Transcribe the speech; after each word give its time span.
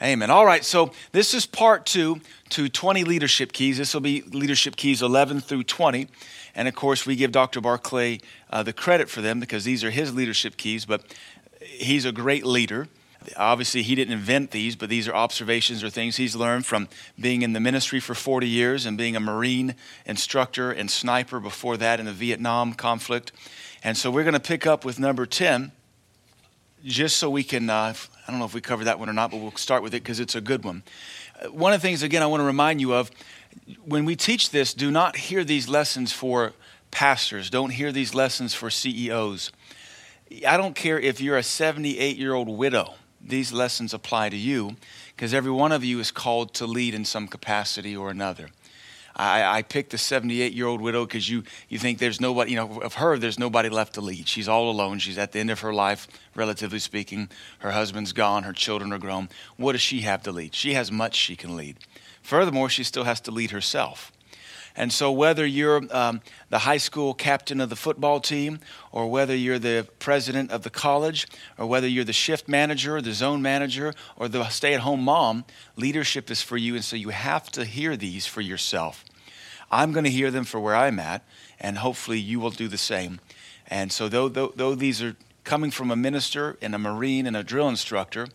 Amen. 0.00 0.30
All 0.30 0.46
right, 0.46 0.64
so 0.64 0.92
this 1.10 1.34
is 1.34 1.44
part 1.44 1.84
two 1.84 2.20
to 2.50 2.68
20 2.68 3.02
leadership 3.02 3.50
keys. 3.50 3.78
This 3.78 3.94
will 3.94 4.00
be 4.00 4.22
leadership 4.22 4.76
keys 4.76 5.02
11 5.02 5.40
through 5.40 5.64
20. 5.64 6.06
And 6.54 6.68
of 6.68 6.76
course, 6.76 7.04
we 7.04 7.16
give 7.16 7.32
Dr. 7.32 7.60
Barclay 7.60 8.20
uh, 8.48 8.62
the 8.62 8.72
credit 8.72 9.10
for 9.10 9.22
them 9.22 9.40
because 9.40 9.64
these 9.64 9.82
are 9.82 9.90
his 9.90 10.14
leadership 10.14 10.56
keys, 10.56 10.84
but 10.84 11.02
he's 11.60 12.04
a 12.04 12.12
great 12.12 12.46
leader. 12.46 12.86
Obviously, 13.36 13.82
he 13.82 13.96
didn't 13.96 14.12
invent 14.12 14.52
these, 14.52 14.76
but 14.76 14.88
these 14.88 15.08
are 15.08 15.14
observations 15.14 15.82
or 15.82 15.90
things 15.90 16.14
he's 16.14 16.36
learned 16.36 16.64
from 16.64 16.88
being 17.18 17.42
in 17.42 17.52
the 17.52 17.60
ministry 17.60 17.98
for 17.98 18.14
40 18.14 18.48
years 18.48 18.86
and 18.86 18.96
being 18.96 19.16
a 19.16 19.20
Marine 19.20 19.74
instructor 20.06 20.70
and 20.70 20.88
sniper 20.92 21.40
before 21.40 21.76
that 21.76 21.98
in 21.98 22.06
the 22.06 22.12
Vietnam 22.12 22.72
conflict. 22.72 23.32
And 23.82 23.96
so 23.96 24.12
we're 24.12 24.22
going 24.22 24.34
to 24.34 24.40
pick 24.40 24.64
up 24.64 24.84
with 24.84 25.00
number 25.00 25.26
10 25.26 25.72
just 26.84 27.16
so 27.16 27.30
we 27.30 27.42
can, 27.42 27.68
uh, 27.70 27.94
I 28.26 28.30
don't 28.30 28.38
know 28.38 28.44
if 28.44 28.54
we 28.54 28.60
covered 28.60 28.84
that 28.84 28.98
one 28.98 29.08
or 29.08 29.12
not, 29.12 29.30
but 29.30 29.38
we'll 29.38 29.52
start 29.52 29.82
with 29.82 29.94
it 29.94 30.02
because 30.02 30.20
it's 30.20 30.34
a 30.34 30.40
good 30.40 30.64
one. 30.64 30.82
Uh, 31.40 31.50
one 31.50 31.72
of 31.72 31.80
the 31.80 31.86
things, 31.86 32.02
again, 32.02 32.22
I 32.22 32.26
want 32.26 32.40
to 32.40 32.44
remind 32.44 32.80
you 32.80 32.94
of 32.94 33.10
when 33.84 34.04
we 34.04 34.16
teach 34.16 34.50
this, 34.50 34.74
do 34.74 34.90
not 34.90 35.16
hear 35.16 35.44
these 35.44 35.68
lessons 35.68 36.12
for 36.12 36.52
pastors, 36.90 37.50
don't 37.50 37.70
hear 37.70 37.92
these 37.92 38.14
lessons 38.14 38.54
for 38.54 38.70
CEOs. 38.70 39.52
I 40.46 40.56
don't 40.56 40.74
care 40.74 40.98
if 40.98 41.20
you're 41.20 41.36
a 41.36 41.42
78 41.42 42.16
year 42.16 42.34
old 42.34 42.48
widow, 42.48 42.94
these 43.20 43.52
lessons 43.52 43.92
apply 43.92 44.28
to 44.28 44.36
you 44.36 44.76
because 45.16 45.34
every 45.34 45.50
one 45.50 45.72
of 45.72 45.82
you 45.82 45.98
is 45.98 46.10
called 46.10 46.54
to 46.54 46.66
lead 46.66 46.94
in 46.94 47.04
some 47.04 47.26
capacity 47.26 47.96
or 47.96 48.10
another. 48.10 48.50
I, 49.18 49.58
I 49.58 49.62
picked 49.62 49.90
the 49.90 49.98
78 49.98 50.52
year 50.52 50.66
old 50.66 50.80
widow 50.80 51.04
because 51.04 51.28
you, 51.28 51.42
you 51.68 51.78
think 51.78 51.98
there's 51.98 52.20
nobody, 52.20 52.52
you 52.52 52.56
know, 52.56 52.80
of 52.80 52.94
her, 52.94 53.18
there's 53.18 53.38
nobody 53.38 53.68
left 53.68 53.94
to 53.94 54.00
lead. 54.00 54.28
She's 54.28 54.48
all 54.48 54.70
alone. 54.70 55.00
She's 55.00 55.18
at 55.18 55.32
the 55.32 55.40
end 55.40 55.50
of 55.50 55.60
her 55.60 55.74
life, 55.74 56.06
relatively 56.36 56.78
speaking. 56.78 57.28
Her 57.58 57.72
husband's 57.72 58.12
gone, 58.12 58.44
her 58.44 58.52
children 58.52 58.92
are 58.92 58.98
grown. 58.98 59.28
What 59.56 59.72
does 59.72 59.80
she 59.80 60.02
have 60.02 60.22
to 60.22 60.32
lead? 60.32 60.54
She 60.54 60.74
has 60.74 60.92
much 60.92 61.16
she 61.16 61.34
can 61.34 61.56
lead. 61.56 61.78
Furthermore, 62.22 62.68
she 62.68 62.84
still 62.84 63.04
has 63.04 63.20
to 63.22 63.30
lead 63.30 63.50
herself. 63.50 64.12
And 64.76 64.92
so, 64.92 65.10
whether 65.10 65.44
you're 65.44 65.82
um, 65.90 66.20
the 66.50 66.60
high 66.60 66.76
school 66.76 67.12
captain 67.12 67.60
of 67.60 67.68
the 67.68 67.74
football 67.74 68.20
team, 68.20 68.60
or 68.92 69.10
whether 69.10 69.34
you're 69.34 69.58
the 69.58 69.88
president 69.98 70.52
of 70.52 70.62
the 70.62 70.70
college, 70.70 71.26
or 71.58 71.66
whether 71.66 71.88
you're 71.88 72.04
the 72.04 72.12
shift 72.12 72.46
manager, 72.48 73.00
the 73.00 73.12
zone 73.12 73.42
manager, 73.42 73.92
or 74.14 74.28
the 74.28 74.48
stay 74.50 74.74
at 74.74 74.80
home 74.80 75.02
mom, 75.02 75.44
leadership 75.74 76.30
is 76.30 76.42
for 76.42 76.56
you. 76.56 76.76
And 76.76 76.84
so, 76.84 76.94
you 76.94 77.08
have 77.08 77.50
to 77.52 77.64
hear 77.64 77.96
these 77.96 78.26
for 78.26 78.40
yourself. 78.40 79.04
I'm 79.70 79.92
going 79.92 80.04
to 80.04 80.10
hear 80.10 80.30
them 80.30 80.44
for 80.44 80.60
where 80.60 80.76
I'm 80.76 80.98
at, 80.98 81.22
and 81.60 81.78
hopefully 81.78 82.18
you 82.18 82.40
will 82.40 82.50
do 82.50 82.68
the 82.68 82.78
same. 82.78 83.20
And 83.66 83.92
so, 83.92 84.08
though, 84.08 84.28
though, 84.28 84.52
though 84.54 84.74
these 84.74 85.02
are 85.02 85.16
coming 85.44 85.70
from 85.70 85.90
a 85.90 85.96
minister 85.96 86.56
and 86.62 86.74
a 86.74 86.78
Marine 86.78 87.26
and 87.26 87.36
a 87.36 87.42
drill 87.42 87.68
instructor, 87.68 88.28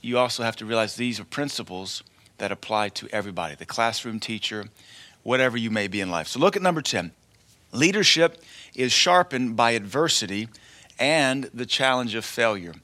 you 0.00 0.18
also 0.18 0.42
have 0.42 0.56
to 0.56 0.66
realize 0.66 0.94
these 0.94 1.18
are 1.18 1.24
principles 1.24 2.02
that 2.38 2.52
apply 2.52 2.90
to 2.90 3.08
everybody 3.10 3.56
the 3.56 3.66
classroom 3.66 4.20
teacher, 4.20 4.66
whatever 5.24 5.56
you 5.56 5.70
may 5.70 5.88
be 5.88 6.00
in 6.00 6.10
life. 6.10 6.28
So, 6.28 6.38
look 6.38 6.56
at 6.56 6.62
number 6.62 6.82
10. 6.82 7.12
Leadership 7.72 8.42
is 8.74 8.92
sharpened 8.92 9.56
by 9.56 9.72
adversity 9.72 10.48
and 10.98 11.44
the 11.52 11.66
challenge 11.66 12.14
of 12.14 12.24
failure. 12.24 12.74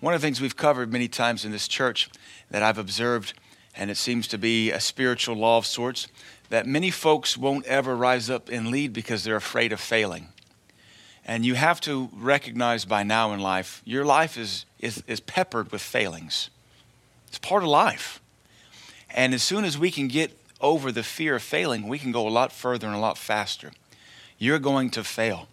One 0.00 0.14
of 0.14 0.20
the 0.20 0.26
things 0.26 0.40
we've 0.40 0.56
covered 0.56 0.92
many 0.92 1.06
times 1.06 1.44
in 1.44 1.52
this 1.52 1.68
church 1.68 2.10
that 2.50 2.62
I've 2.62 2.78
observed, 2.78 3.34
and 3.76 3.90
it 3.90 3.96
seems 3.96 4.26
to 4.28 4.38
be 4.38 4.70
a 4.70 4.80
spiritual 4.80 5.36
law 5.36 5.58
of 5.58 5.66
sorts, 5.66 6.08
that 6.52 6.66
many 6.66 6.90
folks 6.90 7.34
won't 7.34 7.64
ever 7.64 7.96
rise 7.96 8.28
up 8.28 8.50
and 8.50 8.68
lead 8.68 8.92
because 8.92 9.24
they're 9.24 9.36
afraid 9.36 9.72
of 9.72 9.80
failing. 9.80 10.28
And 11.24 11.46
you 11.46 11.54
have 11.54 11.80
to 11.80 12.10
recognize 12.12 12.84
by 12.84 13.04
now 13.04 13.32
in 13.32 13.40
life, 13.40 13.80
your 13.86 14.04
life 14.04 14.36
is, 14.36 14.66
is, 14.78 15.02
is 15.06 15.18
peppered 15.18 15.72
with 15.72 15.80
failings. 15.80 16.50
It's 17.28 17.38
part 17.38 17.62
of 17.62 17.70
life. 17.70 18.20
And 19.08 19.32
as 19.32 19.42
soon 19.42 19.64
as 19.64 19.78
we 19.78 19.90
can 19.90 20.08
get 20.08 20.38
over 20.60 20.92
the 20.92 21.02
fear 21.02 21.36
of 21.36 21.42
failing, 21.42 21.88
we 21.88 21.98
can 21.98 22.12
go 22.12 22.28
a 22.28 22.28
lot 22.28 22.52
further 22.52 22.86
and 22.86 22.94
a 22.94 23.00
lot 23.00 23.16
faster. 23.16 23.72
You're 24.36 24.58
going 24.58 24.90
to 24.90 25.02
fail. 25.02 25.48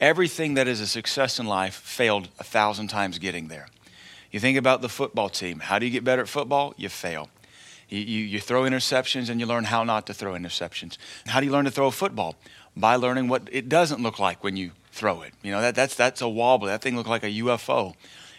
Everything 0.00 0.54
that 0.54 0.68
is 0.68 0.80
a 0.80 0.86
success 0.86 1.40
in 1.40 1.46
life 1.46 1.74
failed 1.74 2.28
a 2.38 2.44
thousand 2.44 2.86
times 2.86 3.18
getting 3.18 3.48
there. 3.48 3.66
You 4.30 4.38
think 4.38 4.56
about 4.56 4.80
the 4.80 4.88
football 4.88 5.28
team. 5.28 5.58
How 5.58 5.80
do 5.80 5.86
you 5.86 5.90
get 5.90 6.04
better 6.04 6.22
at 6.22 6.28
football? 6.28 6.72
You 6.76 6.88
fail. 6.88 7.30
You, 7.88 8.00
you, 8.00 8.24
you, 8.24 8.40
throw 8.40 8.62
interceptions 8.62 9.30
and 9.30 9.38
you 9.38 9.46
learn 9.46 9.64
how 9.64 9.84
not 9.84 10.06
to 10.06 10.14
throw 10.14 10.32
interceptions. 10.32 10.98
How 11.26 11.40
do 11.40 11.46
you 11.46 11.52
learn 11.52 11.66
to 11.66 11.70
throw 11.70 11.86
a 11.86 11.92
football? 11.92 12.34
By 12.76 12.96
learning 12.96 13.28
what 13.28 13.48
it 13.52 13.68
doesn't 13.68 14.02
look 14.02 14.18
like 14.18 14.42
when 14.42 14.56
you 14.56 14.72
throw 14.90 15.22
it. 15.22 15.32
You 15.42 15.52
know, 15.52 15.60
that, 15.60 15.74
that's, 15.74 15.94
that's 15.94 16.20
a 16.20 16.28
wobble. 16.28 16.66
That 16.66 16.82
thing 16.82 16.96
looked 16.96 17.08
like 17.08 17.22
a 17.22 17.30
UFO. 17.30 17.94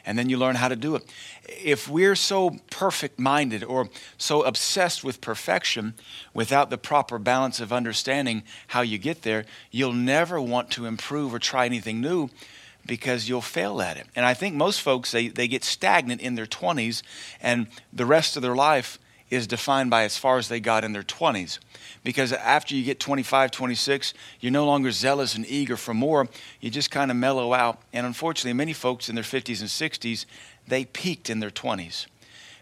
And 0.05 0.17
then 0.17 0.29
you 0.29 0.37
learn 0.37 0.55
how 0.55 0.69
to 0.69 0.75
do 0.75 0.95
it. 0.95 1.03
If 1.47 1.89
we're 1.89 2.15
so 2.15 2.57
perfect 2.69 3.19
minded 3.19 3.63
or 3.63 3.89
so 4.17 4.43
obsessed 4.43 5.03
with 5.03 5.19
perfection 5.19 5.95
without 6.33 6.69
the 6.69 6.77
proper 6.77 7.19
balance 7.19 7.59
of 7.59 7.73
understanding 7.73 8.43
how 8.67 8.81
you 8.81 8.97
get 8.97 9.23
there, 9.23 9.45
you'll 9.69 9.91
never 9.91 10.39
want 10.39 10.71
to 10.71 10.85
improve 10.85 11.33
or 11.33 11.39
try 11.39 11.65
anything 11.65 11.99
new 11.99 12.29
because 12.85 13.27
you'll 13.27 13.41
fail 13.41 13.81
at 13.81 13.97
it. 13.97 14.07
And 14.15 14.25
I 14.25 14.33
think 14.33 14.55
most 14.55 14.81
folks, 14.81 15.11
they, 15.11 15.27
they 15.27 15.47
get 15.47 15.65
stagnant 15.65 16.21
in 16.21 16.35
their 16.35 16.45
20s 16.45 17.03
and 17.41 17.67
the 17.91 18.05
rest 18.05 18.37
of 18.37 18.41
their 18.41 18.55
life 18.55 18.97
is 19.29 19.47
defined 19.47 19.89
by 19.89 20.03
as 20.03 20.17
far 20.17 20.37
as 20.37 20.47
they 20.47 20.59
got 20.59 20.83
in 20.83 20.93
their 20.93 21.03
20s. 21.03 21.59
Because 22.03 22.31
after 22.31 22.75
you 22.75 22.83
get 22.83 22.99
25, 22.99 23.51
26, 23.51 24.13
you're 24.39 24.51
no 24.51 24.65
longer 24.65 24.91
zealous 24.91 25.35
and 25.35 25.45
eager 25.47 25.75
for 25.75 25.93
more. 25.93 26.27
You 26.61 26.69
just 26.69 26.91
kind 26.91 27.11
of 27.11 27.17
mellow 27.17 27.53
out. 27.53 27.81
And 27.91 28.05
unfortunately, 28.05 28.53
many 28.53 28.73
folks 28.73 29.09
in 29.09 29.15
their 29.15 29.23
50s 29.23 29.59
and 29.59 29.69
60s, 29.69 30.25
they 30.67 30.85
peaked 30.85 31.29
in 31.29 31.39
their 31.39 31.49
20s 31.49 32.07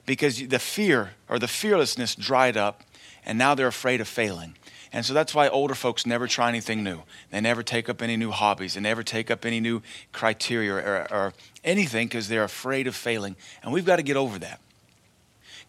because 0.05 0.47
the 0.47 0.59
fear 0.59 1.11
or 1.29 1.39
the 1.39 1.47
fearlessness 1.47 2.15
dried 2.15 2.57
up, 2.57 2.81
and 3.25 3.37
now 3.37 3.55
they're 3.55 3.67
afraid 3.67 4.01
of 4.01 4.07
failing. 4.07 4.55
And 4.93 5.05
so 5.05 5.13
that's 5.13 5.35
why 5.35 5.49
older 5.49 5.75
folks 5.75 6.05
never 6.05 6.27
try 6.27 6.47
anything 6.47 6.83
new. 6.83 7.01
They 7.29 7.41
never 7.41 7.63
take 7.63 7.89
up 7.89 8.01
any 8.01 8.15
new 8.15 8.31
hobbies. 8.31 8.75
They 8.75 8.81
never 8.81 9.03
take 9.03 9.29
up 9.29 9.45
any 9.45 9.59
new 9.59 9.81
criteria 10.13 10.73
or, 10.73 11.07
or 11.11 11.33
anything 11.63 12.07
because 12.07 12.29
they're 12.29 12.43
afraid 12.43 12.87
of 12.87 12.95
failing. 12.95 13.35
And 13.61 13.73
we've 13.73 13.85
got 13.85 13.97
to 13.97 14.03
get 14.03 14.15
over 14.15 14.39
that. 14.39 14.61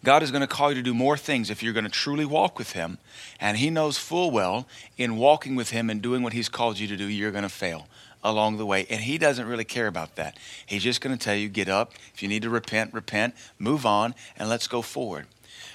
God 0.03 0.23
is 0.23 0.31
going 0.31 0.41
to 0.41 0.47
call 0.47 0.69
you 0.69 0.75
to 0.75 0.81
do 0.81 0.93
more 0.93 1.17
things 1.17 1.49
if 1.49 1.61
you're 1.61 1.73
going 1.73 1.83
to 1.85 1.91
truly 1.91 2.25
walk 2.25 2.57
with 2.57 2.73
Him. 2.73 2.97
And 3.39 3.57
He 3.57 3.69
knows 3.69 3.97
full 3.97 4.31
well 4.31 4.67
in 4.97 5.17
walking 5.17 5.55
with 5.55 5.71
Him 5.71 5.89
and 5.89 6.01
doing 6.01 6.23
what 6.23 6.33
He's 6.33 6.49
called 6.49 6.79
you 6.79 6.87
to 6.87 6.97
do, 6.97 7.05
you're 7.07 7.31
going 7.31 7.43
to 7.43 7.49
fail 7.49 7.87
along 8.23 8.57
the 8.57 8.65
way. 8.65 8.85
And 8.89 9.01
He 9.01 9.17
doesn't 9.17 9.47
really 9.47 9.65
care 9.65 9.87
about 9.87 10.15
that. 10.15 10.37
He's 10.65 10.83
just 10.83 11.01
going 11.01 11.17
to 11.17 11.23
tell 11.23 11.35
you 11.35 11.49
get 11.49 11.69
up. 11.69 11.93
If 12.13 12.21
you 12.21 12.29
need 12.29 12.43
to 12.43 12.49
repent, 12.49 12.93
repent, 12.93 13.35
move 13.59 13.85
on, 13.85 14.13
and 14.37 14.49
let's 14.49 14.67
go 14.67 14.81
forward. 14.81 15.27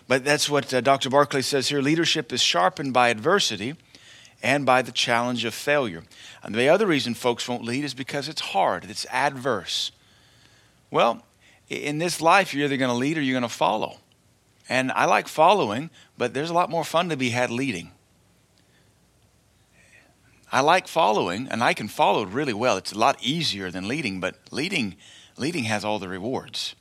But 0.09 0.25
that's 0.25 0.49
what 0.49 0.73
uh, 0.73 0.81
Dr. 0.81 1.11
Barclay 1.11 1.43
says 1.43 1.69
here 1.69 1.81
leadership 1.81 2.33
is 2.33 2.41
sharpened 2.41 2.93
by 2.93 3.09
adversity 3.09 3.77
and 4.43 4.67
by 4.67 4.83
the 4.83 4.93
challenge 4.93 5.45
of 5.45 5.55
failure. 5.55 6.03
And 6.43 6.55
the 6.55 6.69
other 6.69 6.87
reason 6.87 7.15
folks 7.15 7.49
won't 7.49 7.65
lead 7.65 7.85
is 7.85 7.95
because 7.95 8.29
it's 8.29 8.41
hard, 8.41 8.85
it's 8.89 9.07
adverse. 9.11 9.93
Well, 10.91 11.25
in 11.69 11.99
this 11.99 12.21
life, 12.21 12.53
you're 12.53 12.65
either 12.67 12.77
going 12.77 12.91
to 12.91 12.97
lead 12.97 13.17
or 13.17 13.23
you're 13.23 13.39
going 13.39 13.49
to 13.49 13.57
follow. 13.57 13.99
And 14.69 14.93
I 14.93 15.05
like 15.05 15.29
following, 15.29 15.91
but 16.17 16.35
there's 16.35 16.51
a 16.51 16.55
lot 16.55 16.71
more 16.71 16.85
fun 16.85 17.09
to 17.09 17.17
be 17.17 17.31
had 17.31 17.51
leading. 17.51 17.93
I 20.51 20.61
like 20.61 20.87
following, 20.87 21.49
and 21.49 21.65
I 21.65 21.73
can 21.73 21.89
follow 21.89 22.25
really 22.25 22.53
well. 22.53 22.77
It's 22.77 22.93
a 22.93 22.99
lot 22.99 23.17
easier 23.23 23.71
than 23.71 23.89
leading, 23.89 24.21
but 24.21 24.37
leading, 24.51 24.97
leading 25.37 25.65
has 25.65 25.85
all 25.85 25.99
the 25.99 26.09
rewards. 26.09 26.75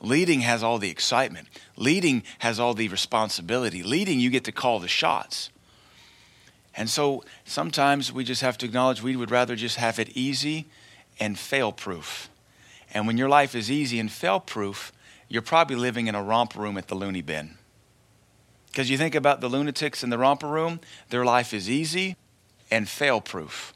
Leading 0.00 0.40
has 0.40 0.62
all 0.62 0.78
the 0.78 0.88
excitement. 0.88 1.48
Leading 1.76 2.22
has 2.38 2.58
all 2.58 2.72
the 2.72 2.88
responsibility. 2.88 3.82
Leading, 3.82 4.18
you 4.18 4.30
get 4.30 4.44
to 4.44 4.52
call 4.52 4.80
the 4.80 4.88
shots. 4.88 5.50
And 6.74 6.88
so 6.88 7.22
sometimes 7.44 8.10
we 8.10 8.24
just 8.24 8.40
have 8.40 8.56
to 8.58 8.66
acknowledge 8.66 9.02
we 9.02 9.16
would 9.16 9.30
rather 9.30 9.54
just 9.54 9.76
have 9.76 9.98
it 9.98 10.16
easy 10.16 10.66
and 11.18 11.38
fail 11.38 11.72
proof. 11.72 12.30
And 12.94 13.06
when 13.06 13.18
your 13.18 13.28
life 13.28 13.54
is 13.54 13.70
easy 13.70 13.98
and 13.98 14.10
fail 14.10 14.40
proof, 14.40 14.92
you're 15.30 15.40
probably 15.40 15.76
living 15.76 16.08
in 16.08 16.14
a 16.14 16.22
romper 16.22 16.60
room 16.60 16.76
at 16.76 16.88
the 16.88 16.94
loony 16.94 17.22
bin. 17.22 17.56
Because 18.66 18.90
you 18.90 18.98
think 18.98 19.14
about 19.14 19.40
the 19.40 19.48
lunatics 19.48 20.04
in 20.04 20.10
the 20.10 20.18
romper 20.18 20.48
room, 20.48 20.80
their 21.08 21.24
life 21.24 21.54
is 21.54 21.70
easy 21.70 22.16
and 22.70 22.88
fail 22.88 23.20
proof, 23.20 23.72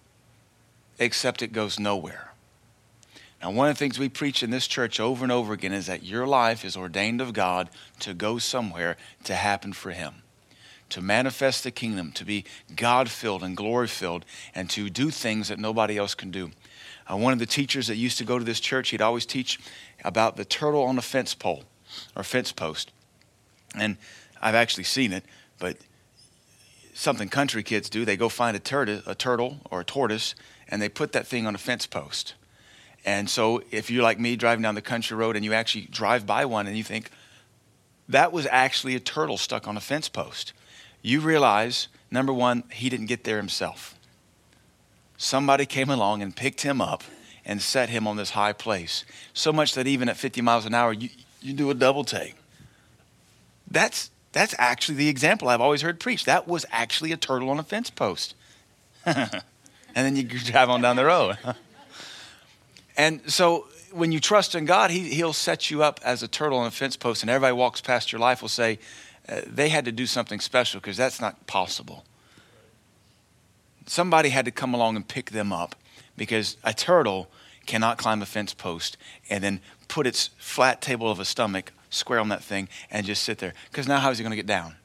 except 0.99 1.43
it 1.43 1.53
goes 1.53 1.79
nowhere. 1.79 2.33
Now, 3.41 3.51
one 3.53 3.69
of 3.69 3.77
the 3.77 3.79
things 3.79 3.99
we 3.99 4.09
preach 4.09 4.43
in 4.43 4.51
this 4.51 4.67
church 4.67 4.99
over 4.99 5.25
and 5.25 5.31
over 5.31 5.53
again 5.53 5.73
is 5.73 5.87
that 5.87 6.03
your 6.03 6.27
life 6.27 6.65
is 6.65 6.77
ordained 6.77 7.21
of 7.21 7.33
God 7.33 7.71
to 8.01 8.15
go 8.15 8.39
somewhere 8.39 8.97
to 9.25 9.35
happen 9.35 9.73
for 9.73 9.91
Him, 9.91 10.23
to 10.89 11.01
manifest 11.01 11.63
the 11.63 11.71
kingdom, 11.71 12.11
to 12.13 12.25
be 12.25 12.45
God 12.75 13.11
filled 13.11 13.43
and 13.43 13.57
glory 13.57 13.89
filled, 13.89 14.25
and 14.55 14.69
to 14.71 14.91
do 14.91 15.11
things 15.11 15.49
that 15.49 15.59
nobody 15.59 15.99
else 15.99 16.15
can 16.15 16.31
do. 16.31 16.51
Uh, 17.11 17.17
one 17.17 17.33
of 17.33 17.39
the 17.39 17.47
teachers 17.47 17.87
that 17.89 17.97
used 17.97 18.19
to 18.19 18.25
go 18.25 18.39
to 18.39 18.45
this 18.45 18.61
church, 18.61 18.91
he'd 18.91 19.03
always 19.03 19.27
teach 19.27 19.61
about 20.05 20.37
the 20.37 20.45
turtle 20.45 20.83
on 20.83 20.97
the 20.97 21.03
fence 21.03 21.35
pole 21.35 21.65
or 22.17 22.23
fence 22.23 22.53
post. 22.53 22.91
And 23.75 23.97
I've 24.41 24.55
actually 24.55 24.85
seen 24.85 25.13
it, 25.13 25.25
but 25.59 25.77
something 26.95 27.29
country 27.29 27.63
kids 27.63 27.91
do, 27.91 28.05
they 28.05 28.17
go 28.17 28.29
find 28.29 28.57
a, 28.57 28.61
tur- 28.61 29.03
a 29.07 29.15
turtle 29.15 29.59
or 29.71 29.81
a 29.81 29.85
tortoise 29.85 30.35
and 30.69 30.81
they 30.81 30.89
put 30.89 31.13
that 31.13 31.27
thing 31.27 31.47
on 31.47 31.55
a 31.55 31.59
fence 31.59 31.87
post. 31.87 32.35
And 33.05 33.29
so 33.29 33.63
if 33.71 33.91
you're 33.91 34.03
like 34.03 34.19
me 34.19 34.37
driving 34.37 34.63
down 34.63 34.75
the 34.75 34.83
country 34.83 35.17
road 35.17 35.37
and 35.37 35.45
you 35.45 35.53
actually 35.53 35.87
drive 35.91 36.27
by 36.27 36.47
one 36.47 36.67
and 36.67 36.77
you 36.77 36.85
think, 36.85 37.11
that 38.09 38.33
was 38.33 38.47
actually 38.51 38.95
a 38.95 39.01
turtle 39.01 39.37
stuck 39.37 39.69
on 39.69 39.77
a 39.77 39.81
fence 39.81 40.09
post. 40.09 40.53
You 41.03 41.21
realize, 41.21 41.89
number 42.11 42.33
one, 42.33 42.65
he 42.73 42.89
didn't 42.89 43.07
get 43.07 43.25
there 43.25 43.37
himself. 43.37 43.94
Somebody 45.17 45.67
came 45.67 45.91
along 45.91 46.23
and 46.23 46.35
picked 46.35 46.63
him 46.63 46.81
up 46.81 47.03
and 47.45 47.61
set 47.61 47.89
him 47.89 48.07
on 48.07 48.17
this 48.17 48.31
high 48.31 48.53
place. 48.53 49.05
So 49.33 49.53
much 49.53 49.75
that 49.75 49.87
even 49.87 50.09
at 50.09 50.17
50 50.17 50.41
miles 50.41 50.67
an 50.67 50.75
hour, 50.75 50.93
you, 50.93 51.11
you 51.41 51.53
do 51.53 51.71
a 51.71 51.75
double 51.75 52.05
take. 52.05 52.35
That's, 53.71 54.11
that's 54.33 54.55
actually 54.59 54.97
the 54.97 55.09
example 55.09 55.49
I've 55.49 55.61
always 55.61 55.83
heard 55.83 56.01
preached. 56.01 56.27
That 56.27 56.49
was 56.49 56.65
actually 56.71 57.13
a 57.13 57.17
turtle 57.17 57.51
on 57.51 57.59
a 57.59 57.63
fence 57.63 57.91
post. 57.91 58.35
and 59.07 59.43
then 59.95 60.17
you 60.17 60.25
drive 60.25 60.71
on 60.71 60.81
down 60.81 60.97
the 60.97 61.05
road. 61.05 61.39
and 62.97 63.31
so 63.31 63.67
when 63.93 64.11
you 64.11 64.21
trust 64.21 64.55
in 64.55 64.65
God, 64.65 64.91
he, 64.91 65.01
He'll 65.11 65.33
set 65.33 65.71
you 65.71 65.83
up 65.83 66.01
as 66.05 66.23
a 66.23 66.29
turtle 66.29 66.59
on 66.59 66.67
a 66.67 66.71
fence 66.71 66.97
post, 66.97 67.23
and 67.23 67.31
everybody 67.31 67.53
walks 67.53 67.81
past 67.81 68.11
your 68.13 68.21
life 68.21 68.43
will 68.43 68.49
say, 68.49 68.79
uh, 69.29 69.41
they 69.47 69.69
had 69.69 69.85
to 69.85 69.93
do 69.93 70.07
something 70.07 70.41
special 70.41 70.81
because 70.81 70.97
that's 70.97 71.21
not 71.21 71.47
possible. 71.47 72.05
Somebody 73.87 74.31
had 74.31 74.45
to 74.45 74.51
come 74.51 74.75
along 74.75 74.97
and 74.97 75.07
pick 75.07 75.31
them 75.31 75.53
up 75.53 75.77
because 76.17 76.57
a 76.65 76.73
turtle 76.73 77.29
cannot 77.67 77.99
climb 77.99 78.23
a 78.23 78.27
fence 78.27 78.55
post 78.55 78.97
and 79.31 79.43
then 79.43 79.61
put 79.89 80.07
its 80.07 80.31
flat 80.39 80.81
table 80.81 81.11
of 81.11 81.21
a 81.21 81.25
stomach 81.25 81.73
square 81.91 82.19
on 82.19 82.29
that 82.29 82.43
thing 82.43 82.69
and 82.91 83.07
just 83.07 83.23
sit 83.23 83.39
there. 83.39 83.55
Because 83.71 83.87
now, 83.89 83.99
how 83.99 84.11
is 84.11 84.19
he 84.19 84.25
going 84.25 84.33
to 84.33 84.37
get 84.37 84.47
down? 84.47 84.77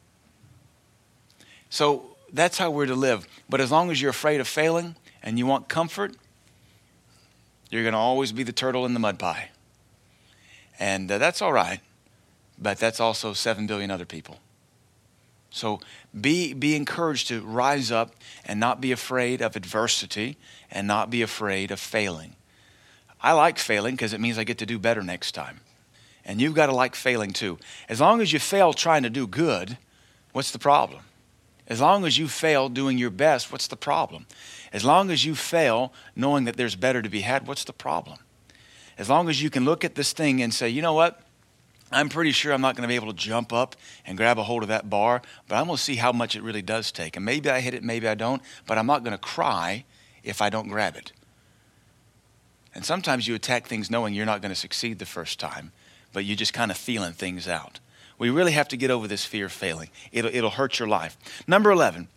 So 1.69 2.15
that's 2.31 2.57
how 2.57 2.71
we're 2.71 2.85
to 2.85 2.95
live. 2.95 3.27
But 3.49 3.61
as 3.61 3.71
long 3.71 3.91
as 3.91 4.01
you're 4.01 4.11
afraid 4.11 4.39
of 4.39 4.47
failing 4.47 4.95
and 5.23 5.37
you 5.37 5.45
want 5.45 5.67
comfort, 5.69 6.15
you're 7.69 7.83
going 7.83 7.93
to 7.93 7.99
always 7.99 8.31
be 8.31 8.43
the 8.43 8.53
turtle 8.53 8.85
in 8.85 8.93
the 8.93 8.99
mud 8.99 9.19
pie. 9.19 9.49
And 10.79 11.11
uh, 11.11 11.17
that's 11.17 11.41
all 11.41 11.53
right, 11.53 11.81
but 12.57 12.77
that's 12.77 12.99
also 12.99 13.33
7 13.33 13.67
billion 13.67 13.91
other 13.91 14.05
people. 14.05 14.37
So 15.49 15.79
be, 16.19 16.53
be 16.53 16.75
encouraged 16.75 17.27
to 17.29 17.41
rise 17.41 17.91
up 17.91 18.15
and 18.45 18.59
not 18.59 18.81
be 18.81 18.91
afraid 18.91 19.41
of 19.41 19.55
adversity 19.55 20.37
and 20.69 20.87
not 20.87 21.09
be 21.09 21.21
afraid 21.21 21.71
of 21.71 21.79
failing. 21.79 22.35
I 23.21 23.33
like 23.33 23.57
failing 23.57 23.95
because 23.95 24.13
it 24.13 24.21
means 24.21 24.37
I 24.37 24.43
get 24.43 24.59
to 24.59 24.65
do 24.65 24.79
better 24.79 25.01
next 25.03 25.33
time. 25.33 25.61
And 26.23 26.39
you've 26.39 26.53
got 26.53 26.67
to 26.67 26.75
like 26.75 26.95
failing 26.95 27.33
too. 27.33 27.57
As 27.87 27.99
long 27.99 28.21
as 28.21 28.31
you 28.31 28.39
fail 28.39 28.73
trying 28.73 29.03
to 29.03 29.09
do 29.09 29.25
good, 29.25 29.77
what's 30.31 30.51
the 30.51 30.59
problem? 30.59 31.03
As 31.67 31.81
long 31.81 32.05
as 32.05 32.17
you 32.17 32.27
fail 32.27 32.69
doing 32.69 32.97
your 32.97 33.09
best, 33.09 33.51
what's 33.51 33.67
the 33.67 33.75
problem? 33.75 34.25
As 34.71 34.85
long 34.85 35.11
as 35.11 35.25
you 35.25 35.35
fail 35.35 35.93
knowing 36.15 36.45
that 36.45 36.57
there's 36.57 36.75
better 36.75 37.01
to 37.01 37.09
be 37.09 37.21
had, 37.21 37.47
what's 37.47 37.63
the 37.63 37.73
problem? 37.73 38.19
As 38.97 39.09
long 39.09 39.29
as 39.29 39.41
you 39.41 39.49
can 39.49 39.65
look 39.65 39.83
at 39.83 39.95
this 39.95 40.13
thing 40.13 40.41
and 40.41 40.53
say, 40.53 40.69
you 40.69 40.81
know 40.81 40.93
what? 40.93 41.21
I'm 41.91 42.09
pretty 42.09 42.31
sure 42.31 42.53
I'm 42.53 42.62
not 42.62 42.75
going 42.75 42.83
to 42.83 42.88
be 42.88 42.95
able 42.95 43.12
to 43.12 43.18
jump 43.18 43.51
up 43.51 43.75
and 44.06 44.18
grab 44.18 44.38
a 44.38 44.44
hold 44.44 44.63
of 44.63 44.69
that 44.69 44.89
bar, 44.89 45.21
but 45.47 45.56
I'm 45.56 45.65
going 45.65 45.77
to 45.77 45.83
see 45.83 45.95
how 45.95 46.12
much 46.12 46.36
it 46.36 46.44
really 46.44 46.62
does 46.62 46.91
take. 46.91 47.15
And 47.15 47.25
maybe 47.25 47.50
I 47.50 47.62
hit 47.62 47.74
it, 47.74 47.83
maybe 47.83 48.07
I 48.07 48.15
don't, 48.15 48.41
but 48.68 48.77
I'm 48.77 48.86
not 48.86 49.03
going 49.03 49.13
to 49.13 49.18
cry 49.18 49.86
if 50.24 50.41
I 50.41 50.50
don't 50.50 50.68
grab 50.68 50.95
it. 50.95 51.12
And 52.75 52.86
sometimes 52.86 53.27
you 53.27 53.33
attack 53.33 53.68
things 53.68 53.89
knowing 53.89 54.13
you're 54.13 54.25
not 54.25 54.41
going 54.41 54.53
to 54.53 54.59
succeed 54.59 55.00
the 55.00 55.06
first 55.06 55.39
time, 55.39 55.71
but 56.13 56.25
you're 56.25 56.36
just 56.36 56.53
kind 56.53 56.69
of 56.69 56.77
feeling 56.77 57.13
things 57.13 57.47
out. 57.47 57.80
We 58.19 58.30
really 58.30 58.51
have 58.51 58.68
to 58.68 58.77
get 58.77 58.92
over 58.92 59.07
this 59.07 59.25
fear 59.25 59.45
of 59.45 59.51
failing. 59.51 59.89
It'll, 60.12 60.33
it'll 60.33 60.50
hurt 60.51 60.77
your 60.77 60.88
life. 60.88 61.18
Number 61.47 61.71
11, 61.71 62.09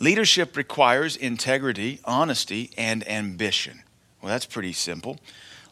leadership 0.00 0.56
requires 0.56 1.14
integrity, 1.14 2.00
honesty, 2.04 2.70
and 2.76 3.06
ambition. 3.08 3.82
Well, 4.20 4.32
that's 4.32 4.46
pretty 4.46 4.72
simple 4.72 5.20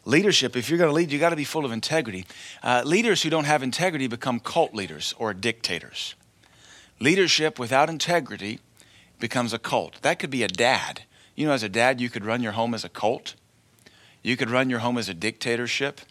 leadership, 0.05 0.55
if 0.55 0.69
you're 0.69 0.77
going 0.77 0.89
to 0.89 0.93
lead, 0.93 1.11
you 1.11 1.19
got 1.19 1.31
to 1.31 1.35
be 1.35 1.43
full 1.43 1.65
of 1.65 1.71
integrity. 1.71 2.25
Uh, 2.63 2.83
leaders 2.85 3.23
who 3.23 3.29
don't 3.29 3.45
have 3.45 3.63
integrity 3.63 4.07
become 4.07 4.39
cult 4.39 4.73
leaders 4.73 5.13
or 5.17 5.33
dictators. 5.33 6.15
Leadership 6.99 7.59
without 7.59 7.89
integrity 7.89 8.59
becomes 9.19 9.53
a 9.53 9.59
cult. 9.59 10.01
That 10.01 10.19
could 10.19 10.29
be 10.29 10.43
a 10.43 10.47
dad. 10.47 11.03
You 11.35 11.47
know, 11.47 11.53
as 11.53 11.63
a 11.63 11.69
dad, 11.69 11.99
you 11.99 12.09
could 12.09 12.23
run 12.23 12.41
your 12.41 12.53
home 12.53 12.73
as 12.73 12.85
a 12.85 12.89
cult. 12.89 13.35
You 14.21 14.37
could 14.37 14.49
run 14.49 14.69
your 14.69 14.79
home 14.79 14.97
as 14.97 15.09
a 15.09 15.13
dictatorship. 15.13 16.01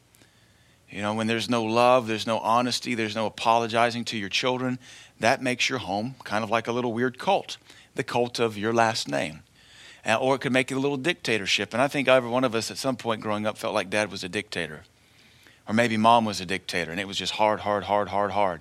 You 0.90 1.00
know, 1.00 1.14
when 1.14 1.26
there's 1.26 1.48
no 1.48 1.64
love, 1.64 2.06
there's 2.06 2.26
no 2.26 2.38
honesty, 2.38 2.94
there's 2.94 3.16
no 3.16 3.26
apologizing 3.26 4.04
to 4.06 4.18
your 4.18 4.28
children, 4.28 4.78
that 5.18 5.42
makes 5.42 5.68
your 5.68 5.78
home 5.78 6.14
kind 6.24 6.44
of 6.44 6.50
like 6.50 6.68
a 6.68 6.72
little 6.72 6.92
weird 6.92 7.18
cult, 7.18 7.56
the 7.94 8.04
cult 8.04 8.38
of 8.38 8.56
your 8.56 8.72
last 8.72 9.08
name. 9.08 9.42
Uh, 10.06 10.16
or 10.16 10.34
it 10.34 10.40
could 10.40 10.52
make 10.52 10.70
it 10.70 10.74
a 10.74 10.80
little 10.80 10.96
dictatorship. 10.96 11.72
And 11.72 11.80
I 11.80 11.88
think 11.88 12.08
every 12.08 12.28
one 12.28 12.44
of 12.44 12.54
us 12.54 12.70
at 12.70 12.78
some 12.78 12.96
point 12.96 13.20
growing 13.20 13.46
up 13.46 13.56
felt 13.56 13.74
like 13.74 13.88
dad 13.88 14.10
was 14.10 14.22
a 14.22 14.28
dictator. 14.28 14.82
Or 15.66 15.74
maybe 15.74 15.96
mom 15.96 16.24
was 16.24 16.40
a 16.40 16.46
dictator 16.46 16.90
and 16.90 17.00
it 17.00 17.08
was 17.08 17.16
just 17.16 17.32
hard, 17.32 17.60
hard, 17.60 17.84
hard, 17.84 18.08
hard, 18.08 18.32
hard. 18.32 18.60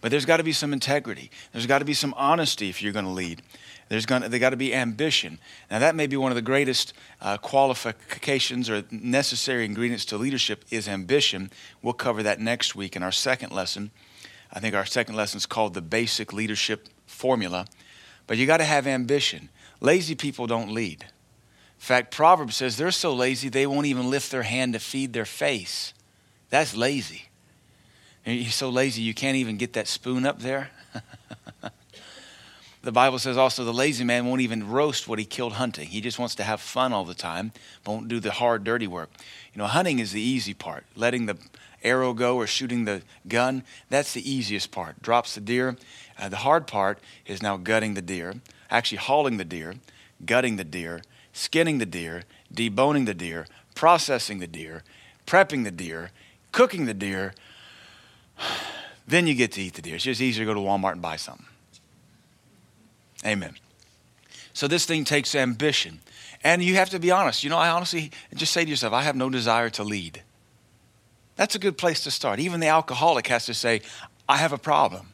But 0.00 0.10
there's 0.10 0.24
got 0.24 0.36
to 0.36 0.44
be 0.44 0.52
some 0.52 0.72
integrity. 0.72 1.30
There's 1.52 1.66
got 1.66 1.80
to 1.80 1.84
be 1.84 1.94
some 1.94 2.14
honesty 2.16 2.68
if 2.68 2.82
you're 2.82 2.92
going 2.92 3.04
to 3.04 3.10
lead. 3.10 3.42
There's 3.88 4.06
going 4.06 4.22
to, 4.22 4.38
got 4.38 4.50
to 4.50 4.56
be 4.56 4.74
ambition. 4.74 5.38
Now 5.70 5.78
that 5.80 5.94
may 5.94 6.06
be 6.06 6.16
one 6.16 6.30
of 6.30 6.36
the 6.36 6.42
greatest 6.42 6.92
uh, 7.20 7.36
qualifications 7.38 8.70
or 8.70 8.84
necessary 8.90 9.64
ingredients 9.64 10.04
to 10.06 10.16
leadership 10.16 10.64
is 10.70 10.88
ambition. 10.88 11.50
We'll 11.82 11.94
cover 11.94 12.22
that 12.22 12.40
next 12.40 12.74
week 12.74 12.96
in 12.96 13.02
our 13.02 13.12
second 13.12 13.52
lesson. 13.52 13.90
I 14.52 14.60
think 14.60 14.74
our 14.74 14.86
second 14.86 15.16
lesson 15.16 15.38
is 15.38 15.46
called 15.46 15.74
the 15.74 15.82
basic 15.82 16.32
leadership 16.32 16.88
formula. 17.06 17.66
But 18.26 18.36
you 18.36 18.46
got 18.46 18.58
to 18.58 18.64
have 18.64 18.86
ambition. 18.86 19.48
Lazy 19.80 20.14
people 20.14 20.46
don't 20.46 20.72
lead. 20.72 21.02
In 21.02 21.84
fact, 21.84 22.10
Proverbs 22.10 22.56
says 22.56 22.76
they're 22.76 22.90
so 22.90 23.14
lazy 23.14 23.48
they 23.48 23.66
won't 23.66 23.86
even 23.86 24.10
lift 24.10 24.30
their 24.30 24.42
hand 24.42 24.72
to 24.72 24.80
feed 24.80 25.12
their 25.12 25.24
face. 25.24 25.94
That's 26.50 26.76
lazy. 26.76 27.28
You're 28.24 28.50
so 28.50 28.68
lazy 28.68 29.02
you 29.02 29.14
can't 29.14 29.36
even 29.36 29.56
get 29.56 29.74
that 29.74 29.88
spoon 29.88 30.26
up 30.26 30.40
there. 30.40 30.70
the 32.88 32.92
Bible 32.92 33.18
says 33.18 33.36
also 33.36 33.64
the 33.64 33.72
lazy 33.74 34.02
man 34.02 34.24
won't 34.24 34.40
even 34.40 34.66
roast 34.66 35.06
what 35.06 35.18
he 35.18 35.26
killed 35.26 35.52
hunting. 35.52 35.88
He 35.88 36.00
just 36.00 36.18
wants 36.18 36.34
to 36.36 36.42
have 36.42 36.58
fun 36.58 36.94
all 36.94 37.04
the 37.04 37.12
time, 37.12 37.52
won't 37.86 38.08
do 38.08 38.18
the 38.18 38.30
hard, 38.30 38.64
dirty 38.64 38.86
work. 38.86 39.10
You 39.52 39.58
know, 39.58 39.66
hunting 39.66 39.98
is 39.98 40.12
the 40.12 40.22
easy 40.22 40.54
part. 40.54 40.86
Letting 40.96 41.26
the 41.26 41.36
arrow 41.84 42.14
go 42.14 42.36
or 42.36 42.46
shooting 42.46 42.86
the 42.86 43.02
gun, 43.28 43.62
that's 43.90 44.14
the 44.14 44.26
easiest 44.26 44.70
part. 44.70 45.02
Drops 45.02 45.34
the 45.34 45.42
deer. 45.42 45.76
Uh, 46.18 46.30
the 46.30 46.38
hard 46.38 46.66
part 46.66 46.98
is 47.26 47.42
now 47.42 47.58
gutting 47.58 47.92
the 47.92 48.00
deer 48.00 48.36
actually 48.70 48.98
hauling 48.98 49.36
the 49.36 49.44
deer, 49.44 49.74
gutting 50.24 50.56
the 50.56 50.64
deer, 50.64 51.02
skinning 51.32 51.78
the 51.78 51.86
deer, 51.86 52.22
deboning 52.52 53.06
the 53.06 53.14
deer, 53.14 53.46
processing 53.74 54.38
the 54.38 54.46
deer, 54.46 54.82
prepping 55.26 55.64
the 55.64 55.70
deer, 55.70 56.10
cooking 56.52 56.86
the 56.86 56.94
deer. 56.94 57.34
Then 59.06 59.26
you 59.26 59.34
get 59.34 59.52
to 59.52 59.62
eat 59.62 59.72
the 59.72 59.80
deer. 59.80 59.94
It's 59.94 60.04
just 60.04 60.20
easier 60.20 60.44
to 60.44 60.52
go 60.52 60.52
to 60.52 60.60
Walmart 60.60 60.92
and 60.92 61.00
buy 61.00 61.16
something. 61.16 61.46
Amen. 63.28 63.54
So 64.52 64.66
this 64.66 64.86
thing 64.86 65.04
takes 65.04 65.34
ambition. 65.34 66.00
And 66.42 66.62
you 66.62 66.76
have 66.76 66.90
to 66.90 66.98
be 66.98 67.10
honest. 67.10 67.44
You 67.44 67.50
know, 67.50 67.58
I 67.58 67.68
honestly 67.68 68.10
just 68.34 68.52
say 68.52 68.64
to 68.64 68.70
yourself, 68.70 68.92
I 68.92 69.02
have 69.02 69.16
no 69.16 69.28
desire 69.28 69.70
to 69.70 69.84
lead. 69.84 70.22
That's 71.36 71.54
a 71.54 71.58
good 71.58 71.78
place 71.78 72.02
to 72.04 72.10
start. 72.10 72.40
Even 72.40 72.60
the 72.60 72.66
alcoholic 72.66 73.28
has 73.28 73.46
to 73.46 73.54
say, 73.54 73.82
I 74.28 74.38
have 74.38 74.52
a 74.52 74.58
problem. 74.58 75.08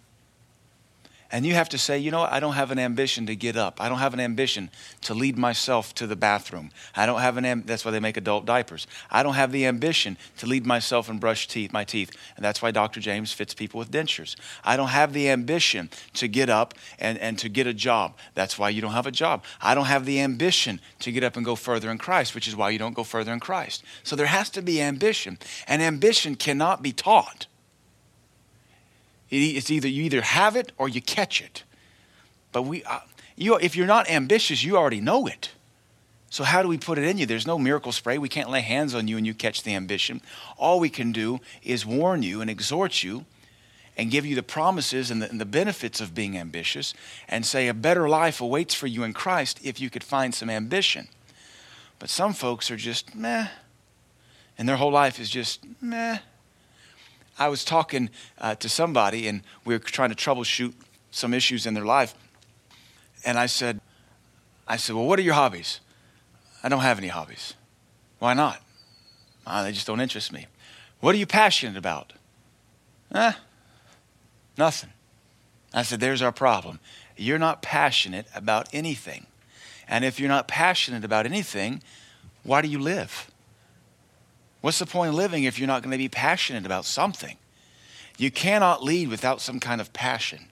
And 1.34 1.44
you 1.44 1.54
have 1.54 1.70
to 1.70 1.78
say, 1.78 1.98
you 1.98 2.12
know 2.12 2.20
what? 2.20 2.32
I 2.32 2.38
don't 2.38 2.52
have 2.52 2.70
an 2.70 2.78
ambition 2.78 3.26
to 3.26 3.34
get 3.34 3.56
up. 3.56 3.80
I 3.80 3.88
don't 3.88 3.98
have 3.98 4.14
an 4.14 4.20
ambition 4.20 4.70
to 5.00 5.14
lead 5.14 5.36
myself 5.36 5.92
to 5.96 6.06
the 6.06 6.14
bathroom. 6.14 6.70
I 6.94 7.06
don't 7.06 7.20
have 7.20 7.36
an 7.36 7.44
am- 7.44 7.64
that's 7.66 7.84
why 7.84 7.90
they 7.90 7.98
make 7.98 8.16
adult 8.16 8.46
diapers. 8.46 8.86
I 9.10 9.24
don't 9.24 9.34
have 9.34 9.50
the 9.50 9.66
ambition 9.66 10.16
to 10.36 10.46
lead 10.46 10.64
myself 10.64 11.08
and 11.08 11.18
brush 11.18 11.48
teeth, 11.48 11.72
my 11.72 11.82
teeth. 11.82 12.12
And 12.36 12.44
that's 12.44 12.62
why 12.62 12.70
Dr. 12.70 13.00
James 13.00 13.32
fits 13.32 13.52
people 13.52 13.80
with 13.80 13.90
dentures. 13.90 14.36
I 14.62 14.76
don't 14.76 14.90
have 14.90 15.12
the 15.12 15.28
ambition 15.28 15.90
to 16.12 16.28
get 16.28 16.48
up 16.48 16.74
and, 17.00 17.18
and 17.18 17.36
to 17.40 17.48
get 17.48 17.66
a 17.66 17.74
job. 17.74 18.16
That's 18.34 18.56
why 18.56 18.68
you 18.68 18.80
don't 18.80 18.92
have 18.92 19.08
a 19.08 19.10
job. 19.10 19.42
I 19.60 19.74
don't 19.74 19.86
have 19.86 20.06
the 20.06 20.20
ambition 20.20 20.80
to 21.00 21.10
get 21.10 21.24
up 21.24 21.34
and 21.34 21.44
go 21.44 21.56
further 21.56 21.90
in 21.90 21.98
Christ, 21.98 22.36
which 22.36 22.46
is 22.46 22.54
why 22.54 22.70
you 22.70 22.78
don't 22.78 22.94
go 22.94 23.02
further 23.02 23.32
in 23.32 23.40
Christ. 23.40 23.82
So 24.04 24.14
there 24.14 24.26
has 24.26 24.50
to 24.50 24.62
be 24.62 24.80
ambition. 24.80 25.38
And 25.66 25.82
ambition 25.82 26.36
cannot 26.36 26.80
be 26.80 26.92
taught. 26.92 27.48
It's 29.30 29.70
either 29.70 29.88
you 29.88 30.04
either 30.04 30.20
have 30.20 30.56
it 30.56 30.72
or 30.78 30.88
you 30.88 31.00
catch 31.00 31.40
it. 31.40 31.64
But 32.52 32.62
we, 32.62 32.84
uh, 32.84 33.00
you, 33.36 33.56
if 33.56 33.74
you're 33.74 33.86
not 33.86 34.08
ambitious, 34.08 34.62
you 34.62 34.76
already 34.76 35.00
know 35.00 35.26
it. 35.26 35.50
So 36.30 36.44
how 36.44 36.62
do 36.62 36.68
we 36.68 36.78
put 36.78 36.98
it 36.98 37.04
in 37.04 37.18
you? 37.18 37.26
There's 37.26 37.46
no 37.46 37.58
miracle 37.58 37.92
spray. 37.92 38.18
We 38.18 38.28
can't 38.28 38.50
lay 38.50 38.60
hands 38.60 38.94
on 38.94 39.06
you 39.06 39.16
and 39.16 39.26
you 39.26 39.34
catch 39.34 39.62
the 39.62 39.74
ambition. 39.74 40.20
All 40.56 40.80
we 40.80 40.90
can 40.90 41.12
do 41.12 41.38
is 41.62 41.86
warn 41.86 42.22
you 42.22 42.40
and 42.40 42.50
exhort 42.50 43.02
you 43.02 43.24
and 43.96 44.10
give 44.10 44.26
you 44.26 44.34
the 44.34 44.42
promises 44.42 45.10
and 45.10 45.22
the, 45.22 45.30
and 45.30 45.40
the, 45.40 45.44
benefits 45.44 46.00
of 46.00 46.14
being 46.14 46.36
ambitious 46.36 46.94
and 47.28 47.46
say 47.46 47.68
a 47.68 47.74
better 47.74 48.08
life 48.08 48.40
awaits 48.40 48.74
for 48.74 48.88
you 48.88 49.04
in 49.04 49.12
Christ 49.12 49.60
if 49.62 49.80
you 49.80 49.90
could 49.90 50.02
find 50.02 50.34
some 50.34 50.50
ambition. 50.50 51.06
But 52.00 52.10
some 52.10 52.32
folks 52.32 52.70
are 52.70 52.76
just 52.76 53.14
meh, 53.14 53.46
and 54.58 54.68
their 54.68 54.76
whole 54.76 54.90
life 54.90 55.20
is 55.20 55.30
just 55.30 55.64
meh. 55.80 56.18
I 57.38 57.48
was 57.48 57.64
talking 57.64 58.10
uh, 58.38 58.54
to 58.56 58.68
somebody 58.68 59.28
and 59.28 59.42
we 59.64 59.74
were 59.74 59.80
trying 59.80 60.10
to 60.10 60.16
troubleshoot 60.16 60.72
some 61.10 61.34
issues 61.34 61.66
in 61.66 61.74
their 61.74 61.84
life. 61.84 62.14
And 63.24 63.38
I 63.38 63.46
said, 63.46 63.80
I 64.66 64.76
said, 64.76 64.96
well, 64.96 65.06
what 65.06 65.18
are 65.18 65.22
your 65.22 65.34
hobbies? 65.34 65.80
I 66.62 66.68
don't 66.68 66.80
have 66.80 66.98
any 66.98 67.08
hobbies. 67.08 67.54
Why 68.18 68.34
not? 68.34 68.60
Uh, 69.46 69.62
they 69.64 69.72
just 69.72 69.86
don't 69.86 70.00
interest 70.00 70.32
me. 70.32 70.46
What 71.00 71.14
are 71.14 71.18
you 71.18 71.26
passionate 71.26 71.76
about? 71.76 72.12
Eh, 73.14 73.32
Nothing. 74.56 74.90
I 75.72 75.82
said, 75.82 76.00
There's 76.00 76.22
our 76.22 76.32
problem. 76.32 76.80
You're 77.16 77.38
not 77.38 77.62
passionate 77.62 78.26
about 78.34 78.68
anything. 78.72 79.26
And 79.88 80.04
if 80.04 80.18
you're 80.18 80.28
not 80.28 80.48
passionate 80.48 81.04
about 81.04 81.26
anything, 81.26 81.82
why 82.42 82.62
do 82.62 82.68
you 82.68 82.78
live? 82.78 83.30
What's 84.64 84.78
the 84.78 84.86
point 84.86 85.10
of 85.10 85.14
living 85.14 85.44
if 85.44 85.58
you're 85.58 85.66
not 85.66 85.82
going 85.82 85.90
to 85.90 85.98
be 85.98 86.08
passionate 86.08 86.64
about 86.64 86.86
something? 86.86 87.36
You 88.16 88.30
cannot 88.30 88.82
lead 88.82 89.08
without 89.08 89.42
some 89.42 89.60
kind 89.60 89.78
of 89.78 89.92
passion. 89.92 90.46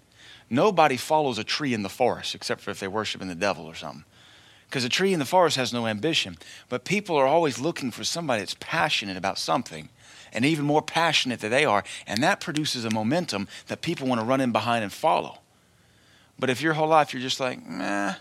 Nobody 0.50 0.98
follows 0.98 1.38
a 1.38 1.44
tree 1.44 1.72
in 1.72 1.82
the 1.82 1.88
forest 1.88 2.34
except 2.34 2.60
for 2.60 2.70
if 2.70 2.78
they're 2.78 2.90
worshiping 2.90 3.28
the 3.28 3.34
devil 3.34 3.64
or 3.64 3.74
something. 3.74 4.04
Because 4.68 4.84
a 4.84 4.90
tree 4.90 5.14
in 5.14 5.18
the 5.18 5.24
forest 5.24 5.56
has 5.56 5.72
no 5.72 5.86
ambition. 5.86 6.36
But 6.68 6.84
people 6.84 7.16
are 7.16 7.26
always 7.26 7.58
looking 7.58 7.90
for 7.90 8.04
somebody 8.04 8.42
that's 8.42 8.54
passionate 8.60 9.16
about 9.16 9.38
something 9.38 9.88
and 10.30 10.44
even 10.44 10.66
more 10.66 10.82
passionate 10.82 11.40
than 11.40 11.50
they 11.50 11.64
are. 11.64 11.82
And 12.06 12.22
that 12.22 12.38
produces 12.38 12.84
a 12.84 12.90
momentum 12.90 13.48
that 13.68 13.80
people 13.80 14.06
want 14.06 14.20
to 14.20 14.26
run 14.26 14.42
in 14.42 14.52
behind 14.52 14.84
and 14.84 14.92
follow. 14.92 15.38
But 16.38 16.50
if 16.50 16.60
your 16.60 16.74
whole 16.74 16.88
life 16.88 17.14
you're 17.14 17.22
just 17.22 17.40
like, 17.40 17.66
meh, 17.66 18.16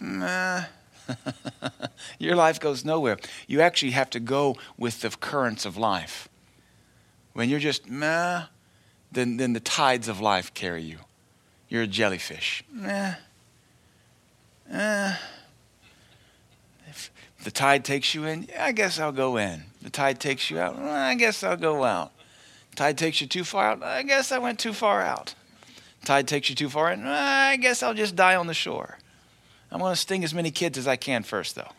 meh, 0.00 0.64
your 2.18 2.36
life 2.36 2.60
goes 2.60 2.84
nowhere. 2.84 3.18
You 3.46 3.60
actually 3.60 3.92
have 3.92 4.10
to 4.10 4.20
go 4.20 4.56
with 4.76 5.00
the 5.00 5.10
currents 5.10 5.64
of 5.64 5.76
life. 5.76 6.28
When 7.32 7.48
you're 7.48 7.60
just 7.60 7.88
meh, 7.88 8.44
then, 9.12 9.36
then 9.36 9.52
the 9.52 9.60
tides 9.60 10.08
of 10.08 10.20
life 10.20 10.54
carry 10.54 10.82
you. 10.82 10.98
You're 11.68 11.82
a 11.82 11.86
jellyfish. 11.86 12.64
Meh 12.72 13.14
eh, 14.70 15.14
if 16.88 17.10
the 17.44 17.50
tide 17.50 17.84
takes 17.84 18.14
you 18.14 18.24
in, 18.24 18.48
I 18.58 18.72
guess 18.72 18.98
I'll 18.98 19.12
go 19.12 19.36
in. 19.36 19.64
The 19.82 19.90
tide 19.90 20.20
takes 20.20 20.50
you 20.50 20.58
out, 20.58 20.76
I 20.76 21.14
guess 21.14 21.42
I'll 21.42 21.56
go 21.56 21.84
out. 21.84 22.12
The 22.70 22.76
tide 22.76 22.98
takes 22.98 23.20
you 23.20 23.26
too 23.26 23.44
far 23.44 23.70
out, 23.70 23.82
I 23.82 24.02
guess 24.02 24.32
I 24.32 24.38
went 24.38 24.58
too 24.58 24.72
far 24.72 25.02
out. 25.02 25.34
The 26.00 26.06
tide 26.06 26.28
takes 26.28 26.48
you 26.48 26.56
too 26.56 26.68
far 26.68 26.92
in, 26.92 27.06
I 27.06 27.56
guess 27.56 27.82
I'll 27.82 27.94
just 27.94 28.16
die 28.16 28.36
on 28.36 28.46
the 28.46 28.54
shore. 28.54 28.98
I'm 29.70 29.80
going 29.80 29.92
to 29.92 29.96
sting 29.96 30.24
as 30.24 30.32
many 30.32 30.50
kids 30.50 30.78
as 30.78 30.86
I 30.86 30.96
can 30.96 31.22
first, 31.22 31.56
though. 31.56 31.72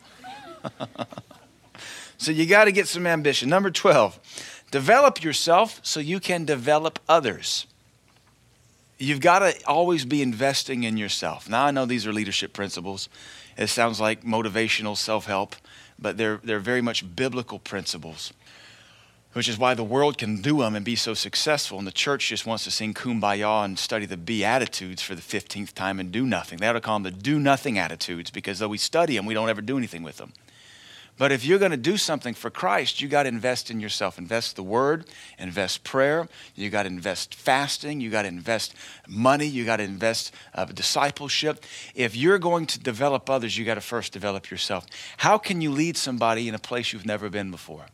so 2.18 2.30
you 2.30 2.46
got 2.46 2.64
to 2.64 2.72
get 2.72 2.88
some 2.88 3.06
ambition. 3.06 3.48
Number 3.48 3.70
12, 3.70 4.66
develop 4.70 5.22
yourself 5.22 5.80
so 5.82 6.00
you 6.00 6.20
can 6.20 6.44
develop 6.44 6.98
others 7.08 7.66
you've 8.98 9.20
got 9.20 9.38
to 9.38 9.54
always 9.66 10.04
be 10.04 10.22
investing 10.22 10.82
in 10.82 10.96
yourself. 10.96 11.48
Now, 11.48 11.64
I 11.64 11.70
know 11.70 11.86
these 11.86 12.06
are 12.06 12.12
leadership 12.12 12.52
principles. 12.52 13.08
It 13.56 13.68
sounds 13.68 14.00
like 14.00 14.22
motivational 14.22 14.96
self 14.96 15.26
help, 15.26 15.56
but 15.98 16.16
they're, 16.16 16.40
they're 16.42 16.60
very 16.60 16.82
much 16.82 17.16
biblical 17.16 17.58
principles, 17.58 18.32
which 19.32 19.48
is 19.48 19.58
why 19.58 19.74
the 19.74 19.84
world 19.84 20.18
can 20.18 20.40
do 20.40 20.58
them 20.58 20.74
and 20.74 20.84
be 20.84 20.96
so 20.96 21.14
successful. 21.14 21.78
And 21.78 21.86
the 21.86 21.92
church 21.92 22.28
just 22.28 22.46
wants 22.46 22.64
to 22.64 22.70
sing 22.70 22.94
kumbaya 22.94 23.64
and 23.64 23.78
study 23.78 24.06
the 24.06 24.16
Beatitudes 24.16 25.02
for 25.02 25.14
the 25.14 25.22
15th 25.22 25.74
time 25.74 26.00
and 26.00 26.10
do 26.10 26.26
nothing. 26.26 26.58
They 26.58 26.66
ought 26.66 26.72
to 26.72 26.80
call 26.80 26.98
them 26.98 27.04
the 27.04 27.10
do 27.10 27.38
nothing 27.38 27.78
attitudes 27.78 28.30
because 28.30 28.58
though 28.58 28.68
we 28.68 28.78
study 28.78 29.16
them, 29.16 29.26
we 29.26 29.34
don't 29.34 29.48
ever 29.48 29.60
do 29.60 29.76
anything 29.76 30.02
with 30.02 30.16
them. 30.16 30.32
But 31.18 31.32
if 31.32 31.44
you're 31.44 31.58
going 31.58 31.72
to 31.72 31.76
do 31.76 31.96
something 31.96 32.32
for 32.32 32.48
Christ, 32.48 33.00
you 33.00 33.08
got 33.08 33.24
to 33.24 33.28
invest 33.28 33.72
in 33.72 33.80
yourself. 33.80 34.18
Invest 34.18 34.54
the 34.54 34.62
word, 34.62 35.04
invest 35.36 35.82
prayer, 35.82 36.28
you 36.54 36.70
got 36.70 36.84
to 36.84 36.88
invest 36.88 37.34
fasting, 37.34 38.00
you 38.00 38.08
got 38.08 38.22
to 38.22 38.28
invest 38.28 38.72
money, 39.08 39.46
you 39.46 39.64
got 39.64 39.78
to 39.78 39.82
invest 39.82 40.32
uh, 40.54 40.64
discipleship. 40.66 41.64
If 41.96 42.14
you're 42.14 42.38
going 42.38 42.66
to 42.66 42.78
develop 42.78 43.28
others, 43.28 43.58
you 43.58 43.64
got 43.64 43.74
to 43.74 43.80
first 43.80 44.12
develop 44.12 44.48
yourself. 44.48 44.86
How 45.16 45.38
can 45.38 45.60
you 45.60 45.72
lead 45.72 45.96
somebody 45.96 46.48
in 46.48 46.54
a 46.54 46.58
place 46.60 46.92
you've 46.92 47.04
never 47.04 47.28
been 47.28 47.50
before? 47.50 47.86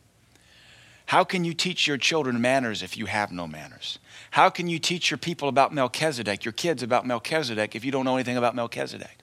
How 1.07 1.23
can 1.23 1.43
you 1.43 1.53
teach 1.53 1.85
your 1.85 1.97
children 1.97 2.41
manners 2.41 2.81
if 2.81 2.97
you 2.97 3.05
have 3.05 3.31
no 3.31 3.47
manners? 3.47 3.99
How 4.31 4.49
can 4.49 4.67
you 4.67 4.79
teach 4.79 5.11
your 5.11 5.17
people 5.17 5.47
about 5.47 5.73
Melchizedek, 5.73 6.43
your 6.43 6.51
kids 6.51 6.81
about 6.81 7.05
Melchizedek, 7.05 7.75
if 7.75 7.85
you 7.85 7.91
don't 7.91 8.05
know 8.05 8.15
anything 8.15 8.37
about 8.37 8.55
Melchizedek? 8.55 9.19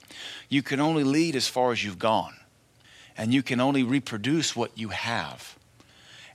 You 0.49 0.63
can 0.63 0.79
only 0.79 1.03
lead 1.03 1.35
as 1.35 1.47
far 1.47 1.71
as 1.71 1.83
you've 1.83 1.99
gone 1.99 2.35
and 3.17 3.33
you 3.33 3.43
can 3.43 3.59
only 3.59 3.83
reproduce 3.83 4.55
what 4.55 4.77
you 4.77 4.89
have. 4.89 5.57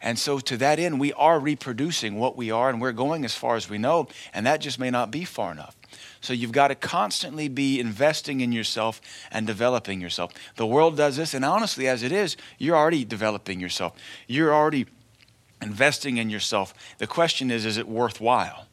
And 0.01 0.19
so, 0.19 0.39
to 0.39 0.57
that 0.59 0.79
end, 0.79 1.01
we 1.01 1.13
are 1.15 1.41
reproducing 1.41 2.17
what 2.17 2.37
we 2.37 2.53
are, 2.53 2.71
and 2.71 2.81
we're 2.81 2.93
going 2.93 3.25
as 3.25 3.35
far 3.35 3.57
as 3.57 3.69
we 3.69 3.79
know, 3.79 4.07
and 4.33 4.47
that 4.47 4.61
just 4.61 4.79
may 4.79 4.91
not 4.91 5.11
be 5.11 5.25
far 5.25 5.51
enough. 5.51 5.75
So, 6.21 6.33
you've 6.33 6.53
got 6.53 6.69
to 6.69 6.77
constantly 6.77 7.49
be 7.49 7.81
investing 7.81 8.41
in 8.41 8.53
yourself 8.53 9.01
and 9.33 9.45
developing 9.45 10.01
yourself. 10.01 10.33
The 10.55 10.67
world 10.67 10.97
does 10.97 11.17
this, 11.17 11.35
and 11.35 11.45
honestly, 11.45 11.89
as 11.89 12.05
it 12.05 12.13
is, 12.13 12.37
you're 12.59 12.77
already 12.77 13.05
developing 13.05 13.59
yourself. 13.59 13.95
You're 14.29 14.55
already 14.55 14.87
investing 15.63 16.17
in 16.17 16.31
yourself. 16.31 16.75
The 16.99 17.07
question 17.07 17.51
is, 17.51 17.65
is 17.65 17.77
it 17.77 17.89
worthwhile? 17.89 18.67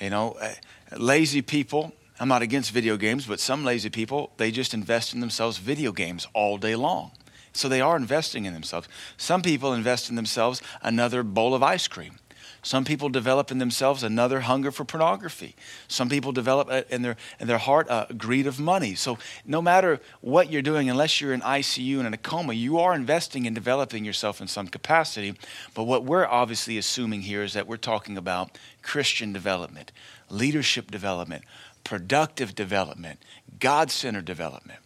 You 0.00 0.10
know, 0.10 0.32
uh, 0.40 0.54
lazy 0.96 1.42
people 1.42 1.92
I'm 2.20 2.28
not 2.28 2.42
against 2.42 2.70
video 2.70 2.96
games, 2.96 3.26
but 3.26 3.40
some 3.40 3.64
lazy 3.64 3.90
people, 3.90 4.30
they 4.36 4.50
just 4.50 4.72
invest 4.72 5.14
in 5.14 5.20
themselves 5.20 5.58
video 5.58 5.90
games 5.92 6.26
all 6.32 6.58
day 6.58 6.76
long. 6.76 7.10
So 7.52 7.68
they 7.68 7.80
are 7.80 7.96
investing 7.96 8.44
in 8.44 8.54
themselves. 8.54 8.88
Some 9.16 9.42
people 9.42 9.72
invest 9.72 10.10
in 10.10 10.16
themselves 10.16 10.62
another 10.82 11.22
bowl 11.22 11.54
of 11.54 11.62
ice 11.62 11.88
cream. 11.88 12.18
Some 12.64 12.86
people 12.86 13.10
develop 13.10 13.50
in 13.50 13.58
themselves 13.58 14.02
another 14.02 14.40
hunger 14.40 14.70
for 14.72 14.86
pornography. 14.86 15.54
Some 15.86 16.08
people 16.08 16.32
develop 16.32 16.70
in 16.90 17.02
their, 17.02 17.16
in 17.38 17.46
their 17.46 17.58
heart 17.58 17.86
a 17.90 18.12
greed 18.16 18.46
of 18.46 18.58
money. 18.58 18.94
So, 18.94 19.18
no 19.44 19.60
matter 19.60 20.00
what 20.22 20.50
you're 20.50 20.62
doing, 20.62 20.88
unless 20.88 21.20
you're 21.20 21.34
in 21.34 21.42
ICU 21.42 21.98
and 21.98 22.06
in 22.06 22.14
a 22.14 22.18
coma, 22.18 22.54
you 22.54 22.78
are 22.78 22.94
investing 22.94 23.44
in 23.44 23.52
developing 23.52 24.02
yourself 24.02 24.40
in 24.40 24.48
some 24.48 24.66
capacity. 24.66 25.34
But 25.74 25.84
what 25.84 26.04
we're 26.04 26.26
obviously 26.26 26.78
assuming 26.78 27.20
here 27.20 27.42
is 27.42 27.52
that 27.52 27.66
we're 27.66 27.76
talking 27.76 28.16
about 28.16 28.58
Christian 28.82 29.34
development, 29.34 29.92
leadership 30.30 30.90
development, 30.90 31.44
productive 31.84 32.54
development, 32.54 33.20
God 33.60 33.90
centered 33.90 34.24
development. 34.24 34.80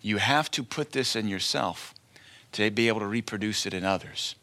You 0.00 0.16
have 0.16 0.50
to 0.52 0.62
put 0.62 0.92
this 0.92 1.14
in 1.14 1.28
yourself 1.28 1.92
to 2.52 2.70
be 2.70 2.88
able 2.88 3.00
to 3.00 3.06
reproduce 3.06 3.66
it 3.66 3.74
in 3.74 3.84
others. 3.84 4.34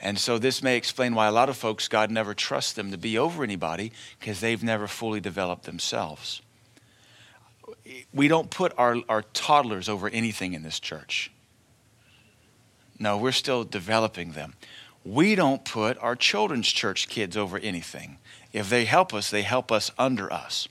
And 0.00 0.18
so 0.18 0.38
this 0.38 0.62
may 0.62 0.76
explain 0.76 1.14
why 1.14 1.26
a 1.26 1.32
lot 1.32 1.48
of 1.48 1.56
folks, 1.56 1.88
God 1.88 2.10
never 2.10 2.32
trusts 2.32 2.72
them 2.72 2.92
to 2.92 2.98
be 2.98 3.18
over 3.18 3.42
anybody 3.42 3.92
because 4.20 4.40
they've 4.40 4.62
never 4.62 4.86
fully 4.86 5.20
developed 5.20 5.64
themselves. 5.64 6.40
We 8.12 8.28
don't 8.28 8.50
put 8.50 8.72
our, 8.78 8.96
our 9.08 9.22
toddlers 9.22 9.88
over 9.88 10.08
anything 10.08 10.52
in 10.54 10.62
this 10.62 10.78
church. 10.78 11.32
No, 12.98 13.16
we're 13.16 13.32
still 13.32 13.64
developing 13.64 14.32
them. 14.32 14.54
We 15.04 15.34
don't 15.34 15.64
put 15.64 15.98
our 15.98 16.16
children's 16.16 16.68
church 16.68 17.08
kids 17.08 17.36
over 17.36 17.58
anything. 17.58 18.18
If 18.52 18.70
they 18.70 18.84
help 18.84 19.14
us, 19.14 19.30
they 19.30 19.42
help 19.42 19.70
us 19.70 19.90
under 19.98 20.32
us. 20.32 20.68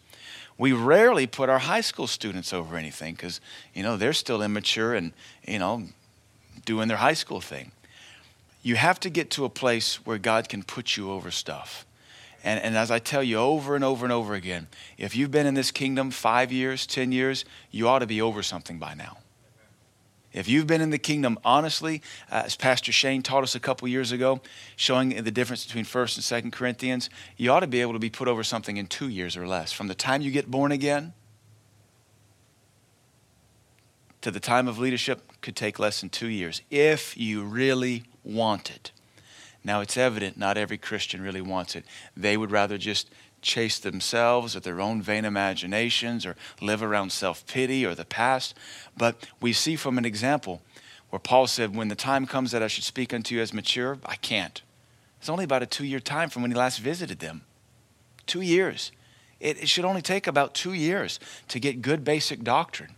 We 0.58 0.74
rarely 0.74 1.28
put 1.28 1.50
our 1.50 1.60
high 1.60 1.82
school 1.82 2.08
students 2.08 2.52
over 2.52 2.78
anything 2.78 3.14
because, 3.14 3.40
you 3.74 3.84
know, 3.84 3.96
they're 3.96 4.14
still 4.14 4.42
immature 4.42 4.96
and, 4.96 5.14
you 5.48 5.60
know, 5.60 5.84
doing 6.66 6.88
their 6.88 6.98
high 6.98 7.14
school 7.14 7.42
thing. 7.42 7.72
You 8.68 8.76
have 8.76 9.00
to 9.00 9.10
get 9.10 9.30
to 9.32 9.46
a 9.46 9.50
place 9.50 10.06
where 10.06 10.18
God 10.18 10.50
can 10.50 10.62
put 10.62 10.98
you 10.98 11.10
over 11.10 11.32
stuff. 11.32 11.86
And, 12.44 12.62
and 12.62 12.76
as 12.76 12.92
I 12.92 13.00
tell 13.00 13.24
you 13.24 13.38
over 13.38 13.76
and 13.76 13.84
over 13.84 14.06
and 14.06 14.12
over 14.12 14.34
again, 14.34 14.68
if 14.98 15.16
you've 15.16 15.32
been 15.32 15.48
in 15.48 15.54
this 15.54 15.72
kingdom 15.72 16.12
five 16.12 16.52
years, 16.52 16.86
10 16.86 17.14
years, 17.14 17.46
you 17.72 17.88
ought 17.88 18.00
to 18.00 18.06
be 18.06 18.22
over 18.22 18.44
something 18.44 18.78
by 18.78 18.94
now. 18.94 19.20
If 20.34 20.50
you've 20.50 20.68
been 20.68 20.82
in 20.82 20.90
the 20.90 20.98
kingdom 20.98 21.40
honestly, 21.46 22.02
uh, 22.30 22.44
as 22.44 22.58
Pastor 22.58 22.92
Shane 22.92 23.22
taught 23.22 23.42
us 23.42 23.56
a 23.56 23.60
couple 23.62 23.88
years 23.88 24.12
ago, 24.12 24.42
showing 24.76 25.24
the 25.24 25.32
difference 25.32 25.66
between 25.66 25.86
1st 25.86 26.34
and 26.34 26.52
2nd 26.52 26.52
Corinthians, 26.52 27.10
you 27.38 27.54
ought 27.54 27.62
to 27.62 27.68
be 27.68 27.80
able 27.80 27.94
to 27.94 28.00
be 28.00 28.10
put 28.10 28.28
over 28.28 28.44
something 28.44 28.76
in 28.76 28.88
two 28.88 29.08
years 29.08 29.38
or 29.38 29.48
less. 29.48 29.72
From 29.72 29.88
the 29.88 29.96
time 29.96 30.22
you 30.22 30.30
get 30.30 30.52
born 30.52 30.74
again 30.74 31.14
to 34.20 34.30
the 34.30 34.42
time 34.42 34.68
of 34.68 34.78
leadership 34.78 35.32
could 35.42 35.56
take 35.56 35.80
less 35.80 36.02
than 36.02 36.10
two 36.10 36.28
years 36.28 36.62
if 36.70 37.16
you 37.16 37.44
really 37.44 38.04
want 38.28 38.70
it. 38.70 38.92
Now, 39.64 39.82
it's 39.82 39.98
evident 39.98 40.38
not 40.38 40.58
every 40.58 40.78
Christian 40.78 41.22
really 41.22 41.42
wants 41.42 41.76
it. 41.76 41.86
They 42.16 42.38
would 42.38 42.52
rather 42.52 42.78
just 42.78 43.10
chase 43.42 43.80
themselves 43.80 44.56
or 44.56 44.60
their 44.60 44.82
own 44.82 45.02
vain 45.02 45.26
imaginations 45.26 46.26
or 46.26 46.36
live 46.62 46.82
around 46.82 47.12
self 47.12 47.46
pity 47.48 47.86
or 47.86 47.96
the 47.96 48.06
past. 48.06 48.56
But 48.96 49.28
we 49.42 49.54
see 49.54 49.76
from 49.76 49.98
an 49.98 50.06
example 50.06 50.62
where 51.10 51.20
Paul 51.20 51.48
said, 51.48 51.76
When 51.76 51.88
the 51.88 51.96
time 51.96 52.26
comes 52.26 52.52
that 52.52 52.64
I 52.64 52.68
should 52.68 52.84
speak 52.84 53.14
unto 53.14 53.36
you 53.36 53.42
as 53.42 53.54
mature, 53.54 53.98
I 54.06 54.16
can't. 54.16 54.62
It's 55.20 55.30
only 55.30 55.44
about 55.44 55.64
a 55.64 55.68
two 55.68 55.86
year 55.86 56.00
time 56.00 56.30
from 56.30 56.42
when 56.44 56.52
he 56.52 56.58
last 56.58 56.80
visited 56.80 57.20
them. 57.20 57.44
Two 58.26 58.42
years. 58.42 58.92
It, 59.40 59.62
it 59.62 59.70
should 59.70 59.86
only 59.86 60.02
take 60.02 60.28
about 60.28 60.54
two 60.54 60.74
years 60.74 61.20
to 61.50 61.60
get 61.60 61.82
good 61.82 62.04
basic 62.04 62.44
doctrine 62.44 62.96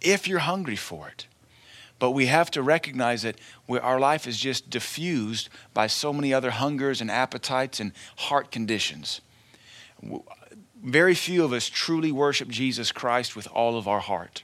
if 0.00 0.28
you're 0.28 0.40
hungry 0.40 0.76
for 0.76 1.08
it. 1.08 1.26
But 2.02 2.10
we 2.10 2.26
have 2.26 2.50
to 2.50 2.62
recognize 2.62 3.22
that 3.22 3.36
our 3.70 4.00
life 4.00 4.26
is 4.26 4.36
just 4.36 4.68
diffused 4.68 5.48
by 5.72 5.86
so 5.86 6.12
many 6.12 6.34
other 6.34 6.50
hungers 6.50 7.00
and 7.00 7.08
appetites 7.08 7.78
and 7.78 7.92
heart 8.16 8.50
conditions 8.50 9.20
very 10.82 11.14
few 11.14 11.44
of 11.44 11.52
us 11.52 11.68
truly 11.68 12.10
worship 12.10 12.48
Jesus 12.48 12.92
Christ 12.92 13.36
with 13.36 13.46
all 13.52 13.78
of 13.78 13.86
our 13.86 14.00
heart. 14.00 14.42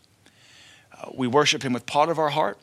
Uh, 0.97 1.11
we 1.15 1.27
worship 1.27 1.63
Him 1.63 1.73
with 1.73 1.87
part 1.87 2.09
of 2.09 2.19
our 2.19 2.31
heart, 2.31 2.59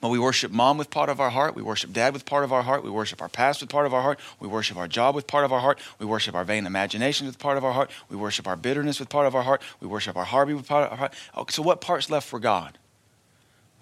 But 0.00 0.08
we 0.08 0.18
worship 0.18 0.50
mom 0.50 0.78
with 0.78 0.90
part 0.90 1.08
of 1.08 1.20
our 1.20 1.30
heart. 1.30 1.54
We 1.54 1.62
worship 1.62 1.92
dad 1.92 2.12
with 2.12 2.24
part 2.24 2.42
of 2.42 2.52
our 2.52 2.62
heart. 2.62 2.82
We 2.82 2.90
worship 2.90 3.22
our 3.22 3.28
past 3.28 3.60
with 3.60 3.70
part 3.70 3.86
of 3.86 3.94
our 3.94 4.02
heart. 4.02 4.18
We 4.40 4.48
worship 4.48 4.76
our 4.76 4.88
job 4.88 5.14
with 5.14 5.28
part 5.28 5.44
of 5.44 5.52
our 5.52 5.60
heart. 5.60 5.78
We 6.00 6.06
worship 6.06 6.34
our 6.34 6.44
vain 6.44 6.66
imaginations 6.66 7.28
with 7.28 7.38
part 7.38 7.56
of 7.56 7.64
our 7.64 7.72
heart. 7.72 7.90
We 8.08 8.16
worship 8.16 8.48
our 8.48 8.56
bitterness 8.56 8.98
with 8.98 9.08
part 9.08 9.28
of 9.28 9.36
our 9.36 9.42
heart. 9.42 9.62
We 9.80 9.86
worship 9.86 10.16
our 10.16 10.24
hobby 10.24 10.54
with 10.54 10.66
part 10.66 10.86
of 10.86 10.90
our 10.92 10.98
heart. 10.98 11.14
Okay, 11.36 11.52
so 11.52 11.62
what 11.62 11.80
part's 11.80 12.10
left 12.10 12.28
for 12.28 12.40
God? 12.40 12.78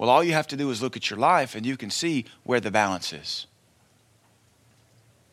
Well, 0.00 0.08
all 0.08 0.24
you 0.24 0.32
have 0.32 0.46
to 0.46 0.56
do 0.56 0.70
is 0.70 0.80
look 0.80 0.96
at 0.96 1.10
your 1.10 1.18
life 1.18 1.54
and 1.54 1.66
you 1.66 1.76
can 1.76 1.90
see 1.90 2.24
where 2.42 2.58
the 2.58 2.70
balance 2.70 3.12
is. 3.12 3.46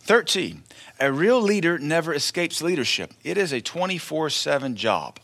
13. 0.02 0.64
A 1.00 1.10
real 1.10 1.40
leader 1.40 1.80
never 1.80 2.14
escapes 2.14 2.62
leadership. 2.62 3.14
It 3.24 3.38
is 3.38 3.54
a 3.54 3.62
24 3.62 4.30
7 4.30 4.76
job. 4.76 5.20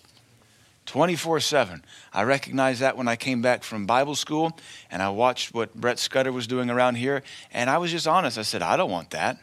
24 0.85 1.41
7. 1.41 1.83
I 2.13 2.23
recognized 2.23 2.79
that 2.79 2.95
when 2.95 3.09
I 3.09 3.17
came 3.17 3.41
back 3.41 3.65
from 3.65 3.85
Bible 3.85 4.15
school 4.15 4.57
and 4.89 5.01
I 5.03 5.09
watched 5.09 5.53
what 5.53 5.75
Brett 5.75 5.99
Scudder 5.99 6.31
was 6.31 6.47
doing 6.47 6.69
around 6.69 6.95
here. 6.95 7.21
And 7.51 7.69
I 7.69 7.79
was 7.79 7.91
just 7.91 8.07
honest. 8.07 8.37
I 8.37 8.43
said, 8.43 8.61
I 8.61 8.77
don't 8.77 8.89
want 8.89 9.09
that. 9.09 9.39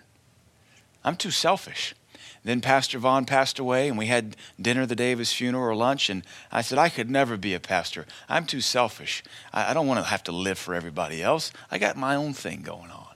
I'm 1.04 1.16
too 1.16 1.30
selfish. 1.30 1.95
Then 2.42 2.61
Pastor 2.61 2.99
Vaughn 2.99 3.26
passed 3.26 3.59
away, 3.59 3.88
and 3.88 3.99
we 3.99 4.06
had 4.06 4.37
dinner 4.61 4.87
the 4.87 4.97
day 4.97 5.12
of 5.12 5.18
his 5.18 5.32
funeral 5.32 5.64
or 5.64 5.75
lunch. 5.75 6.09
And 6.09 6.25
I 6.50 6.62
said, 6.62 6.78
I 6.78 6.88
could 6.88 7.11
never 7.11 7.37
be 7.37 7.52
a 7.52 7.61
pastor. 7.61 8.06
I'm 8.28 8.47
too 8.47 8.62
selfish. 8.62 9.23
I, 9.52 9.70
I 9.70 9.75
don't 9.75 9.87
want 9.87 10.00
to 10.00 10.11
have 10.11 10.23
to 10.25 10.32
live 10.32 10.59
for 10.59 10.75
everybody 10.75 11.23
else. 11.23 11.52
I 11.70 11.78
got 11.78 11.97
my 11.97 12.14
own 12.14 12.32
thing 12.32 12.62
going 12.62 12.90
on. 12.90 13.14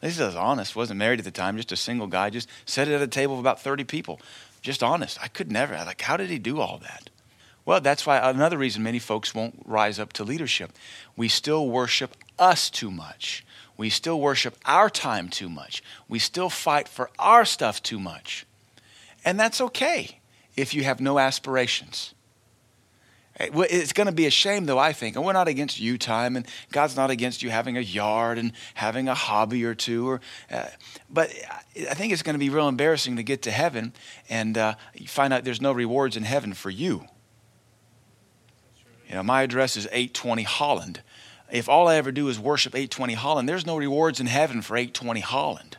This 0.00 0.18
is 0.18 0.34
honest. 0.34 0.74
Wasn't 0.74 0.98
married 0.98 1.20
at 1.20 1.24
the 1.24 1.30
time, 1.30 1.56
just 1.56 1.70
a 1.70 1.76
single 1.76 2.06
guy. 2.06 2.30
Just 2.30 2.48
sat 2.64 2.88
at 2.88 3.02
a 3.02 3.06
table 3.06 3.34
of 3.34 3.40
about 3.40 3.60
30 3.60 3.84
people. 3.84 4.20
Just 4.62 4.82
honest. 4.82 5.18
I 5.22 5.28
could 5.28 5.52
never. 5.52 5.74
Like, 5.74 6.00
how 6.00 6.16
did 6.16 6.30
he 6.30 6.38
do 6.38 6.60
all 6.60 6.78
that? 6.78 7.10
Well, 7.64 7.80
that's 7.80 8.06
why 8.06 8.18
another 8.18 8.58
reason 8.58 8.82
many 8.82 8.98
folks 8.98 9.34
won't 9.34 9.62
rise 9.64 10.00
up 10.00 10.12
to 10.14 10.24
leadership. 10.24 10.72
We 11.16 11.28
still 11.28 11.68
worship 11.68 12.16
us 12.38 12.70
too 12.70 12.90
much. 12.90 13.44
We 13.76 13.90
still 13.90 14.20
worship 14.20 14.56
our 14.64 14.90
time 14.90 15.28
too 15.28 15.48
much. 15.48 15.82
We 16.08 16.18
still 16.18 16.50
fight 16.50 16.88
for 16.88 17.10
our 17.18 17.44
stuff 17.44 17.82
too 17.82 18.00
much. 18.00 18.46
And 19.24 19.38
that's 19.38 19.60
okay 19.60 20.20
if 20.56 20.74
you 20.74 20.84
have 20.84 21.00
no 21.00 21.18
aspirations. 21.18 22.14
It's 23.40 23.94
going 23.94 24.06
to 24.06 24.12
be 24.12 24.26
a 24.26 24.30
shame, 24.30 24.66
though, 24.66 24.78
I 24.78 24.92
think. 24.92 25.16
And 25.16 25.24
we're 25.24 25.32
not 25.32 25.48
against 25.48 25.80
you 25.80 25.96
time, 25.96 26.36
and 26.36 26.46
God's 26.70 26.96
not 26.96 27.10
against 27.10 27.42
you 27.42 27.50
having 27.50 27.78
a 27.78 27.80
yard 27.80 28.36
and 28.38 28.52
having 28.74 29.08
a 29.08 29.14
hobby 29.14 29.64
or 29.64 29.74
two. 29.74 30.06
Or, 30.06 30.20
uh, 30.50 30.66
but 31.08 31.32
I 31.90 31.94
think 31.94 32.12
it's 32.12 32.22
going 32.22 32.34
to 32.34 32.38
be 32.38 32.50
real 32.50 32.68
embarrassing 32.68 33.16
to 33.16 33.22
get 33.22 33.42
to 33.42 33.50
heaven 33.50 33.94
and 34.28 34.58
uh, 34.58 34.74
you 34.94 35.08
find 35.08 35.32
out 35.32 35.44
there's 35.44 35.62
no 35.62 35.72
rewards 35.72 36.16
in 36.16 36.24
heaven 36.24 36.52
for 36.52 36.68
you. 36.68 37.06
You 39.08 39.14
know, 39.16 39.22
my 39.22 39.42
address 39.42 39.76
is 39.76 39.86
820 39.86 40.42
Holland. 40.42 41.02
If 41.50 41.68
all 41.68 41.88
I 41.88 41.96
ever 41.96 42.12
do 42.12 42.28
is 42.28 42.38
worship 42.38 42.74
820 42.74 43.14
Holland, 43.14 43.48
there's 43.48 43.66
no 43.66 43.76
rewards 43.76 44.20
in 44.20 44.26
heaven 44.26 44.62
for 44.62 44.76
820 44.76 45.20
Holland. 45.20 45.76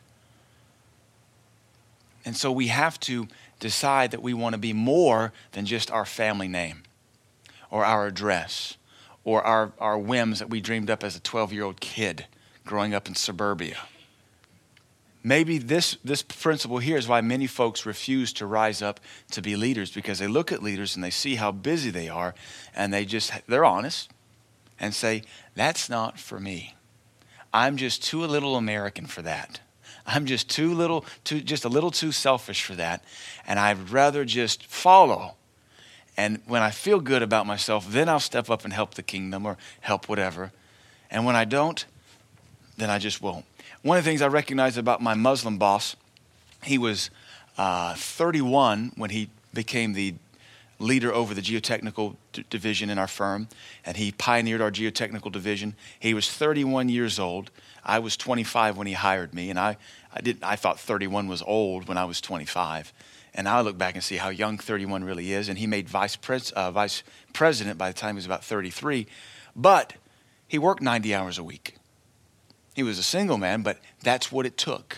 And 2.25 2.36
so 2.36 2.51
we 2.51 2.68
have 2.68 3.00
to 3.01 3.27
decide 3.60 4.12
that 4.12 4.22
we 4.22 4.34
want 4.34 4.53
to 4.53 4.60
be 4.60 4.74
more 4.74 5.34
than 5.51 5.65
just 5.65 5.92
our 5.92 6.06
family 6.06 6.48
name 6.48 6.84
or 7.70 7.86
our 7.86 8.08
address 8.08 8.77
or 9.24 9.42
our, 9.44 9.72
our 9.80 9.98
whims 9.98 10.39
that 10.39 10.50
we 10.50 10.62
dreamed 10.62 10.89
up 10.89 11.03
as 11.03 11.15
a 11.15 11.20
12 11.20 11.53
year 11.53 11.63
old 11.63 11.80
kid 11.80 12.25
growing 12.65 12.94
up 12.94 13.08
in 13.08 13.15
suburbia. 13.15 13.77
Maybe 15.25 15.58
this, 15.58 15.98
this 16.03 16.22
principle 16.22 16.80
here 16.80 16.98
is 16.98 17.08
why 17.08 17.22
many 17.22 17.48
folks 17.48 17.86
refuse 17.86 18.34
to 18.34 18.46
rise 18.46 18.82
up 18.82 19.00
to 19.32 19.42
be 19.42 19.56
leaders 19.56 19.92
because 19.92 20.20
they 20.20 20.27
look 20.27 20.51
at 20.51 20.62
leaders 20.62 20.96
and 20.96 21.03
they 21.03 21.10
see 21.10 21.36
how 21.36 21.51
busy 21.53 21.89
they 21.89 22.10
are 22.10 22.36
and 22.75 22.94
they 22.94 23.06
just, 23.06 23.32
they're 23.48 23.63
honest 23.63 24.12
and 24.80 24.94
say, 24.94 25.24
that's 25.56 25.89
not 25.89 26.20
for 26.20 26.42
me. 26.42 26.75
I'm 27.53 27.77
just 27.77 28.03
too 28.03 28.25
a 28.25 28.27
little 28.27 28.58
American 28.58 29.06
for 29.06 29.22
that. 29.22 29.62
I'm 30.05 30.25
just 30.25 30.50
too 30.50 30.74
little, 30.74 31.05
too, 31.24 31.41
just 31.41 31.65
a 31.65 31.69
little 31.69 31.91
too 31.91 32.12
selfish 32.12 32.63
for 32.63 32.75
that. 32.75 33.03
And 33.48 33.60
I'd 33.60 33.89
rather 33.89 34.25
just 34.25 34.65
follow. 34.65 35.36
And 36.17 36.39
when 36.45 36.62
I 36.62 36.72
feel 36.72 37.00
good 37.00 37.21
about 37.21 37.47
myself, 37.47 37.89
then 37.89 38.10
I'll 38.10 38.19
step 38.19 38.49
up 38.49 38.63
and 38.63 38.73
help 38.73 38.95
the 38.95 39.04
kingdom 39.04 39.45
or 39.45 39.58
help 39.82 40.10
whatever. 40.10 40.51
And 41.10 41.25
when 41.25 41.36
I 41.36 41.45
don't, 41.45 41.86
then 42.78 42.89
I 42.89 42.99
just 42.99 43.21
won't. 43.21 43.45
One 43.82 43.97
of 43.97 44.04
the 44.04 44.10
things 44.10 44.21
I 44.21 44.28
recognize 44.28 44.78
about 44.78 45.01
my 45.01 45.13
Muslim 45.13 45.58
boss, 45.58 45.95
he 46.63 46.78
was 46.78 47.10
uh, 47.58 47.95
31 47.95 48.93
when 48.95 49.10
he 49.10 49.30
became 49.54 49.93
the 49.93 50.15
leader 50.84 51.13
over 51.13 51.34
the 51.34 51.41
geotechnical 51.41 52.15
d- 52.32 52.46
division 52.50 52.89
in 52.89 53.00
our 53.00 53.08
firm, 53.08 53.48
and 53.86 53.98
he 53.98 54.12
pioneered 54.12 54.62
our 54.62 54.72
geotechnical 54.72 55.32
division. 55.32 55.76
He 56.00 56.13
was 56.13 56.30
31 56.30 56.89
years 56.89 57.19
old. 57.19 57.50
I 57.84 58.00
was 58.00 58.15
25 58.17 58.78
when 58.78 58.88
he 58.88 58.93
hired 58.93 59.34
me, 59.34 59.50
and 59.50 59.60
I, 59.60 59.78
I, 60.13 60.22
didn't, 60.22 60.43
I 60.43 60.56
thought 60.56 60.80
31 60.80 61.28
was 61.28 61.41
old 61.41 61.88
when 61.88 61.98
I 61.98 62.06
was 62.06 62.22
25. 62.22 62.93
And 63.36 63.50
I 63.50 63.62
look 63.62 63.78
back 63.78 63.96
and 63.96 64.04
see 64.04 64.17
how 64.17 64.30
young 64.30 64.60
31 64.60 65.04
really 65.04 65.34
is. 65.34 65.50
And 65.50 65.58
he 65.58 65.65
made 65.65 65.89
vice, 65.89 66.15
pres- 66.15 66.52
uh, 66.52 66.72
vice 66.72 67.02
president 67.34 67.80
by 67.80 67.89
the 67.89 67.98
time 67.98 68.15
he 68.15 68.17
was 68.17 68.28
about 68.28 68.43
33. 68.43 69.08
But 69.56 69.93
he 70.48 70.60
worked 70.60 70.84
90 70.84 71.15
hours 71.15 71.39
a 71.39 71.43
week. 71.43 71.76
He 72.76 72.84
was 72.84 73.00
a 73.00 73.04
single 73.04 73.38
man, 73.38 73.63
but 73.63 73.80
that's 74.04 74.32
what 74.32 74.46
it 74.46 74.58
took. 74.58 74.98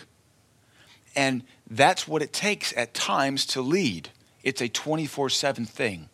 And 1.15 1.43
that's 1.69 2.07
what 2.07 2.21
it 2.21 2.33
takes 2.33 2.75
at 2.75 2.93
times 2.93 3.45
to 3.47 3.61
lead. 3.61 4.09
It's 4.45 4.61
a 4.61 4.69
24 4.69 5.29
7 5.29 5.65
thing. 5.65 6.07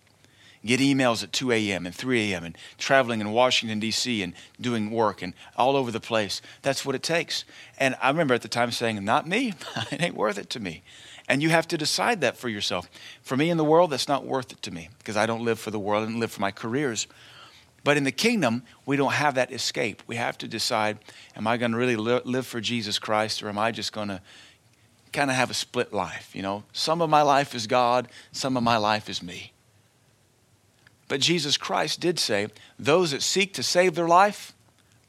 Get 0.63 0.79
emails 0.79 1.23
at 1.23 1.33
2 1.33 1.51
a.m. 1.51 1.87
and 1.87 1.93
3 1.93 2.31
a.m. 2.31 2.43
and 2.43 2.57
traveling 2.77 3.19
in 3.19 3.31
Washington, 3.31 3.79
D.C. 3.79 4.21
and 4.21 4.33
doing 4.59 4.91
work 4.91 5.23
and 5.23 5.33
all 5.57 5.75
over 5.75 5.91
the 5.91 5.99
place. 5.99 6.39
That's 6.61 6.85
what 6.85 6.93
it 6.93 7.01
takes. 7.01 7.45
And 7.79 7.95
I 7.99 8.09
remember 8.09 8.35
at 8.35 8.43
the 8.43 8.47
time 8.47 8.71
saying, 8.71 9.03
Not 9.03 9.27
me. 9.27 9.53
it 9.91 10.01
ain't 10.01 10.15
worth 10.15 10.37
it 10.37 10.49
to 10.51 10.59
me. 10.59 10.83
And 11.27 11.41
you 11.41 11.49
have 11.49 11.67
to 11.69 11.77
decide 11.77 12.21
that 12.21 12.37
for 12.37 12.47
yourself. 12.47 12.89
For 13.21 13.35
me 13.35 13.49
in 13.49 13.57
the 13.57 13.63
world, 13.63 13.89
that's 13.89 14.07
not 14.07 14.25
worth 14.25 14.51
it 14.51 14.61
to 14.63 14.71
me 14.71 14.89
because 14.99 15.17
I 15.17 15.25
don't 15.25 15.43
live 15.43 15.59
for 15.59 15.71
the 15.71 15.79
world 15.79 16.07
and 16.07 16.19
live 16.19 16.31
for 16.31 16.41
my 16.41 16.51
careers. 16.51 17.07
But 17.83 17.97
in 17.97 18.03
the 18.03 18.11
kingdom, 18.11 18.63
we 18.85 18.97
don't 18.97 19.13
have 19.13 19.35
that 19.35 19.51
escape. 19.51 20.03
We 20.05 20.15
have 20.17 20.37
to 20.39 20.47
decide 20.47 20.99
am 21.35 21.47
I 21.47 21.57
going 21.57 21.71
to 21.71 21.77
really 21.77 21.95
live 21.95 22.45
for 22.45 22.61
Jesus 22.61 22.99
Christ 22.99 23.41
or 23.41 23.49
am 23.49 23.57
I 23.57 23.71
just 23.71 23.93
going 23.93 24.09
to 24.09 24.21
kind 25.11 25.29
of 25.29 25.35
have 25.35 25.51
a 25.51 25.55
split 25.55 25.93
life? 25.93 26.31
You 26.33 26.41
know, 26.41 26.63
some 26.73 27.01
of 27.01 27.09
my 27.09 27.21
life 27.21 27.53
is 27.55 27.67
God, 27.67 28.07
some 28.31 28.57
of 28.57 28.63
my 28.63 28.77
life 28.77 29.09
is 29.09 29.21
me. 29.21 29.53
But 31.07 31.19
Jesus 31.19 31.57
Christ 31.57 31.99
did 31.99 32.19
say, 32.19 32.47
those 32.79 33.11
that 33.11 33.21
seek 33.21 33.53
to 33.55 33.63
save 33.63 33.95
their 33.95 34.07
life, 34.07 34.53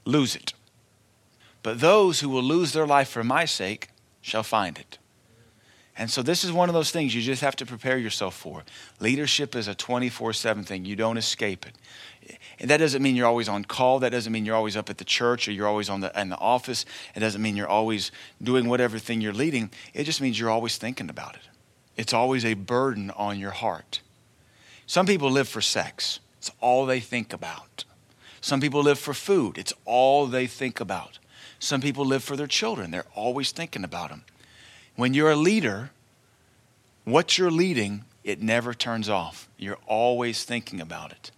lose 0.04 0.34
it. 0.34 0.52
But 1.62 1.80
those 1.80 2.20
who 2.20 2.28
will 2.28 2.42
lose 2.42 2.72
their 2.72 2.86
life 2.86 3.08
for 3.08 3.22
my 3.22 3.44
sake 3.44 3.88
shall 4.20 4.42
find 4.42 4.78
it. 4.78 4.98
And 5.96 6.10
so, 6.10 6.22
this 6.22 6.42
is 6.42 6.50
one 6.50 6.68
of 6.68 6.74
those 6.74 6.90
things 6.90 7.14
you 7.14 7.20
just 7.20 7.42
have 7.42 7.54
to 7.56 7.66
prepare 7.66 7.98
yourself 7.98 8.34
for. 8.34 8.64
Leadership 8.98 9.54
is 9.54 9.68
a 9.68 9.74
24 9.74 10.32
7 10.32 10.64
thing, 10.64 10.84
you 10.84 10.96
don't 10.96 11.18
escape 11.18 11.66
it. 11.66 11.76
And 12.58 12.70
that 12.70 12.76
doesn't 12.76 13.02
mean 13.02 13.16
you're 13.16 13.26
always 13.26 13.48
on 13.48 13.64
call. 13.64 13.98
That 13.98 14.10
doesn't 14.10 14.32
mean 14.32 14.44
you're 14.44 14.54
always 14.54 14.76
up 14.76 14.88
at 14.88 14.98
the 14.98 15.04
church 15.04 15.48
or 15.48 15.52
you're 15.52 15.66
always 15.66 15.88
on 15.88 16.00
the, 16.00 16.20
in 16.20 16.28
the 16.28 16.38
office. 16.38 16.84
It 17.14 17.20
doesn't 17.20 17.42
mean 17.42 17.56
you're 17.56 17.68
always 17.68 18.12
doing 18.42 18.68
whatever 18.68 18.98
thing 18.98 19.20
you're 19.20 19.32
leading. 19.32 19.70
It 19.94 20.04
just 20.04 20.20
means 20.20 20.38
you're 20.38 20.50
always 20.50 20.76
thinking 20.76 21.10
about 21.10 21.34
it. 21.34 21.42
It's 21.96 22.12
always 22.12 22.44
a 22.44 22.54
burden 22.54 23.10
on 23.10 23.38
your 23.38 23.50
heart. 23.50 24.00
Some 24.86 25.06
people 25.06 25.30
live 25.30 25.48
for 25.48 25.60
sex, 25.60 26.20
it's 26.38 26.50
all 26.60 26.86
they 26.86 27.00
think 27.00 27.32
about. 27.32 27.84
Some 28.40 28.60
people 28.60 28.82
live 28.82 28.98
for 28.98 29.14
food, 29.14 29.56
it's 29.58 29.72
all 29.84 30.26
they 30.26 30.46
think 30.46 30.80
about. 30.80 31.18
Some 31.58 31.80
people 31.80 32.04
live 32.04 32.24
for 32.24 32.36
their 32.36 32.46
children, 32.46 32.90
they're 32.90 33.06
always 33.14 33.52
thinking 33.52 33.84
about 33.84 34.10
them. 34.10 34.24
When 34.96 35.14
you're 35.14 35.30
a 35.30 35.36
leader, 35.36 35.90
what 37.04 37.38
you're 37.38 37.50
leading, 37.50 38.04
it 38.24 38.42
never 38.42 38.74
turns 38.74 39.08
off. 39.08 39.48
You're 39.56 39.78
always 39.86 40.44
thinking 40.44 40.80
about 40.80 41.12
it. 41.12 41.30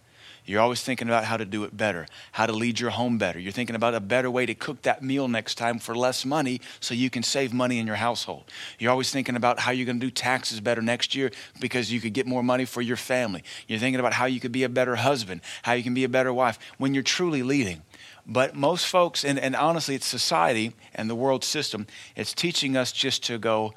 You're 0.45 0.61
always 0.61 0.83
thinking 0.83 1.07
about 1.07 1.25
how 1.25 1.37
to 1.37 1.45
do 1.45 1.63
it 1.63 1.75
better, 1.75 2.05
how 2.33 2.45
to 2.45 2.53
lead 2.53 2.79
your 2.79 2.91
home 2.91 3.17
better. 3.17 3.39
You're 3.39 3.51
thinking 3.51 3.75
about 3.75 3.95
a 3.95 3.99
better 3.99 4.29
way 4.29 4.45
to 4.45 4.53
cook 4.53 4.83
that 4.83 5.01
meal 5.01 5.27
next 5.27 5.55
time 5.55 5.79
for 5.79 5.95
less 5.95 6.23
money 6.23 6.61
so 6.79 6.93
you 6.93 7.09
can 7.09 7.23
save 7.23 7.51
money 7.51 7.79
in 7.79 7.87
your 7.87 7.95
household. 7.95 8.43
You're 8.77 8.91
always 8.91 9.09
thinking 9.09 9.35
about 9.35 9.59
how 9.59 9.71
you're 9.71 9.87
going 9.87 9.99
to 9.99 10.05
do 10.05 10.11
taxes 10.11 10.59
better 10.59 10.83
next 10.83 11.15
year 11.15 11.31
because 11.59 11.91
you 11.91 11.99
could 11.99 12.13
get 12.13 12.27
more 12.27 12.43
money 12.43 12.65
for 12.65 12.83
your 12.83 12.97
family. 12.97 13.43
You're 13.67 13.79
thinking 13.79 13.99
about 13.99 14.13
how 14.13 14.25
you 14.25 14.39
could 14.39 14.51
be 14.51 14.63
a 14.63 14.69
better 14.69 14.97
husband, 14.97 15.41
how 15.63 15.73
you 15.73 15.81
can 15.81 15.95
be 15.95 16.03
a 16.03 16.09
better 16.09 16.31
wife 16.31 16.59
when 16.77 16.93
you're 16.93 17.03
truly 17.03 17.41
leading. 17.41 17.81
But 18.27 18.55
most 18.55 18.85
folks, 18.85 19.25
and, 19.25 19.39
and 19.39 19.55
honestly, 19.55 19.95
it's 19.95 20.05
society 20.05 20.73
and 20.93 21.09
the 21.09 21.15
world 21.15 21.43
system, 21.43 21.87
it's 22.15 22.33
teaching 22.33 22.77
us 22.77 22.91
just 22.91 23.23
to 23.25 23.39
go, 23.39 23.73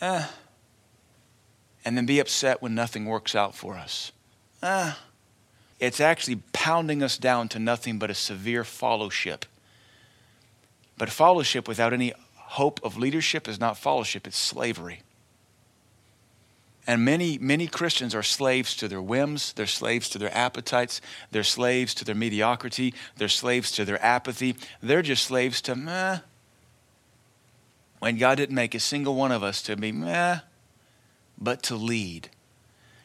eh, 0.00 0.26
and 1.84 1.96
then 1.96 2.06
be 2.06 2.18
upset 2.18 2.60
when 2.60 2.74
nothing 2.74 3.06
works 3.06 3.36
out 3.36 3.54
for 3.54 3.76
us. 3.76 4.10
Eh 4.62 4.94
it's 5.82 6.00
actually 6.00 6.36
pounding 6.52 7.02
us 7.02 7.18
down 7.18 7.48
to 7.48 7.58
nothing 7.58 7.98
but 7.98 8.08
a 8.08 8.14
severe 8.14 8.62
fellowship. 8.62 9.44
But 10.96 11.10
fellowship 11.10 11.66
without 11.66 11.92
any 11.92 12.12
hope 12.36 12.78
of 12.84 12.96
leadership 12.96 13.48
is 13.48 13.58
not 13.58 13.76
fellowship, 13.76 14.24
it's 14.24 14.38
slavery. 14.38 15.00
And 16.86 17.04
many, 17.04 17.36
many 17.36 17.66
Christians 17.66 18.14
are 18.14 18.22
slaves 18.22 18.76
to 18.76 18.86
their 18.86 19.02
whims, 19.02 19.52
they're 19.54 19.66
slaves 19.66 20.08
to 20.10 20.18
their 20.18 20.32
appetites, 20.32 21.00
they're 21.32 21.42
slaves 21.42 21.94
to 21.94 22.04
their 22.04 22.14
mediocrity, 22.14 22.94
they're 23.16 23.28
slaves 23.28 23.72
to 23.72 23.84
their 23.84 24.00
apathy. 24.04 24.54
They're 24.80 25.02
just 25.02 25.24
slaves 25.24 25.60
to 25.62 25.74
meh. 25.74 26.20
When 27.98 28.18
God 28.18 28.36
didn't 28.36 28.54
make 28.54 28.76
a 28.76 28.80
single 28.80 29.16
one 29.16 29.32
of 29.32 29.42
us 29.42 29.62
to 29.62 29.76
be 29.76 29.90
meh, 29.90 30.38
but 31.36 31.60
to 31.64 31.74
lead. 31.74 32.30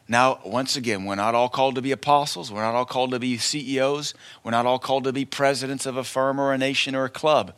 Now, 0.09 0.39
once 0.45 0.75
again, 0.77 1.03
we're 1.03 1.15
not 1.15 1.35
all 1.35 1.49
called 1.49 1.75
to 1.75 1.81
be 1.81 1.91
apostles. 1.91 2.51
We're 2.51 2.61
not 2.61 2.75
all 2.75 2.85
called 2.85 3.11
to 3.11 3.19
be 3.19 3.37
CEOs. 3.37 4.13
We're 4.43 4.51
not 4.51 4.65
all 4.65 4.79
called 4.79 5.03
to 5.03 5.13
be 5.13 5.25
presidents 5.25 5.85
of 5.85 5.97
a 5.97 6.03
firm 6.03 6.39
or 6.39 6.53
a 6.53 6.57
nation 6.57 6.95
or 6.95 7.05
a 7.05 7.09
club. 7.09 7.53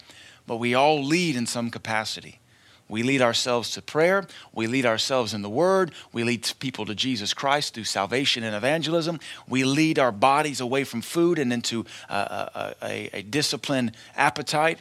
But 0.47 0.57
we 0.57 0.73
all 0.73 1.03
lead 1.03 1.35
in 1.35 1.45
some 1.45 1.69
capacity. 1.69 2.39
We 2.87 3.03
lead 3.03 3.21
ourselves 3.21 3.69
to 3.71 3.83
prayer. 3.83 4.25
We 4.51 4.65
lead 4.65 4.87
ourselves 4.87 5.35
in 5.35 5.43
the 5.43 5.49
Word. 5.49 5.91
We 6.11 6.23
lead 6.23 6.51
people 6.59 6.87
to 6.87 6.95
Jesus 6.95 7.35
Christ 7.35 7.75
through 7.75 7.83
salvation 7.83 8.43
and 8.43 8.55
evangelism. 8.55 9.19
We 9.47 9.63
lead 9.63 9.99
our 9.99 10.11
bodies 10.11 10.59
away 10.59 10.85
from 10.85 11.01
food 11.01 11.37
and 11.37 11.53
into 11.53 11.85
a, 12.09 12.73
a, 12.81 13.09
a 13.13 13.21
disciplined 13.21 13.91
appetite. 14.15 14.79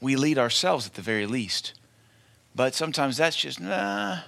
We 0.00 0.14
lead 0.14 0.38
ourselves 0.38 0.86
at 0.86 0.94
the 0.94 1.02
very 1.02 1.26
least. 1.26 1.72
But 2.54 2.76
sometimes 2.76 3.16
that's 3.16 3.36
just, 3.36 3.60
nah, 3.60 4.20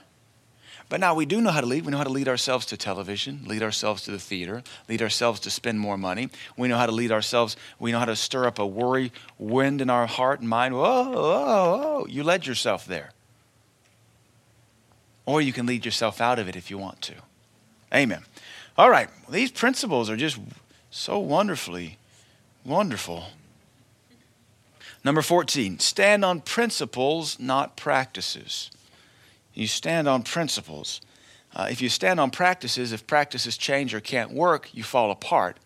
but 0.88 1.01
now 1.01 1.14
we 1.14 1.27
do 1.27 1.40
know 1.40 1.51
how 1.51 1.61
to 1.61 1.66
lead. 1.66 1.85
We 1.85 1.90
know 1.90 1.99
how 1.99 2.05
to 2.05 2.11
lead 2.11 2.29
ourselves 2.29 2.66
to 2.66 2.77
television, 2.77 3.42
lead 3.47 3.62
ourselves 3.62 4.03
to 4.05 4.11
the 4.11 4.18
theater, 4.18 4.62
lead 4.88 5.03
ourselves 5.03 5.40
to 5.40 5.51
spend 5.51 5.81
more 5.81 5.97
money. 5.97 6.29
We 6.57 6.68
know 6.68 6.77
how 6.77 6.87
to 6.87 6.92
lead 6.92 7.11
ourselves. 7.11 7.57
We 7.79 7.92
know 7.92 7.99
how 7.99 8.05
to 8.05 8.16
stir 8.16 8.47
up 8.47 8.59
a 8.59 8.66
worry 8.66 9.12
wind 9.38 9.81
in 9.81 9.90
our 9.90 10.07
heart 10.07 10.40
and 10.40 10.49
mind. 10.49 10.75
Whoa, 10.75 11.11
whoa, 11.11 11.79
whoa. 11.79 12.07
You 12.09 12.23
led 12.23 12.47
yourself 12.47 12.87
there. 12.87 13.12
Or 15.27 15.40
you 15.40 15.53
can 15.53 15.66
lead 15.66 15.85
yourself 15.85 16.20
out 16.20 16.38
of 16.38 16.49
it 16.49 16.57
if 16.57 16.70
you 16.70 16.79
want 16.79 17.01
to. 17.03 17.14
Amen. 17.94 18.23
All 18.77 18.90
right. 18.90 19.09
These 19.31 19.53
principles 19.53 20.11
are 20.11 20.16
just 20.16 20.38
so 20.90 21.18
wonderfully 21.18 21.99
wonderful. 22.64 23.27
Number 25.05 25.23
14, 25.23 25.79
stand 25.81 26.25
on 26.25 26.40
principles, 26.40 27.38
not 27.38 27.77
practices. 27.77 28.70
You 29.55 29.67
stand 29.67 30.09
on 30.09 30.23
principles. 30.23 31.01
Uh, 31.55 31.69
if 31.71 31.81
you 31.81 31.88
stand 31.88 32.19
on 32.19 32.31
practices, 32.31 32.93
if 32.93 33.07
practices 33.07 33.57
change 33.57 33.95
or 33.95 34.01
can't 34.01 34.33
work, 34.33 34.75
you 34.75 34.83
fall 34.83 35.11
apart. 35.11 35.59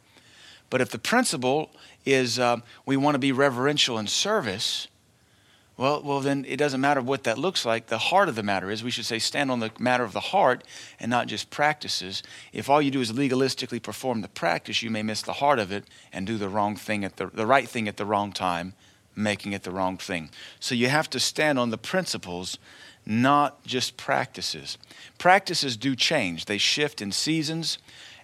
But 0.70 0.80
if 0.80 0.90
the 0.90 0.98
principle 0.98 1.70
is 2.04 2.38
uh, 2.38 2.58
we 2.84 2.96
want 2.96 3.14
to 3.14 3.18
be 3.18 3.32
reverential 3.32 3.98
in 3.98 4.06
service, 4.06 4.88
well, 5.78 6.02
well, 6.02 6.20
then 6.20 6.44
it 6.48 6.56
doesn't 6.56 6.80
matter 6.80 7.00
what 7.00 7.22
that 7.22 7.38
looks 7.38 7.64
like. 7.64 7.86
The 7.86 7.98
heart 7.98 8.28
of 8.28 8.34
the 8.34 8.42
matter 8.42 8.68
is 8.68 8.82
we 8.82 8.90
should 8.90 9.06
say 9.06 9.20
stand 9.20 9.48
on 9.50 9.60
the 9.60 9.70
matter 9.78 10.02
of 10.02 10.12
the 10.12 10.20
heart 10.20 10.64
and 10.98 11.08
not 11.08 11.28
just 11.28 11.50
practices. 11.50 12.22
If 12.52 12.68
all 12.68 12.82
you 12.82 12.90
do 12.90 13.00
is 13.00 13.12
legalistically 13.12 13.80
perform 13.80 14.20
the 14.20 14.28
practice, 14.28 14.82
you 14.82 14.90
may 14.90 15.04
miss 15.04 15.22
the 15.22 15.34
heart 15.34 15.60
of 15.60 15.70
it 15.70 15.84
and 16.12 16.26
do 16.26 16.36
the 16.36 16.48
wrong 16.48 16.74
thing 16.74 17.04
at 17.04 17.16
the, 17.16 17.26
the 17.26 17.46
right 17.46 17.68
thing 17.68 17.86
at 17.86 17.96
the 17.96 18.04
wrong 18.04 18.32
time, 18.32 18.74
making 19.14 19.52
it 19.52 19.62
the 19.62 19.70
wrong 19.70 19.96
thing. 19.96 20.30
So 20.58 20.74
you 20.74 20.88
have 20.88 21.08
to 21.10 21.20
stand 21.20 21.60
on 21.60 21.70
the 21.70 21.78
principles 21.78 22.58
not 23.08 23.64
just 23.64 23.96
practices. 23.96 24.76
Practices 25.16 25.78
do 25.78 25.96
change, 25.96 26.44
they 26.44 26.58
shift 26.58 27.00
in 27.00 27.10
seasons. 27.10 27.78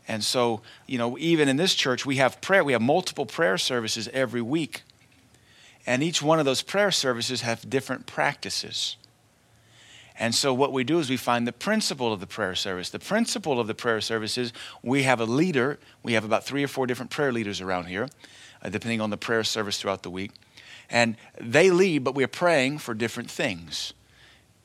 And 0.07 0.23
so, 0.23 0.61
you 0.87 0.99
know, 0.99 1.16
even 1.16 1.49
in 1.49 1.57
this 1.57 1.75
church, 1.75 2.05
we 2.05 2.16
have 2.16 2.42
prayer, 2.42 2.62
we 2.62 2.75
have 2.75 2.83
multiple 2.83 3.25
prayer 3.25 3.57
services 3.57 4.11
every 4.12 4.42
week. 4.42 4.83
And 5.87 6.03
each 6.03 6.23
one 6.23 6.38
of 6.38 6.44
those 6.44 6.61
prayer 6.61 6.90
services 6.90 7.40
have 7.40 7.68
different 7.70 8.05
practices. 8.05 8.97
And 10.18 10.35
so, 10.35 10.53
what 10.53 10.73
we 10.73 10.85
do 10.85 10.99
is 10.99 11.09
we 11.09 11.16
find 11.16 11.47
the 11.47 11.53
principle 11.53 12.12
of 12.12 12.20
the 12.20 12.27
prayer 12.27 12.55
service. 12.55 12.90
The 12.90 12.99
principle 12.99 13.59
of 13.59 13.66
the 13.66 13.75
prayer 13.75 14.03
service 14.03 14.37
is 14.37 14.53
we 14.83 15.05
have 15.05 15.18
a 15.18 15.25
leader. 15.25 15.79
We 16.03 16.12
have 16.12 16.25
about 16.25 16.44
three 16.44 16.62
or 16.62 16.68
four 16.68 16.87
different 16.87 17.11
prayer 17.11 17.33
leaders 17.33 17.62
around 17.62 17.87
here, 17.87 18.09
uh, 18.62 18.68
depending 18.68 19.01
on 19.01 19.09
the 19.09 19.16
prayer 19.16 19.42
service 19.42 19.81
throughout 19.81 20.03
the 20.03 20.11
week. 20.11 20.31
And 20.90 21.16
they 21.40 21.70
lead, 21.70 22.05
but 22.05 22.14
we're 22.14 22.29
praying 22.29 22.79
for 22.79 22.92
different 22.92 23.31
things. 23.31 23.94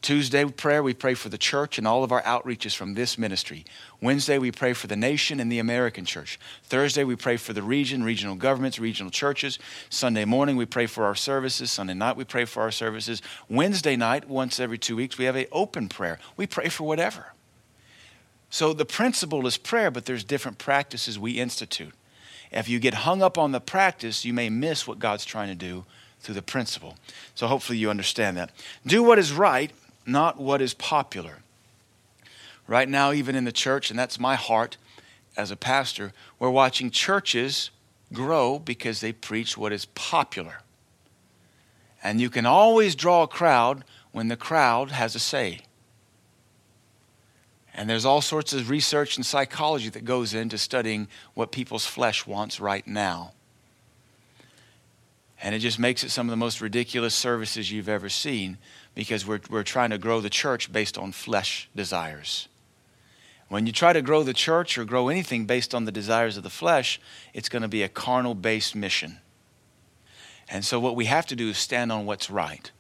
Tuesday 0.02 0.46
prayer, 0.46 0.82
we 0.82 0.94
pray 0.94 1.14
for 1.14 1.28
the 1.28 1.38
church 1.38 1.78
and 1.78 1.86
all 1.86 2.06
of 2.06 2.12
our 2.12 2.22
outreaches 2.22 2.74
from 2.74 2.94
this 2.94 3.18
ministry. 3.18 3.66
Wednesday, 4.02 4.38
we 4.38 4.50
pray 4.50 4.72
for 4.72 4.88
the 4.88 4.96
nation 4.96 5.42
and 5.42 5.52
the 5.52 5.60
American 5.60 6.06
church. 6.06 6.40
Thursday, 6.64 7.04
we 7.04 7.18
pray 7.18 7.36
for 7.36 7.52
the 7.52 7.62
region, 7.62 8.04
regional 8.04 8.36
governments, 8.36 8.80
regional 8.80 9.12
churches. 9.12 9.60
Sunday 9.90 10.24
morning, 10.24 10.56
we 10.56 10.66
pray 10.66 10.86
for 10.86 11.04
our 11.04 11.16
services. 11.16 11.70
Sunday 11.70 11.94
night, 11.94 12.16
we 12.16 12.24
pray 12.24 12.46
for 12.46 12.62
our 12.62 12.72
services. 12.72 13.22
Wednesday 13.50 13.98
night, 13.98 14.30
once 14.30 14.58
every 14.58 14.78
two 14.78 14.96
weeks, 14.96 15.18
we 15.18 15.26
have 15.26 15.36
an 15.36 15.48
open 15.52 15.90
prayer. 15.90 16.18
We 16.38 16.48
pray 16.48 16.70
for 16.70 16.86
whatever. 16.86 17.34
So 18.50 18.72
the 18.72 18.86
principle 18.86 19.46
is 19.48 19.58
prayer, 19.58 19.92
but 19.92 20.06
there's 20.06 20.24
different 20.24 20.58
practices 20.58 21.20
we 21.20 21.34
institute. 21.34 21.94
If 22.52 22.70
you 22.70 22.80
get 22.80 22.94
hung 22.94 23.22
up 23.22 23.38
on 23.38 23.52
the 23.52 23.60
practice, 23.60 24.24
you 24.24 24.34
may 24.34 24.50
miss 24.50 24.88
what 24.88 24.98
God's 24.98 25.26
trying 25.26 25.50
to 25.50 25.56
do 25.56 25.86
through 26.22 26.36
the 26.36 26.42
principle. 26.42 26.96
So 27.36 27.48
hopefully 27.48 27.78
you 27.78 27.90
understand 27.90 28.38
that. 28.38 28.52
Do 28.88 29.04
what 29.04 29.20
is 29.20 29.34
right 29.34 29.72
not 30.12 30.40
what 30.40 30.62
is 30.62 30.74
popular. 30.74 31.40
Right 32.68 32.90
now, 32.90 33.12
even 33.12 33.36
in 33.36 33.46
the 33.46 33.52
church, 33.52 33.90
and 33.90 33.98
that's 33.98 34.20
my 34.20 34.36
heart 34.36 34.78
as 35.36 35.52
a 35.52 35.56
pastor, 35.56 36.14
we're 36.38 36.50
watching 36.50 36.92
churches 36.92 37.72
grow 38.14 38.60
because 38.60 39.02
they 39.02 39.12
preach 39.12 39.58
what 39.58 39.72
is 39.72 39.86
popular. 39.86 40.60
And 42.04 42.22
you 42.22 42.30
can 42.30 42.46
always 42.46 42.96
draw 42.96 43.24
a 43.24 43.28
crowd 43.28 43.84
when 44.12 44.28
the 44.28 44.38
crowd 44.38 44.92
has 44.92 45.16
a 45.16 45.20
say. 45.20 45.62
And 47.74 47.90
there's 47.90 48.06
all 48.06 48.22
sorts 48.22 48.52
of 48.54 48.70
research 48.70 49.16
and 49.16 49.26
psychology 49.26 49.90
that 49.90 50.06
goes 50.06 50.34
into 50.34 50.58
studying 50.58 51.08
what 51.34 51.52
people's 51.52 51.86
flesh 51.86 52.26
wants 52.28 52.60
right 52.60 52.86
now. 52.86 53.34
And 55.42 55.56
it 55.56 55.60
just 55.60 55.80
makes 55.80 56.04
it 56.04 56.10
some 56.10 56.28
of 56.28 56.32
the 56.32 56.38
most 56.38 56.60
ridiculous 56.60 57.16
services 57.16 57.72
you've 57.72 57.88
ever 57.88 58.10
seen 58.10 58.58
because 59.00 59.26
we're, 59.26 59.40
we're 59.50 59.64
trying 59.64 59.92
to 59.92 59.98
grow 59.98 60.20
the 60.20 60.30
church 60.30 60.74
based 60.74 60.98
on 60.98 61.14
flesh 61.14 61.70
desires. 61.74 62.50
When 63.48 63.66
you 63.66 63.72
try 63.72 63.94
to 63.94 64.02
grow 64.02 64.24
the 64.24 64.34
church 64.34 64.78
or 64.78 64.84
grow 64.84 65.08
anything 65.08 65.46
based 65.46 65.74
on 65.74 65.86
the 65.86 65.92
desires 65.94 66.36
of 66.36 66.44
the 66.44 66.50
flesh, 66.50 67.00
it's 67.34 67.48
going 67.48 67.62
to 67.62 67.70
be 67.70 67.82
a 67.82 67.88
carnal 67.88 68.36
based 68.36 68.76
mission. 68.76 69.20
And 70.50 70.66
so, 70.66 70.82
what 70.82 70.98
we 70.98 71.06
have 71.06 71.26
to 71.28 71.36
do 71.38 71.48
is 71.48 71.58
stand 71.58 71.94
on 71.94 72.06
what's 72.06 72.30
right, 72.30 72.72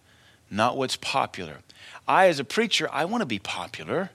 not 0.51 0.75
what's 0.75 0.97
popular. 0.97 1.59
I, 2.05 2.27
as 2.27 2.37
a 2.37 2.43
preacher, 2.43 2.89
I 2.91 3.05
want 3.05 3.21
to 3.21 3.25
be 3.25 3.39
popular, 3.39 4.09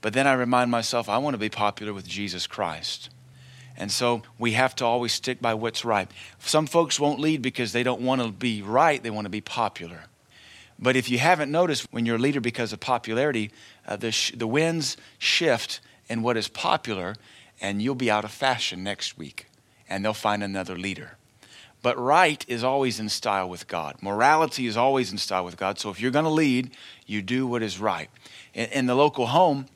but 0.00 0.14
then 0.14 0.26
I 0.26 0.32
remind 0.32 0.70
myself 0.70 1.10
I 1.10 1.18
want 1.18 1.34
to 1.34 1.38
be 1.38 1.50
popular 1.50 1.92
with 1.92 2.08
Jesus 2.08 2.46
Christ. 2.46 3.10
And 3.76 3.92
so 3.92 4.22
we 4.38 4.52
have 4.52 4.74
to 4.76 4.86
always 4.86 5.12
stick 5.12 5.42
by 5.42 5.52
what's 5.52 5.84
right. 5.84 6.10
Some 6.38 6.66
folks 6.66 6.98
won't 6.98 7.20
lead 7.20 7.42
because 7.42 7.72
they 7.72 7.82
don't 7.82 8.00
want 8.00 8.22
to 8.22 8.32
be 8.32 8.62
right, 8.62 9.02
they 9.02 9.10
want 9.10 9.26
to 9.26 9.30
be 9.30 9.42
popular. 9.42 10.04
But 10.80 10.96
if 10.96 11.10
you 11.10 11.18
haven't 11.18 11.52
noticed, 11.52 11.86
when 11.92 12.06
you're 12.06 12.16
a 12.16 12.20
leader 12.20 12.40
because 12.40 12.72
of 12.72 12.80
popularity, 12.80 13.50
uh, 13.86 13.96
the, 13.96 14.10
sh- 14.10 14.32
the 14.34 14.46
winds 14.46 14.96
shift 15.18 15.80
in 16.08 16.22
what 16.22 16.38
is 16.38 16.48
popular, 16.48 17.16
and 17.60 17.82
you'll 17.82 17.94
be 17.94 18.10
out 18.10 18.24
of 18.24 18.30
fashion 18.30 18.82
next 18.82 19.18
week, 19.18 19.46
and 19.88 20.02
they'll 20.02 20.14
find 20.14 20.42
another 20.42 20.76
leader. 20.76 21.18
But 21.82 21.98
right 21.98 22.44
is 22.48 22.64
always 22.64 22.98
in 22.98 23.08
style 23.08 23.48
with 23.48 23.68
God. 23.68 23.96
Morality 24.02 24.66
is 24.66 24.76
always 24.76 25.12
in 25.12 25.18
style 25.18 25.44
with 25.44 25.56
God. 25.56 25.78
So 25.78 25.90
if 25.90 26.00
you're 26.00 26.10
going 26.10 26.24
to 26.24 26.30
lead, 26.30 26.70
you 27.06 27.22
do 27.22 27.46
what 27.46 27.62
is 27.62 27.78
right. 27.78 28.10
In, 28.54 28.66
in 28.70 28.86
the 28.86 28.94
local 28.94 29.26
home, 29.26 29.66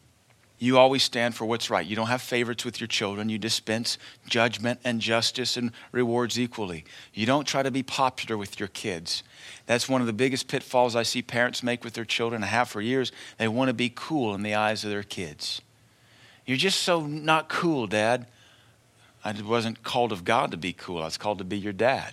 you 0.59 0.79
always 0.79 1.03
stand 1.03 1.35
for 1.35 1.45
what's 1.45 1.69
right. 1.69 1.85
You 1.85 1.97
don't 1.97 2.07
have 2.07 2.23
favorites 2.23 2.65
with 2.65 2.81
your 2.81 2.87
children. 2.87 3.29
You 3.29 3.39
dispense 3.39 3.99
judgment 4.29 4.81
and 4.85 5.01
justice 5.01 5.57
and 5.57 5.73
rewards 5.91 6.39
equally. 6.39 6.85
You 7.13 7.27
don't 7.27 7.47
try 7.47 7.63
to 7.63 7.71
be 7.71 7.83
popular 7.83 8.39
with 8.39 8.61
your 8.61 8.69
kids. 8.69 9.25
That's 9.67 9.89
one 9.89 10.01
of 10.01 10.07
the 10.07 10.13
biggest 10.13 10.47
pitfalls 10.47 10.95
I 10.95 11.03
see 11.03 11.23
parents 11.23 11.63
make 11.63 11.83
with 11.85 11.95
their 11.95 12.05
children. 12.05 12.45
I 12.45 12.47
have 12.47 12.69
for 12.69 12.81
years. 12.81 13.11
They 13.37 13.49
want 13.49 13.69
to 13.69 13.75
be 13.75 13.93
cool 13.95 14.35
in 14.35 14.43
the 14.43 14.55
eyes 14.55 14.85
of 14.85 14.91
their 14.91 15.03
kids. 15.03 15.61
You're 16.47 16.57
just 16.57 16.83
so 16.83 17.07
not 17.07 17.49
cool, 17.49 17.87
Dad. 17.87 18.27
I 19.25 19.35
wasn't 19.43 19.83
called 19.83 20.13
of 20.13 20.25
God 20.25 20.51
to 20.51 20.57
be 20.57 20.73
cool. 20.73 21.01
I 21.01 21.07
was 21.07 21.17
called 21.17 21.39
to 21.39 21.45
be 21.45 21.59
your 21.59 21.73
dad. 21.73 22.13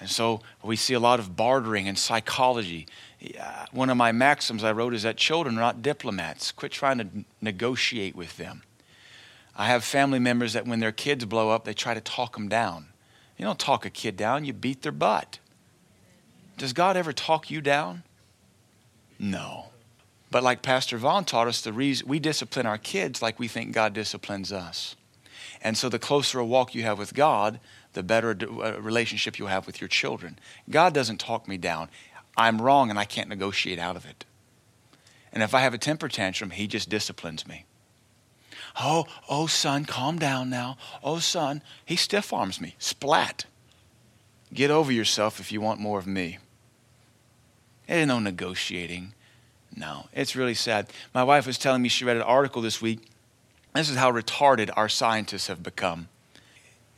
And 0.00 0.10
so 0.10 0.40
we 0.62 0.76
see 0.76 0.94
a 0.94 1.00
lot 1.00 1.20
of 1.20 1.36
bartering 1.36 1.88
and 1.88 1.96
psychology. 1.96 2.86
One 3.72 3.90
of 3.90 3.96
my 3.96 4.12
maxims 4.12 4.64
I 4.64 4.72
wrote 4.72 4.94
is 4.94 5.02
that 5.02 5.16
children 5.16 5.56
are 5.56 5.60
not 5.60 5.82
diplomats. 5.82 6.52
Quit 6.52 6.72
trying 6.72 6.98
to 6.98 7.08
negotiate 7.40 8.14
with 8.14 8.36
them. 8.36 8.62
I 9.56 9.66
have 9.66 9.84
family 9.84 10.18
members 10.18 10.52
that 10.54 10.66
when 10.66 10.80
their 10.80 10.92
kids 10.92 11.24
blow 11.24 11.50
up, 11.50 11.64
they 11.64 11.74
try 11.74 11.94
to 11.94 12.00
talk 12.00 12.34
them 12.34 12.48
down. 12.48 12.86
You 13.38 13.44
don't 13.44 13.58
talk 13.58 13.84
a 13.84 13.90
kid 13.90 14.16
down, 14.16 14.44
you 14.44 14.52
beat 14.52 14.82
their 14.82 14.92
butt. 14.92 15.38
Does 16.56 16.72
God 16.72 16.96
ever 16.96 17.12
talk 17.12 17.50
you 17.50 17.60
down? 17.60 18.02
No. 19.18 19.66
But 20.30 20.42
like 20.42 20.62
Pastor 20.62 20.98
Vaughn 20.98 21.24
taught 21.24 21.48
us, 21.48 21.60
the 21.60 21.72
reason 21.72 22.08
we 22.08 22.18
discipline 22.18 22.66
our 22.66 22.78
kids 22.78 23.22
like 23.22 23.38
we 23.38 23.48
think 23.48 23.72
God 23.72 23.92
disciplines 23.92 24.52
us. 24.52 24.96
And 25.62 25.78
so 25.78 25.88
the 25.88 25.98
closer 25.98 26.38
a 26.38 26.44
walk 26.44 26.74
you 26.74 26.82
have 26.82 26.98
with 26.98 27.14
God, 27.14 27.60
the 27.92 28.02
better 28.02 28.36
relationship 28.80 29.38
you'll 29.38 29.48
have 29.48 29.66
with 29.66 29.80
your 29.80 29.88
children. 29.88 30.38
God 30.68 30.92
doesn't 30.92 31.18
talk 31.18 31.46
me 31.48 31.56
down. 31.56 31.88
I'm 32.36 32.60
wrong 32.60 32.90
and 32.90 32.98
I 32.98 33.04
can't 33.04 33.28
negotiate 33.28 33.78
out 33.78 33.96
of 33.96 34.06
it. 34.06 34.24
And 35.32 35.42
if 35.42 35.54
I 35.54 35.60
have 35.60 35.74
a 35.74 35.78
temper 35.78 36.08
tantrum, 36.08 36.50
he 36.50 36.66
just 36.66 36.88
disciplines 36.88 37.46
me. 37.46 37.64
Oh, 38.80 39.06
oh, 39.28 39.46
son, 39.46 39.84
calm 39.84 40.18
down 40.18 40.50
now. 40.50 40.76
Oh, 41.02 41.18
son, 41.18 41.62
he 41.84 41.96
stiff 41.96 42.32
arms 42.32 42.60
me. 42.60 42.74
Splat. 42.78 43.46
Get 44.52 44.70
over 44.70 44.92
yourself 44.92 45.40
if 45.40 45.52
you 45.52 45.60
want 45.60 45.80
more 45.80 45.98
of 45.98 46.06
me. 46.06 46.38
There's 47.86 48.06
no 48.06 48.18
negotiating. 48.18 49.14
No, 49.76 50.06
it's 50.12 50.36
really 50.36 50.54
sad. 50.54 50.88
My 51.12 51.24
wife 51.24 51.46
was 51.46 51.58
telling 51.58 51.82
me 51.82 51.88
she 51.88 52.04
read 52.04 52.16
an 52.16 52.22
article 52.22 52.62
this 52.62 52.80
week. 52.80 53.00
This 53.74 53.90
is 53.90 53.96
how 53.96 54.12
retarded 54.12 54.70
our 54.76 54.88
scientists 54.88 55.48
have 55.48 55.62
become. 55.62 56.08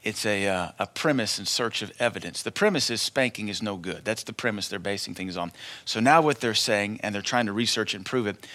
It's 0.06 0.24
a, 0.24 0.46
uh, 0.46 0.70
a 0.78 0.86
premise 0.86 1.40
in 1.40 1.46
search 1.46 1.82
of 1.82 1.90
evidence. 1.98 2.44
The 2.44 2.52
premise 2.52 2.90
is 2.90 3.02
spanking 3.02 3.48
is 3.48 3.60
no 3.60 3.76
good. 3.76 4.04
That's 4.04 4.22
the 4.22 4.32
premise 4.32 4.68
they're 4.68 4.78
basing 4.78 5.14
things 5.14 5.36
on. 5.36 5.50
So 5.84 5.98
now 5.98 6.22
what 6.22 6.38
they're 6.38 6.54
saying, 6.54 7.00
and 7.02 7.12
they're 7.12 7.22
trying 7.22 7.46
to 7.46 7.52
research 7.52 7.92
and 7.92 8.06
prove 8.06 8.28
it, 8.28 8.46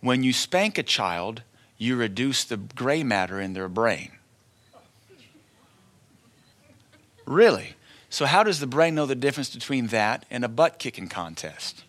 when 0.00 0.24
you 0.24 0.32
spank 0.32 0.78
a 0.78 0.82
child, 0.82 1.42
you 1.78 1.94
reduce 1.94 2.42
the 2.42 2.56
gray 2.56 3.04
matter 3.04 3.40
in 3.40 3.52
their 3.52 3.68
brain. 3.68 4.10
Really? 7.24 7.74
So, 8.08 8.26
how 8.26 8.42
does 8.42 8.58
the 8.58 8.66
brain 8.66 8.96
know 8.96 9.06
the 9.06 9.14
difference 9.14 9.54
between 9.54 9.86
that 9.88 10.26
and 10.28 10.44
a 10.44 10.48
butt 10.48 10.80
kicking 10.80 11.06
contest? 11.06 11.84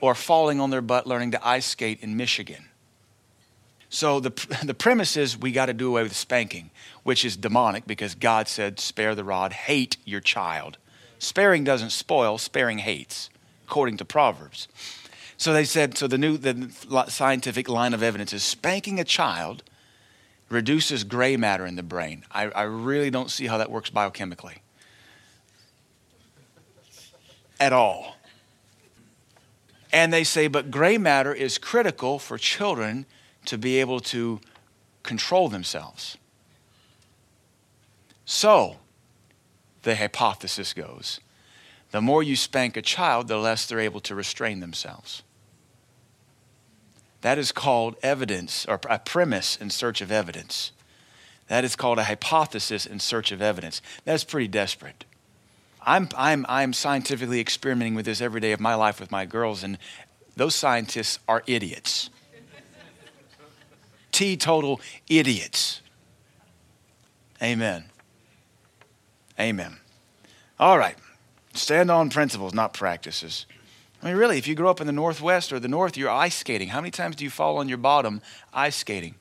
Or 0.00 0.16
falling 0.16 0.58
on 0.58 0.70
their 0.70 0.82
butt 0.82 1.06
learning 1.06 1.30
to 1.30 1.46
ice 1.46 1.66
skate 1.66 2.02
in 2.02 2.16
Michigan? 2.16 2.64
So, 3.88 4.20
the, 4.20 4.30
the 4.64 4.74
premise 4.74 5.16
is 5.16 5.38
we 5.38 5.52
got 5.52 5.66
to 5.66 5.74
do 5.74 5.88
away 5.88 6.02
with 6.02 6.16
spanking, 6.16 6.70
which 7.02 7.24
is 7.24 7.36
demonic 7.36 7.86
because 7.86 8.14
God 8.14 8.48
said, 8.48 8.80
spare 8.80 9.14
the 9.14 9.24
rod, 9.24 9.52
hate 9.52 9.96
your 10.04 10.20
child. 10.20 10.78
Sparing 11.18 11.64
doesn't 11.64 11.90
spoil, 11.90 12.38
sparing 12.38 12.78
hates, 12.78 13.30
according 13.66 13.96
to 13.98 14.04
Proverbs. 14.04 14.68
So 15.38 15.52
they 15.52 15.64
said, 15.64 15.98
so 15.98 16.06
the 16.06 16.18
new 16.18 16.36
the 16.36 16.70
scientific 17.08 17.68
line 17.68 17.94
of 17.94 18.02
evidence 18.02 18.32
is 18.32 18.42
spanking 18.42 18.98
a 18.98 19.04
child 19.04 19.62
reduces 20.48 21.04
gray 21.04 21.36
matter 21.36 21.66
in 21.66 21.76
the 21.76 21.82
brain. 21.82 22.24
I, 22.30 22.44
I 22.44 22.62
really 22.62 23.10
don't 23.10 23.30
see 23.30 23.46
how 23.46 23.58
that 23.58 23.70
works 23.70 23.90
biochemically 23.90 24.58
at 27.58 27.72
all. 27.72 28.16
And 29.92 30.12
they 30.12 30.24
say, 30.24 30.48
but 30.48 30.70
gray 30.70 30.98
matter 30.98 31.32
is 31.32 31.58
critical 31.58 32.18
for 32.18 32.38
children 32.38 33.06
to 33.46 33.58
be 33.58 33.80
able 33.80 34.00
to 34.00 34.40
control 35.02 35.48
themselves. 35.48 36.16
So, 38.24 38.76
the 39.82 39.96
hypothesis 39.96 40.72
goes 40.72 41.20
the 41.92 42.00
more 42.00 42.22
you 42.22 42.36
spank 42.36 42.76
a 42.76 42.82
child, 42.82 43.28
the 43.28 43.38
less 43.38 43.64
they're 43.64 43.80
able 43.80 44.00
to 44.00 44.14
restrain 44.14 44.60
themselves. 44.60 45.22
That 47.22 47.38
is 47.38 47.52
called 47.52 47.96
evidence 48.02 48.66
or 48.66 48.80
a 48.90 48.98
premise 48.98 49.56
in 49.56 49.70
search 49.70 50.00
of 50.00 50.12
evidence. 50.12 50.72
That 51.48 51.64
is 51.64 51.76
called 51.76 51.98
a 51.98 52.04
hypothesis 52.04 52.86
in 52.86 53.00
search 53.00 53.32
of 53.32 53.40
evidence. 53.40 53.80
That's 54.04 54.24
pretty 54.24 54.48
desperate. 54.48 55.04
I'm, 55.80 56.08
I'm, 56.16 56.44
I'm 56.48 56.72
scientifically 56.72 57.40
experimenting 57.40 57.94
with 57.94 58.04
this 58.04 58.20
every 58.20 58.40
day 58.40 58.52
of 58.52 58.60
my 58.60 58.74
life 58.74 58.98
with 58.98 59.12
my 59.12 59.24
girls, 59.24 59.62
and 59.62 59.78
those 60.36 60.56
scientists 60.56 61.20
are 61.28 61.44
idiots. 61.46 62.10
Teetotal 64.16 64.80
idiots. 65.10 65.82
Amen. 67.42 67.84
Amen. 69.38 69.76
All 70.58 70.78
right. 70.78 70.96
Stand 71.52 71.90
on 71.90 72.08
principles, 72.08 72.54
not 72.54 72.72
practices. 72.72 73.44
I 74.02 74.06
mean, 74.06 74.16
really, 74.16 74.38
if 74.38 74.48
you 74.48 74.54
grow 74.54 74.70
up 74.70 74.80
in 74.80 74.86
the 74.86 74.92
Northwest 74.94 75.52
or 75.52 75.60
the 75.60 75.68
North, 75.68 75.98
you're 75.98 76.08
ice 76.08 76.34
skating. 76.34 76.68
How 76.68 76.80
many 76.80 76.90
times 76.90 77.16
do 77.16 77.24
you 77.24 77.30
fall 77.30 77.58
on 77.58 77.68
your 77.68 77.76
bottom 77.76 78.22
ice 78.54 78.76
skating? 78.76 79.16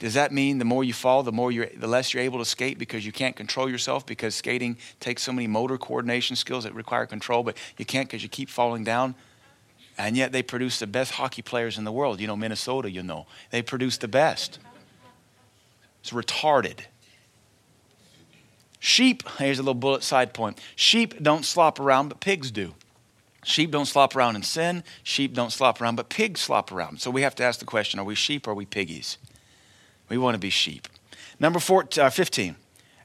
Does 0.00 0.14
that 0.14 0.32
mean 0.32 0.58
the 0.58 0.64
more 0.64 0.82
you 0.82 0.94
fall, 0.94 1.22
the 1.22 1.30
more 1.30 1.52
you're, 1.52 1.68
the 1.76 1.86
less 1.86 2.12
you're 2.12 2.24
able 2.24 2.40
to 2.40 2.44
skate 2.44 2.76
because 2.76 3.06
you 3.06 3.12
can't 3.12 3.36
control 3.36 3.70
yourself 3.70 4.04
because 4.04 4.34
skating 4.34 4.78
takes 4.98 5.22
so 5.22 5.30
many 5.30 5.46
motor 5.46 5.78
coordination 5.78 6.34
skills 6.34 6.64
that 6.64 6.74
require 6.74 7.06
control, 7.06 7.44
but 7.44 7.56
you 7.76 7.84
can't 7.84 8.08
because 8.08 8.24
you 8.24 8.28
keep 8.28 8.50
falling 8.50 8.82
down? 8.82 9.14
And 9.98 10.16
yet 10.16 10.30
they 10.30 10.42
produce 10.42 10.78
the 10.78 10.86
best 10.86 11.12
hockey 11.12 11.42
players 11.42 11.76
in 11.76 11.84
the 11.84 11.92
world. 11.92 12.20
You 12.20 12.28
know, 12.28 12.36
Minnesota, 12.36 12.90
you 12.90 13.02
know. 13.02 13.26
They 13.50 13.62
produce 13.62 13.98
the 13.98 14.08
best. 14.08 14.60
It's 16.00 16.12
retarded. 16.12 16.80
Sheep, 18.78 19.28
here's 19.38 19.58
a 19.58 19.62
little 19.62 19.74
bullet 19.74 20.04
side 20.04 20.32
point. 20.32 20.60
Sheep 20.76 21.20
don't 21.20 21.44
slop 21.44 21.80
around, 21.80 22.08
but 22.08 22.20
pigs 22.20 22.52
do. 22.52 22.74
Sheep 23.44 23.70
don't 23.70 23.86
slop 23.86 24.14
around 24.14 24.36
in 24.36 24.42
sin. 24.42 24.84
Sheep 25.02 25.34
don't 25.34 25.52
slop 25.52 25.80
around, 25.80 25.96
but 25.96 26.08
pigs 26.08 26.40
slop 26.40 26.70
around. 26.70 27.00
So 27.00 27.10
we 27.10 27.22
have 27.22 27.34
to 27.36 27.42
ask 27.42 27.58
the 27.58 27.66
question 27.66 27.98
are 27.98 28.04
we 28.04 28.14
sheep 28.14 28.46
or 28.46 28.52
are 28.52 28.54
we 28.54 28.66
piggies? 28.66 29.18
We 30.08 30.18
want 30.18 30.34
to 30.34 30.38
be 30.38 30.50
sheep. 30.50 30.86
Number 31.40 31.58
four, 31.58 31.88
uh, 32.00 32.10
15. 32.10 32.56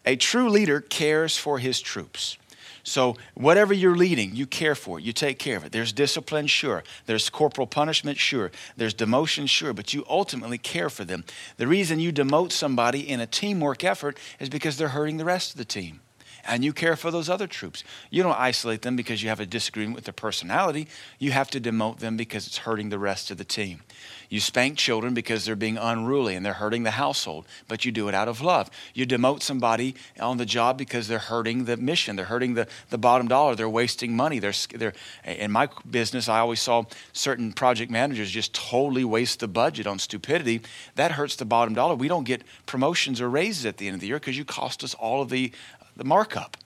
A 0.05 0.15
true 0.15 0.49
leader 0.49 0.81
cares 0.81 1.37
for 1.37 1.59
his 1.59 1.79
troops. 1.81 2.37
So, 2.83 3.15
whatever 3.33 3.73
you're 3.73 3.95
leading, 3.95 4.35
you 4.35 4.45
care 4.45 4.75
for 4.75 4.99
it. 4.99 5.05
You 5.05 5.13
take 5.13 5.39
care 5.39 5.55
of 5.55 5.63
it. 5.63 5.71
There's 5.71 5.93
discipline, 5.93 6.47
sure. 6.47 6.83
There's 7.05 7.29
corporal 7.29 7.65
punishment, 7.65 8.17
sure. 8.17 8.51
There's 8.75 8.93
demotion, 8.93 9.47
sure. 9.47 9.73
But 9.73 9.93
you 9.93 10.05
ultimately 10.09 10.57
care 10.57 10.89
for 10.89 11.05
them. 11.05 11.23
The 11.55 11.67
reason 11.67 12.01
you 12.01 12.11
demote 12.11 12.51
somebody 12.51 13.09
in 13.09 13.21
a 13.21 13.25
teamwork 13.25 13.85
effort 13.85 14.17
is 14.39 14.49
because 14.49 14.77
they're 14.77 14.89
hurting 14.89 15.15
the 15.17 15.25
rest 15.25 15.51
of 15.51 15.57
the 15.57 15.65
team 15.65 16.01
and 16.45 16.63
you 16.63 16.73
care 16.73 16.95
for 16.95 17.11
those 17.11 17.29
other 17.29 17.47
troops. 17.47 17.83
You 18.09 18.23
don't 18.23 18.37
isolate 18.37 18.81
them 18.81 18.95
because 18.95 19.23
you 19.23 19.29
have 19.29 19.39
a 19.39 19.45
disagreement 19.45 19.95
with 19.95 20.05
their 20.05 20.13
personality. 20.13 20.87
You 21.19 21.31
have 21.31 21.49
to 21.51 21.61
demote 21.61 21.99
them 21.99 22.17
because 22.17 22.47
it's 22.47 22.57
hurting 22.57 22.89
the 22.89 22.99
rest 22.99 23.31
of 23.31 23.37
the 23.37 23.45
team. 23.45 23.81
You 24.29 24.39
spank 24.39 24.77
children 24.77 25.13
because 25.13 25.45
they're 25.45 25.55
being 25.55 25.77
unruly 25.77 26.35
and 26.35 26.45
they're 26.45 26.53
hurting 26.53 26.83
the 26.83 26.91
household, 26.91 27.45
but 27.67 27.85
you 27.85 27.91
do 27.91 28.07
it 28.07 28.15
out 28.15 28.27
of 28.27 28.41
love. 28.41 28.69
You 28.93 29.05
demote 29.05 29.43
somebody 29.43 29.95
on 30.19 30.37
the 30.37 30.45
job 30.45 30.77
because 30.77 31.07
they're 31.07 31.19
hurting 31.19 31.65
the 31.65 31.77
mission, 31.77 32.15
they're 32.15 32.25
hurting 32.25 32.55
the, 32.55 32.67
the 32.89 32.97
bottom 32.97 33.27
dollar, 33.27 33.55
they're 33.55 33.69
wasting 33.69 34.15
money. 34.15 34.39
They're, 34.39 34.53
they're, 34.73 34.93
in 35.23 35.51
my 35.51 35.69
business, 35.89 36.27
I 36.27 36.39
always 36.39 36.59
saw 36.59 36.85
certain 37.13 37.53
project 37.53 37.91
managers 37.91 38.31
just 38.31 38.53
totally 38.53 39.05
waste 39.05 39.39
the 39.39 39.47
budget 39.47 39.85
on 39.85 39.99
stupidity. 39.99 40.61
That 40.95 41.11
hurts 41.11 41.35
the 41.35 41.45
bottom 41.45 41.75
dollar. 41.75 41.95
We 41.95 42.07
don't 42.07 42.23
get 42.23 42.41
promotions 42.65 43.21
or 43.21 43.29
raises 43.29 43.65
at 43.65 43.77
the 43.77 43.87
end 43.87 43.95
of 43.95 44.01
the 44.01 44.07
year 44.07 44.19
because 44.19 44.37
you 44.37 44.45
cost 44.45 44.83
us 44.83 44.93
all 44.95 45.21
of 45.21 45.29
the 45.29 45.51
the 45.95 46.03
markup. 46.03 46.57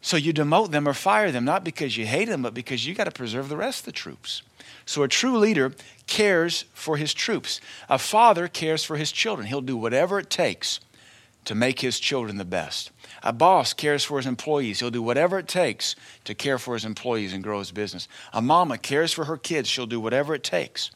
So 0.00 0.16
you 0.16 0.32
demote 0.32 0.70
them 0.70 0.86
or 0.86 0.94
fire 0.94 1.32
them, 1.32 1.44
not 1.44 1.64
because 1.64 1.96
you 1.96 2.06
hate 2.06 2.28
them, 2.28 2.42
but 2.42 2.54
because 2.54 2.86
you 2.86 2.94
got 2.94 3.04
to 3.04 3.10
preserve 3.10 3.48
the 3.48 3.56
rest 3.56 3.80
of 3.80 3.86
the 3.86 3.92
troops. 3.92 4.42
So 4.84 5.02
a 5.02 5.08
true 5.08 5.36
leader 5.36 5.72
cares 6.06 6.64
for 6.72 6.96
his 6.96 7.12
troops. 7.12 7.60
A 7.88 7.98
father 7.98 8.46
cares 8.46 8.84
for 8.84 8.96
his 8.96 9.10
children. 9.10 9.48
He'll 9.48 9.60
do 9.60 9.76
whatever 9.76 10.20
it 10.20 10.30
takes 10.30 10.78
to 11.44 11.54
make 11.54 11.80
his 11.80 11.98
children 11.98 12.36
the 12.36 12.44
best. 12.44 12.92
A 13.22 13.32
boss 13.32 13.72
cares 13.72 14.04
for 14.04 14.18
his 14.18 14.26
employees. 14.26 14.78
He'll 14.78 14.90
do 14.90 15.02
whatever 15.02 15.38
it 15.38 15.48
takes 15.48 15.96
to 16.24 16.34
care 16.34 16.58
for 16.58 16.74
his 16.74 16.84
employees 16.84 17.32
and 17.32 17.42
grow 17.42 17.58
his 17.58 17.72
business. 17.72 18.06
A 18.32 18.40
mama 18.40 18.78
cares 18.78 19.12
for 19.12 19.24
her 19.24 19.36
kids. 19.36 19.68
She'll 19.68 19.86
do 19.86 20.00
whatever 20.00 20.34
it 20.34 20.44
takes. 20.44 20.92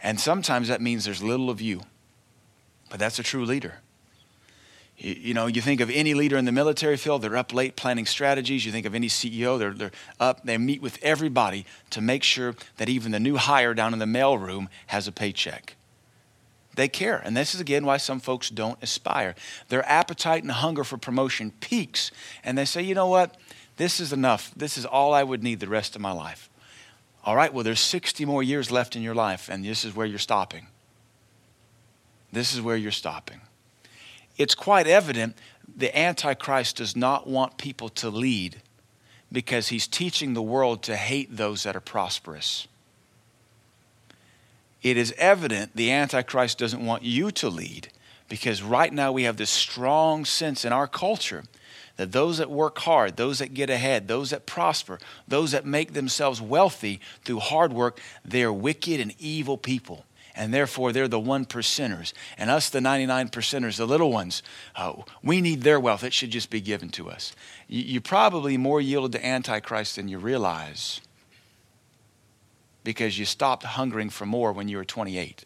And 0.00 0.20
sometimes 0.20 0.68
that 0.68 0.80
means 0.80 1.04
there's 1.04 1.22
little 1.22 1.50
of 1.50 1.60
you. 1.60 1.82
But 2.88 3.00
that's 3.00 3.18
a 3.18 3.24
true 3.24 3.44
leader. 3.44 3.80
You 5.00 5.32
know, 5.32 5.46
you 5.46 5.62
think 5.62 5.80
of 5.80 5.90
any 5.90 6.12
leader 6.14 6.36
in 6.36 6.44
the 6.44 6.50
military 6.52 6.96
field, 6.96 7.22
they're 7.22 7.36
up 7.36 7.54
late 7.54 7.76
planning 7.76 8.04
strategies. 8.04 8.66
You 8.66 8.72
think 8.72 8.84
of 8.84 8.96
any 8.96 9.06
CEO, 9.06 9.56
they're, 9.56 9.72
they're 9.72 9.92
up, 10.18 10.42
they 10.42 10.58
meet 10.58 10.82
with 10.82 10.98
everybody 11.02 11.66
to 11.90 12.00
make 12.00 12.24
sure 12.24 12.56
that 12.78 12.88
even 12.88 13.12
the 13.12 13.20
new 13.20 13.36
hire 13.36 13.74
down 13.74 13.92
in 13.92 14.00
the 14.00 14.06
mailroom 14.06 14.66
has 14.88 15.06
a 15.06 15.12
paycheck. 15.12 15.76
They 16.74 16.88
care. 16.88 17.22
And 17.24 17.36
this 17.36 17.54
is 17.54 17.60
again 17.60 17.86
why 17.86 17.98
some 17.98 18.18
folks 18.18 18.50
don't 18.50 18.78
aspire. 18.82 19.36
Their 19.68 19.88
appetite 19.88 20.42
and 20.42 20.50
hunger 20.50 20.82
for 20.82 20.96
promotion 20.96 21.52
peaks, 21.60 22.10
and 22.42 22.58
they 22.58 22.64
say, 22.64 22.82
you 22.82 22.96
know 22.96 23.06
what? 23.06 23.36
This 23.76 24.00
is 24.00 24.12
enough. 24.12 24.52
This 24.56 24.76
is 24.76 24.84
all 24.84 25.14
I 25.14 25.22
would 25.22 25.44
need 25.44 25.60
the 25.60 25.68
rest 25.68 25.94
of 25.94 26.02
my 26.02 26.12
life. 26.12 26.50
All 27.24 27.36
right, 27.36 27.54
well, 27.54 27.62
there's 27.62 27.80
60 27.80 28.24
more 28.24 28.42
years 28.42 28.72
left 28.72 28.96
in 28.96 29.02
your 29.02 29.14
life, 29.14 29.48
and 29.48 29.64
this 29.64 29.84
is 29.84 29.94
where 29.94 30.06
you're 30.06 30.18
stopping. 30.18 30.66
This 32.32 32.52
is 32.52 32.60
where 32.60 32.76
you're 32.76 32.90
stopping 32.90 33.40
it's 34.38 34.54
quite 34.54 34.86
evident 34.86 35.36
the 35.76 35.96
Antichrist 35.96 36.76
does 36.76 36.96
not 36.96 37.26
want 37.26 37.58
people 37.58 37.88
to 37.90 38.08
lead 38.08 38.62
because 39.30 39.68
he's 39.68 39.86
teaching 39.86 40.32
the 40.32 40.42
world 40.42 40.82
to 40.84 40.96
hate 40.96 41.36
those 41.36 41.64
that 41.64 41.76
are 41.76 41.80
prosperous. 41.80 42.66
It 44.82 44.96
is 44.96 45.12
evident 45.18 45.76
the 45.76 45.90
Antichrist 45.90 46.58
doesn't 46.58 46.86
want 46.86 47.02
you 47.02 47.30
to 47.32 47.48
lead 47.48 47.88
because 48.28 48.62
right 48.62 48.92
now 48.92 49.12
we 49.12 49.24
have 49.24 49.36
this 49.36 49.50
strong 49.50 50.24
sense 50.24 50.64
in 50.64 50.72
our 50.72 50.86
culture 50.86 51.42
that 51.96 52.12
those 52.12 52.38
that 52.38 52.48
work 52.48 52.78
hard, 52.78 53.16
those 53.16 53.40
that 53.40 53.54
get 53.54 53.68
ahead, 53.68 54.06
those 54.06 54.30
that 54.30 54.46
prosper, 54.46 55.00
those 55.26 55.50
that 55.50 55.66
make 55.66 55.94
themselves 55.94 56.40
wealthy 56.40 57.00
through 57.24 57.40
hard 57.40 57.72
work, 57.72 58.00
they're 58.24 58.52
wicked 58.52 59.00
and 59.00 59.14
evil 59.18 59.58
people 59.58 60.04
and 60.38 60.54
therefore 60.54 60.92
they're 60.92 61.08
the 61.08 61.18
one 61.18 61.44
percenters. 61.44 62.12
And 62.38 62.48
us, 62.48 62.70
the 62.70 62.80
99 62.80 63.28
percenters, 63.28 63.76
the 63.76 63.86
little 63.86 64.12
ones, 64.12 64.42
uh, 64.76 64.94
we 65.22 65.40
need 65.40 65.62
their 65.62 65.80
wealth. 65.80 66.04
It 66.04 66.12
should 66.12 66.30
just 66.30 66.48
be 66.48 66.60
given 66.60 66.90
to 66.90 67.10
us. 67.10 67.34
You, 67.66 67.82
you 67.82 68.00
probably 68.00 68.56
more 68.56 68.80
yielded 68.80 69.12
to 69.12 69.26
Antichrist 69.26 69.96
than 69.96 70.06
you 70.08 70.18
realize 70.18 71.00
because 72.84 73.18
you 73.18 73.24
stopped 73.24 73.64
hungering 73.64 74.10
for 74.10 74.24
more 74.24 74.52
when 74.52 74.68
you 74.68 74.76
were 74.76 74.84
28. 74.84 75.44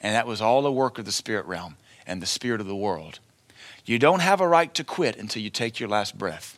And 0.00 0.14
that 0.14 0.26
was 0.26 0.40
all 0.40 0.62
the 0.62 0.72
work 0.72 0.98
of 0.98 1.04
the 1.04 1.12
spirit 1.12 1.44
realm 1.44 1.76
and 2.06 2.22
the 2.22 2.26
spirit 2.26 2.62
of 2.62 2.66
the 2.66 2.74
world. 2.74 3.20
You 3.84 3.98
don't 3.98 4.20
have 4.20 4.40
a 4.40 4.48
right 4.48 4.72
to 4.74 4.84
quit 4.84 5.16
until 5.16 5.42
you 5.42 5.50
take 5.50 5.78
your 5.78 5.88
last 5.88 6.16
breath. 6.16 6.56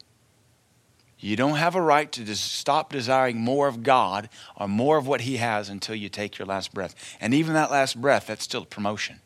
You 1.20 1.34
don't 1.34 1.56
have 1.56 1.74
a 1.74 1.82
right 1.82 2.10
to 2.12 2.36
stop 2.36 2.92
desiring 2.92 3.38
more 3.38 3.66
of 3.66 3.82
God 3.82 4.28
or 4.56 4.68
more 4.68 4.96
of 4.96 5.06
what 5.06 5.22
He 5.22 5.38
has 5.38 5.68
until 5.68 5.96
you 5.96 6.08
take 6.08 6.38
your 6.38 6.46
last 6.46 6.72
breath. 6.72 6.94
And 7.20 7.34
even 7.34 7.54
that 7.54 7.70
last 7.70 8.00
breath, 8.00 8.28
that's 8.28 8.44
still 8.44 8.62
a 8.62 8.66
promotion. 8.66 9.20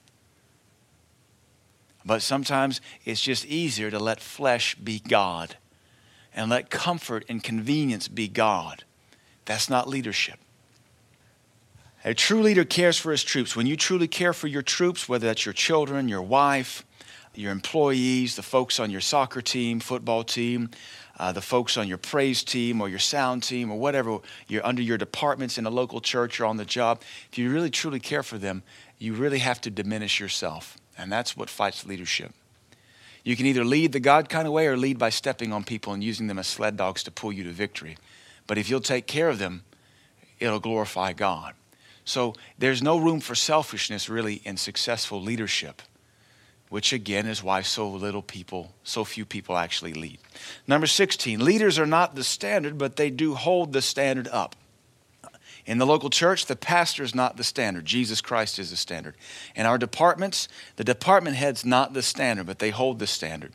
But 2.04 2.22
sometimes 2.22 2.80
it's 3.04 3.20
just 3.20 3.44
easier 3.44 3.90
to 3.90 3.98
let 3.98 4.20
flesh 4.20 4.74
be 4.74 5.00
God 5.00 5.56
and 6.34 6.50
let 6.50 6.70
comfort 6.70 7.24
and 7.28 7.42
convenience 7.42 8.08
be 8.08 8.26
God. 8.26 8.84
That's 9.44 9.68
not 9.68 9.88
leadership. 9.88 10.38
A 12.04 12.14
true 12.14 12.42
leader 12.42 12.64
cares 12.64 12.98
for 12.98 13.12
his 13.12 13.22
troops. 13.22 13.54
When 13.54 13.66
you 13.66 13.76
truly 13.76 14.08
care 14.08 14.32
for 14.32 14.48
your 14.48 14.62
troops, 14.62 15.08
whether 15.08 15.26
that's 15.26 15.46
your 15.46 15.52
children, 15.52 16.08
your 16.08 16.22
wife, 16.22 16.84
your 17.34 17.52
employees, 17.52 18.34
the 18.34 18.42
folks 18.42 18.80
on 18.80 18.90
your 18.90 19.00
soccer 19.00 19.40
team, 19.40 19.78
football 19.78 20.24
team, 20.24 20.70
uh, 21.18 21.32
the 21.32 21.40
folks 21.40 21.76
on 21.76 21.88
your 21.88 21.98
praise 21.98 22.42
team 22.42 22.80
or 22.80 22.88
your 22.88 22.98
sound 22.98 23.42
team 23.42 23.70
or 23.70 23.78
whatever, 23.78 24.18
you're 24.48 24.64
under 24.66 24.82
your 24.82 24.98
departments 24.98 25.58
in 25.58 25.66
a 25.66 25.70
local 25.70 26.00
church 26.00 26.40
or 26.40 26.46
on 26.46 26.56
the 26.56 26.64
job, 26.64 27.02
if 27.30 27.38
you 27.38 27.50
really 27.50 27.70
truly 27.70 28.00
care 28.00 28.22
for 28.22 28.38
them, 28.38 28.62
you 28.98 29.14
really 29.14 29.38
have 29.38 29.60
to 29.60 29.70
diminish 29.70 30.20
yourself. 30.20 30.78
And 30.96 31.10
that's 31.10 31.36
what 31.36 31.50
fights 31.50 31.86
leadership. 31.86 32.32
You 33.24 33.36
can 33.36 33.46
either 33.46 33.64
lead 33.64 33.92
the 33.92 34.00
God 34.00 34.28
kind 34.28 34.46
of 34.46 34.52
way 34.52 34.66
or 34.66 34.76
lead 34.76 34.98
by 34.98 35.10
stepping 35.10 35.52
on 35.52 35.64
people 35.64 35.92
and 35.92 36.02
using 36.02 36.26
them 36.26 36.38
as 36.38 36.46
sled 36.46 36.76
dogs 36.76 37.02
to 37.04 37.10
pull 37.10 37.32
you 37.32 37.44
to 37.44 37.50
victory. 37.50 37.96
But 38.46 38.58
if 38.58 38.68
you'll 38.68 38.80
take 38.80 39.06
care 39.06 39.28
of 39.28 39.38
them, 39.38 39.62
it'll 40.40 40.60
glorify 40.60 41.12
God. 41.12 41.54
So 42.04 42.34
there's 42.58 42.82
no 42.82 42.98
room 42.98 43.20
for 43.20 43.36
selfishness 43.36 44.08
really 44.08 44.42
in 44.44 44.56
successful 44.56 45.22
leadership 45.22 45.82
which 46.72 46.94
again 46.94 47.26
is 47.26 47.42
why 47.42 47.60
so 47.60 47.86
little 47.86 48.22
people, 48.22 48.72
so 48.82 49.04
few 49.04 49.26
people 49.26 49.58
actually 49.58 49.92
lead. 49.92 50.18
Number 50.66 50.86
16, 50.86 51.44
leaders 51.44 51.78
are 51.78 51.84
not 51.84 52.14
the 52.14 52.24
standard, 52.24 52.78
but 52.78 52.96
they 52.96 53.10
do 53.10 53.34
hold 53.34 53.74
the 53.74 53.82
standard 53.82 54.26
up. 54.28 54.56
In 55.66 55.76
the 55.76 55.84
local 55.84 56.08
church, 56.08 56.46
the 56.46 56.56
pastor 56.56 57.02
is 57.02 57.14
not 57.14 57.36
the 57.36 57.44
standard. 57.44 57.84
Jesus 57.84 58.22
Christ 58.22 58.58
is 58.58 58.70
the 58.70 58.76
standard. 58.76 59.16
In 59.54 59.66
our 59.66 59.76
departments, 59.76 60.48
the 60.76 60.82
department 60.82 61.36
head's 61.36 61.62
not 61.62 61.92
the 61.92 62.00
standard, 62.00 62.46
but 62.46 62.58
they 62.58 62.70
hold 62.70 63.00
the 63.00 63.06
standard 63.06 63.52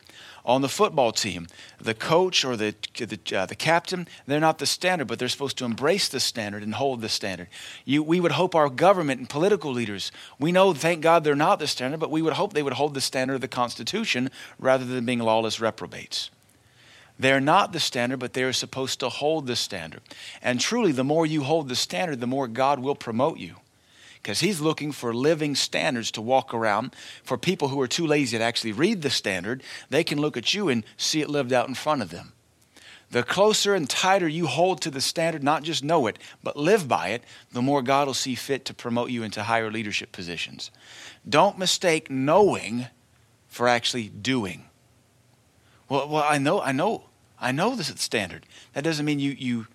on 0.48 0.62
the 0.62 0.70
football 0.70 1.12
team. 1.12 1.46
The 1.80 1.94
coach 1.94 2.46
or 2.46 2.56
the, 2.56 2.74
the, 2.96 3.38
uh, 3.38 3.46
the 3.46 3.56
captain, 3.56 4.08
they're 4.26 4.40
not 4.40 4.60
the 4.60 4.66
standard, 4.66 5.08
but 5.08 5.20
they're 5.20 5.28
supposed 5.28 5.58
to 5.58 5.66
embrace 5.66 6.08
the 6.08 6.22
standard 6.22 6.64
and 6.64 6.74
hold 6.74 7.02
the 7.02 7.10
standard. 7.10 7.50
You, 7.84 8.02
we 8.02 8.22
would 8.22 8.32
hope 8.32 8.56
our 8.56 8.70
government 8.70 9.20
and 9.20 9.30
political 9.30 9.72
leaders, 9.72 10.12
we 10.40 10.54
know, 10.54 10.74
thank 10.74 11.02
God, 11.02 11.26
they're 11.26 11.36
not 11.36 11.60
the 11.60 11.68
standard, 11.68 12.00
but 12.00 12.10
we 12.10 12.22
would 12.22 12.34
hope 12.34 12.54
they 12.54 12.64
would 12.64 12.74
hold 12.74 12.94
the 12.94 13.02
standard 13.02 13.36
of 13.36 13.42
the 13.42 13.50
Constitution 13.50 14.32
rather 14.58 14.86
than 14.86 15.06
being 15.06 15.20
lawless 15.20 15.60
reprobates. 15.60 16.32
They're 17.20 17.42
not 17.42 17.74
the 17.74 17.80
standard, 17.80 18.20
but 18.20 18.34
they're 18.34 18.54
supposed 18.54 19.02
to 19.02 19.10
hold 19.10 19.48
the 19.48 19.56
standard. 19.56 20.02
And 20.42 20.60
truly, 20.62 20.94
the 20.94 21.04
more 21.04 21.26
you 21.26 21.44
hold 21.44 21.68
the 21.68 21.76
standard, 21.76 22.22
the 22.22 22.28
more 22.28 22.48
God 22.48 22.80
will 22.80 22.96
promote 22.96 23.38
you 23.38 23.58
because 24.28 24.42
he's 24.42 24.60
looking 24.60 24.92
for 24.92 25.14
living 25.14 25.56
standards 25.56 26.12
to 26.12 26.22
walk 26.22 26.54
around. 26.54 26.94
For 27.24 27.38
people 27.38 27.70
who 27.70 27.80
are 27.80 27.88
too 27.88 28.06
lazy 28.06 28.38
to 28.38 28.44
actually 28.44 28.74
read 28.74 29.02
the 29.02 29.10
standard, 29.10 29.64
they 29.90 30.04
can 30.04 30.20
look 30.20 30.36
at 30.36 30.54
you 30.54 30.68
and 30.68 30.84
see 30.98 31.22
it 31.22 31.30
lived 31.30 31.54
out 31.54 31.70
in 31.70 31.76
front 31.76 32.02
of 32.02 32.10
them. 32.10 32.34
The 33.10 33.24
closer 33.24 33.74
and 33.74 33.90
tighter 33.90 34.28
you 34.28 34.48
hold 34.48 34.82
to 34.82 34.92
the 34.92 35.00
standard, 35.00 35.46
not 35.46 35.64
just 35.64 35.82
know 35.82 36.08
it, 36.08 36.20
but 36.44 36.58
live 36.58 36.90
by 36.90 37.12
it, 37.12 37.24
the 37.54 37.62
more 37.62 37.82
God 37.82 38.08
will 38.08 38.14
see 38.14 38.36
fit 38.36 38.66
to 38.66 38.74
promote 38.74 39.12
you 39.12 39.24
into 39.24 39.44
higher 39.44 39.72
leadership 39.72 40.12
positions. 40.12 40.72
Don't 41.30 41.58
mistake 41.58 42.12
knowing 42.12 42.88
for 43.48 43.70
actually 43.70 44.10
doing. 44.10 44.66
Well, 45.88 46.10
well 46.10 46.26
I 46.28 46.38
know, 46.38 46.60
I 46.60 46.74
know, 46.74 47.06
I 47.40 47.54
know 47.54 47.78
this 47.78 47.88
is 47.88 47.96
the 47.96 48.02
standard. 48.02 48.46
That 48.74 48.84
doesn't 48.84 49.06
mean 49.06 49.22
you, 49.22 49.32
you 49.32 49.68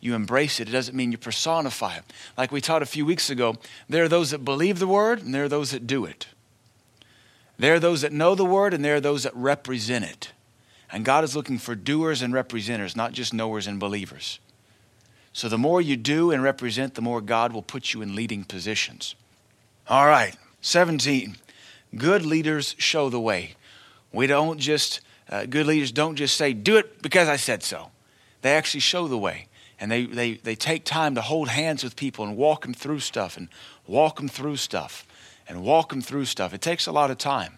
you 0.00 0.14
embrace 0.14 0.60
it. 0.60 0.68
It 0.68 0.72
doesn't 0.72 0.96
mean 0.96 1.12
you 1.12 1.18
personify 1.18 1.96
it. 1.96 2.04
Like 2.36 2.52
we 2.52 2.60
taught 2.60 2.82
a 2.82 2.86
few 2.86 3.04
weeks 3.04 3.30
ago, 3.30 3.56
there 3.88 4.04
are 4.04 4.08
those 4.08 4.30
that 4.30 4.44
believe 4.44 4.78
the 4.78 4.86
word 4.86 5.22
and 5.22 5.34
there 5.34 5.44
are 5.44 5.48
those 5.48 5.72
that 5.72 5.86
do 5.86 6.04
it. 6.04 6.26
There 7.58 7.74
are 7.74 7.80
those 7.80 8.02
that 8.02 8.12
know 8.12 8.34
the 8.34 8.44
word 8.44 8.72
and 8.72 8.84
there 8.84 8.96
are 8.96 9.00
those 9.00 9.24
that 9.24 9.34
represent 9.34 10.04
it. 10.04 10.32
And 10.90 11.04
God 11.04 11.24
is 11.24 11.34
looking 11.34 11.58
for 11.58 11.74
doers 11.74 12.22
and 12.22 12.32
representers, 12.32 12.96
not 12.96 13.12
just 13.12 13.34
knowers 13.34 13.66
and 13.66 13.80
believers. 13.80 14.38
So 15.32 15.48
the 15.48 15.58
more 15.58 15.80
you 15.80 15.96
do 15.96 16.30
and 16.30 16.42
represent, 16.42 16.94
the 16.94 17.02
more 17.02 17.20
God 17.20 17.52
will 17.52 17.62
put 17.62 17.92
you 17.92 18.00
in 18.00 18.14
leading 18.14 18.44
positions. 18.44 19.14
All 19.88 20.06
right, 20.06 20.36
17. 20.62 21.36
Good 21.96 22.24
leaders 22.24 22.74
show 22.78 23.10
the 23.10 23.20
way. 23.20 23.54
We 24.12 24.26
don't 24.26 24.58
just, 24.58 25.00
uh, 25.28 25.44
good 25.46 25.66
leaders 25.66 25.92
don't 25.92 26.16
just 26.16 26.36
say, 26.36 26.52
do 26.52 26.76
it 26.76 27.02
because 27.02 27.28
I 27.28 27.36
said 27.36 27.62
so. 27.62 27.90
They 28.40 28.52
actually 28.52 28.80
show 28.80 29.08
the 29.08 29.18
way 29.18 29.47
and 29.80 29.90
they, 29.90 30.06
they, 30.06 30.34
they 30.34 30.54
take 30.54 30.84
time 30.84 31.14
to 31.14 31.20
hold 31.20 31.48
hands 31.48 31.84
with 31.84 31.96
people 31.96 32.24
and 32.24 32.36
walk 32.36 32.62
them 32.62 32.74
through 32.74 33.00
stuff 33.00 33.36
and 33.36 33.48
walk 33.86 34.16
them 34.16 34.28
through 34.28 34.56
stuff 34.56 35.06
and 35.46 35.62
walk 35.62 35.90
them 35.90 36.02
through 36.02 36.24
stuff. 36.24 36.52
It 36.52 36.60
takes 36.60 36.86
a 36.86 36.92
lot 36.92 37.10
of 37.10 37.18
time. 37.18 37.54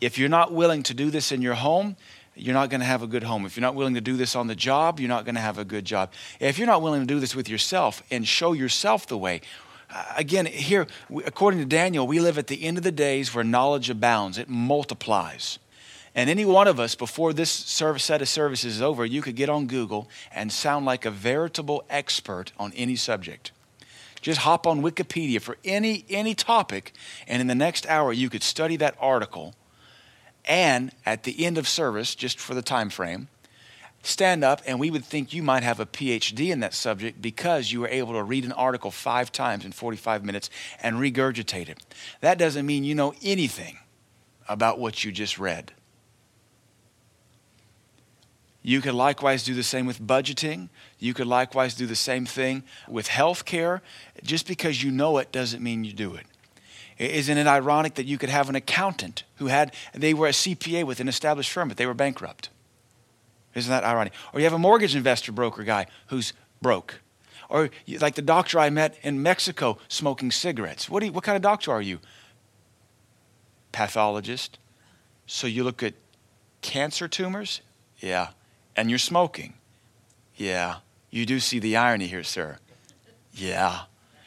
If 0.00 0.18
you're 0.18 0.28
not 0.28 0.52
willing 0.52 0.82
to 0.84 0.94
do 0.94 1.10
this 1.10 1.32
in 1.32 1.42
your 1.42 1.54
home, 1.54 1.96
you're 2.34 2.54
not 2.54 2.70
going 2.70 2.80
to 2.80 2.86
have 2.86 3.02
a 3.02 3.06
good 3.06 3.24
home. 3.24 3.44
If 3.46 3.56
you're 3.56 3.62
not 3.62 3.74
willing 3.74 3.94
to 3.94 4.00
do 4.00 4.16
this 4.16 4.36
on 4.36 4.46
the 4.46 4.54
job, 4.54 5.00
you're 5.00 5.08
not 5.08 5.24
going 5.24 5.34
to 5.34 5.40
have 5.40 5.58
a 5.58 5.64
good 5.64 5.84
job. 5.84 6.12
If 6.40 6.58
you're 6.58 6.66
not 6.66 6.82
willing 6.82 7.00
to 7.00 7.06
do 7.06 7.20
this 7.20 7.34
with 7.34 7.48
yourself 7.48 8.02
and 8.10 8.26
show 8.26 8.52
yourself 8.52 9.06
the 9.06 9.18
way, 9.18 9.40
uh, 9.90 10.04
again, 10.16 10.46
here, 10.46 10.86
according 11.24 11.60
to 11.60 11.66
Daniel, 11.66 12.06
we 12.06 12.20
live 12.20 12.38
at 12.38 12.46
the 12.46 12.62
end 12.62 12.76
of 12.76 12.84
the 12.84 12.92
days 12.92 13.34
where 13.34 13.42
knowledge 13.42 13.90
abounds, 13.90 14.38
it 14.38 14.48
multiplies. 14.48 15.58
And 16.14 16.30
any 16.30 16.44
one 16.44 16.66
of 16.66 16.80
us, 16.80 16.94
before 16.94 17.32
this 17.32 17.50
service, 17.50 18.04
set 18.04 18.22
of 18.22 18.28
services 18.28 18.76
is 18.76 18.82
over, 18.82 19.04
you 19.04 19.22
could 19.22 19.36
get 19.36 19.48
on 19.48 19.66
Google 19.66 20.08
and 20.32 20.50
sound 20.50 20.86
like 20.86 21.04
a 21.04 21.10
veritable 21.10 21.84
expert 21.90 22.52
on 22.58 22.72
any 22.74 22.96
subject. 22.96 23.52
Just 24.20 24.40
hop 24.40 24.66
on 24.66 24.82
Wikipedia 24.82 25.40
for 25.40 25.56
any, 25.64 26.04
any 26.10 26.34
topic, 26.34 26.92
and 27.26 27.40
in 27.40 27.46
the 27.46 27.54
next 27.54 27.86
hour, 27.86 28.12
you 28.12 28.28
could 28.28 28.42
study 28.42 28.76
that 28.76 28.96
article. 29.00 29.54
And 30.44 30.92
at 31.06 31.22
the 31.24 31.44
end 31.44 31.58
of 31.58 31.68
service, 31.68 32.14
just 32.14 32.40
for 32.40 32.54
the 32.54 32.62
time 32.62 32.90
frame, 32.90 33.28
stand 34.02 34.42
up, 34.42 34.62
and 34.66 34.80
we 34.80 34.90
would 34.90 35.04
think 35.04 35.32
you 35.32 35.42
might 35.42 35.62
have 35.62 35.78
a 35.78 35.86
PhD 35.86 36.50
in 36.50 36.60
that 36.60 36.74
subject 36.74 37.20
because 37.20 37.70
you 37.70 37.80
were 37.80 37.88
able 37.88 38.14
to 38.14 38.22
read 38.22 38.44
an 38.44 38.52
article 38.52 38.90
five 38.90 39.30
times 39.30 39.64
in 39.64 39.72
45 39.72 40.24
minutes 40.24 40.50
and 40.82 40.96
regurgitate 40.96 41.68
it. 41.68 41.78
That 42.20 42.38
doesn't 42.38 42.66
mean 42.66 42.84
you 42.84 42.94
know 42.94 43.14
anything 43.22 43.78
about 44.48 44.78
what 44.78 45.04
you 45.04 45.12
just 45.12 45.38
read. 45.38 45.72
You 48.62 48.80
could 48.80 48.94
likewise 48.94 49.44
do 49.44 49.54
the 49.54 49.62
same 49.62 49.86
with 49.86 50.00
budgeting. 50.00 50.68
You 50.98 51.14
could 51.14 51.26
likewise 51.26 51.74
do 51.74 51.86
the 51.86 51.96
same 51.96 52.26
thing 52.26 52.64
with 52.88 53.06
health 53.06 53.44
care. 53.44 53.82
Just 54.22 54.46
because 54.46 54.82
you 54.82 54.90
know 54.90 55.18
it 55.18 55.30
doesn't 55.32 55.62
mean 55.62 55.84
you 55.84 55.92
do 55.92 56.14
it. 56.14 56.26
Isn't 56.98 57.38
it 57.38 57.46
ironic 57.46 57.94
that 57.94 58.06
you 58.06 58.18
could 58.18 58.28
have 58.28 58.48
an 58.48 58.56
accountant 58.56 59.22
who 59.36 59.46
had, 59.46 59.72
they 59.94 60.12
were 60.12 60.26
a 60.26 60.32
CPA 60.32 60.84
with 60.84 60.98
an 60.98 61.06
established 61.06 61.52
firm, 61.52 61.68
but 61.68 61.76
they 61.76 61.86
were 61.86 61.94
bankrupt? 61.94 62.50
Isn't 63.54 63.70
that 63.70 63.84
ironic? 63.84 64.12
Or 64.32 64.40
you 64.40 64.44
have 64.44 64.52
a 64.52 64.58
mortgage 64.58 64.96
investor 64.96 65.30
broker 65.30 65.62
guy 65.62 65.86
who's 66.08 66.32
broke. 66.60 67.00
Or 67.48 67.70
like 68.00 68.16
the 68.16 68.22
doctor 68.22 68.58
I 68.58 68.68
met 68.68 68.98
in 69.02 69.22
Mexico 69.22 69.78
smoking 69.86 70.32
cigarettes. 70.32 70.88
What, 70.90 71.04
you, 71.04 71.12
what 71.12 71.22
kind 71.22 71.36
of 71.36 71.42
doctor 71.42 71.70
are 71.70 71.80
you? 71.80 72.00
Pathologist. 73.70 74.58
So 75.26 75.46
you 75.46 75.62
look 75.62 75.82
at 75.84 75.94
cancer 76.60 77.06
tumors? 77.06 77.60
Yeah 77.98 78.30
and 78.78 78.88
you're 78.88 78.98
smoking. 79.00 79.54
Yeah, 80.36 80.76
you 81.10 81.26
do 81.26 81.40
see 81.40 81.58
the 81.58 81.76
irony 81.76 82.06
here, 82.06 82.22
sir. 82.22 82.58
Yeah. 83.32 83.80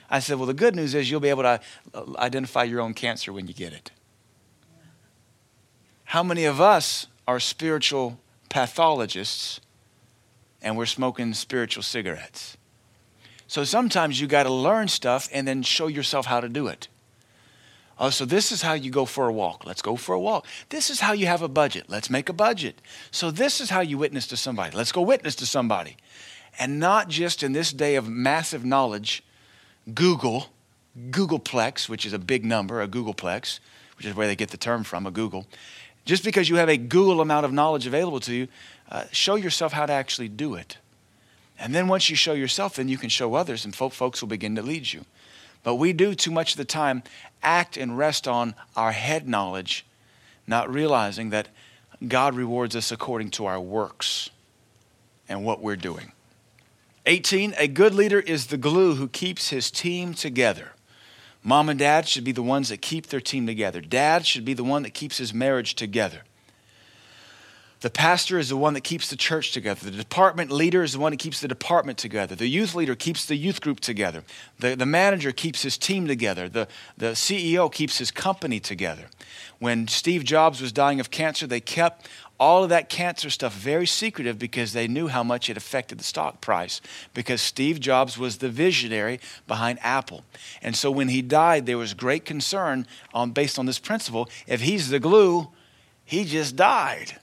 I 0.09 0.19
said, 0.19 0.37
Well, 0.37 0.45
the 0.45 0.53
good 0.53 0.75
news 0.75 0.93
is 0.93 1.09
you'll 1.09 1.21
be 1.21 1.29
able 1.29 1.43
to 1.43 1.61
uh, 1.93 2.03
identify 2.17 2.65
your 2.65 2.81
own 2.81 2.93
cancer 2.93 3.31
when 3.31 3.47
you 3.47 3.53
get 3.53 3.71
it. 3.71 3.91
How 6.03 6.21
many 6.21 6.43
of 6.43 6.59
us 6.59 7.07
are 7.25 7.39
spiritual 7.39 8.19
pathologists 8.49 9.61
and 10.61 10.77
we're 10.77 10.85
smoking 10.85 11.33
spiritual 11.33 11.81
cigarettes? 11.81 12.57
So 13.47 13.63
sometimes 13.63 14.19
you 14.19 14.27
got 14.27 14.43
to 14.43 14.53
learn 14.53 14.89
stuff 14.89 15.29
and 15.31 15.47
then 15.47 15.63
show 15.63 15.87
yourself 15.87 16.25
how 16.25 16.41
to 16.41 16.49
do 16.49 16.67
it. 16.67 16.89
Oh, 17.99 18.09
so 18.09 18.25
this 18.25 18.51
is 18.51 18.61
how 18.61 18.73
you 18.73 18.89
go 18.89 19.05
for 19.05 19.27
a 19.27 19.33
walk. 19.33 19.65
Let's 19.65 19.81
go 19.81 19.95
for 19.95 20.13
a 20.13 20.19
walk. 20.19 20.47
This 20.69 20.89
is 20.89 20.99
how 20.99 21.13
you 21.13 21.27
have 21.27 21.41
a 21.41 21.47
budget. 21.47 21.85
Let's 21.87 22.09
make 22.09 22.29
a 22.29 22.33
budget. 22.33 22.81
So 23.11 23.29
this 23.29 23.61
is 23.61 23.69
how 23.69 23.81
you 23.81 23.97
witness 23.97 24.25
to 24.27 24.37
somebody. 24.37 24.75
Let's 24.75 24.91
go 24.91 25.01
witness 25.01 25.35
to 25.35 25.45
somebody. 25.45 25.97
And 26.57 26.79
not 26.79 27.09
just 27.09 27.43
in 27.43 27.53
this 27.53 27.71
day 27.71 27.95
of 27.95 28.09
massive 28.09 28.65
knowledge, 28.65 29.23
Google, 29.93 30.47
googolplex, 31.09 31.87
which 31.87 32.05
is 32.05 32.13
a 32.13 32.19
big 32.19 32.43
number, 32.43 32.81
a 32.81 32.87
googolplex, 32.87 33.59
which 33.97 34.05
is 34.05 34.15
where 34.15 34.27
they 34.27 34.35
get 34.35 34.49
the 34.49 34.57
term 34.57 34.83
from, 34.83 35.05
a 35.05 35.11
googol. 35.11 35.45
Just 36.05 36.23
because 36.23 36.49
you 36.49 36.55
have 36.55 36.69
a 36.69 36.77
Google 36.77 37.21
amount 37.21 37.45
of 37.45 37.53
knowledge 37.53 37.85
available 37.85 38.19
to 38.21 38.33
you, 38.33 38.47
uh, 38.89 39.05
show 39.11 39.35
yourself 39.35 39.73
how 39.73 39.85
to 39.85 39.93
actually 39.93 40.27
do 40.27 40.55
it. 40.55 40.77
And 41.59 41.75
then 41.75 41.87
once 41.87 42.09
you 42.09 42.15
show 42.15 42.33
yourself, 42.33 42.75
then 42.75 42.89
you 42.89 42.97
can 42.97 43.09
show 43.09 43.35
others, 43.35 43.63
and 43.65 43.75
folks 43.75 44.21
will 44.21 44.27
begin 44.27 44.55
to 44.55 44.63
lead 44.63 44.91
you. 44.91 45.05
But 45.63 45.75
we 45.75 45.93
do 45.93 46.15
too 46.15 46.31
much 46.31 46.53
of 46.53 46.57
the 46.57 46.65
time 46.65 47.03
act 47.43 47.77
and 47.77 47.97
rest 47.97 48.27
on 48.27 48.55
our 48.75 48.91
head 48.91 49.27
knowledge, 49.27 49.85
not 50.47 50.71
realizing 50.71 51.29
that 51.29 51.49
God 52.07 52.35
rewards 52.35 52.75
us 52.75 52.91
according 52.91 53.31
to 53.31 53.45
our 53.45 53.59
works 53.59 54.29
and 55.29 55.45
what 55.45 55.61
we're 55.61 55.75
doing. 55.75 56.11
18, 57.05 57.55
a 57.57 57.67
good 57.67 57.93
leader 57.95 58.19
is 58.19 58.47
the 58.47 58.57
glue 58.57 58.95
who 58.95 59.07
keeps 59.07 59.49
his 59.49 59.71
team 59.71 60.13
together. 60.13 60.73
Mom 61.43 61.69
and 61.69 61.79
dad 61.79 62.07
should 62.07 62.23
be 62.23 62.31
the 62.31 62.43
ones 62.43 62.69
that 62.69 62.81
keep 62.81 63.07
their 63.07 63.21
team 63.21 63.47
together. 63.47 63.81
Dad 63.81 64.25
should 64.25 64.45
be 64.45 64.53
the 64.53 64.63
one 64.63 64.83
that 64.83 64.93
keeps 64.93 65.17
his 65.17 65.33
marriage 65.33 65.73
together. 65.73 66.21
The 67.81 67.89
pastor 67.89 68.37
is 68.37 68.49
the 68.49 68.57
one 68.57 68.75
that 68.75 68.83
keeps 68.83 69.09
the 69.09 69.15
church 69.15 69.51
together. 69.51 69.89
The 69.89 69.97
department 69.97 70.51
leader 70.51 70.83
is 70.83 70.93
the 70.93 70.99
one 70.99 71.13
that 71.13 71.17
keeps 71.17 71.41
the 71.41 71.47
department 71.47 71.97
together. 71.97 72.35
The 72.35 72.47
youth 72.47 72.75
leader 72.75 72.95
keeps 72.95 73.25
the 73.25 73.35
youth 73.35 73.59
group 73.59 73.79
together. 73.79 74.23
The, 74.59 74.75
the 74.75 74.85
manager 74.85 75.31
keeps 75.31 75.63
his 75.63 75.79
team 75.79 76.07
together. 76.07 76.47
The, 76.47 76.67
the 76.95 77.13
CEO 77.13 77.71
keeps 77.71 77.97
his 77.97 78.11
company 78.11 78.59
together. 78.59 79.05
When 79.57 79.87
Steve 79.87 80.23
Jobs 80.23 80.61
was 80.61 80.71
dying 80.71 80.99
of 80.99 81.09
cancer, 81.09 81.47
they 81.47 81.59
kept 81.59 82.07
all 82.39 82.63
of 82.63 82.69
that 82.69 82.87
cancer 82.87 83.31
stuff 83.31 83.53
very 83.53 83.87
secretive 83.87 84.37
because 84.37 84.73
they 84.73 84.87
knew 84.87 85.07
how 85.07 85.23
much 85.23 85.49
it 85.49 85.57
affected 85.57 85.99
the 85.99 86.03
stock 86.03 86.39
price 86.39 86.81
because 87.15 87.41
Steve 87.41 87.79
Jobs 87.79 88.15
was 88.15 88.37
the 88.37 88.49
visionary 88.49 89.19
behind 89.47 89.79
Apple. 89.81 90.23
And 90.61 90.75
so 90.75 90.91
when 90.91 91.09
he 91.09 91.23
died, 91.23 91.65
there 91.65 91.77
was 91.79 91.95
great 91.95 92.25
concern 92.25 92.85
on, 93.11 93.31
based 93.31 93.57
on 93.57 93.65
this 93.65 93.79
principle. 93.79 94.29
If 94.45 94.61
he's 94.61 94.89
the 94.89 94.99
glue, 94.99 95.49
he 96.05 96.25
just 96.25 96.55
died. 96.55 97.20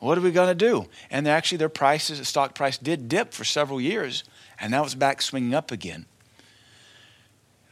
What 0.00 0.18
are 0.18 0.22
we 0.22 0.32
going 0.32 0.48
to 0.48 0.54
do? 0.54 0.86
And 1.10 1.28
actually, 1.28 1.58
their 1.58 1.68
prices, 1.68 2.26
stock 2.26 2.54
price 2.54 2.78
did 2.78 3.08
dip 3.08 3.32
for 3.32 3.44
several 3.44 3.80
years, 3.80 4.24
and 4.58 4.72
now 4.72 4.84
it's 4.84 4.94
back 4.94 5.22
swinging 5.22 5.54
up 5.54 5.70
again. 5.70 6.06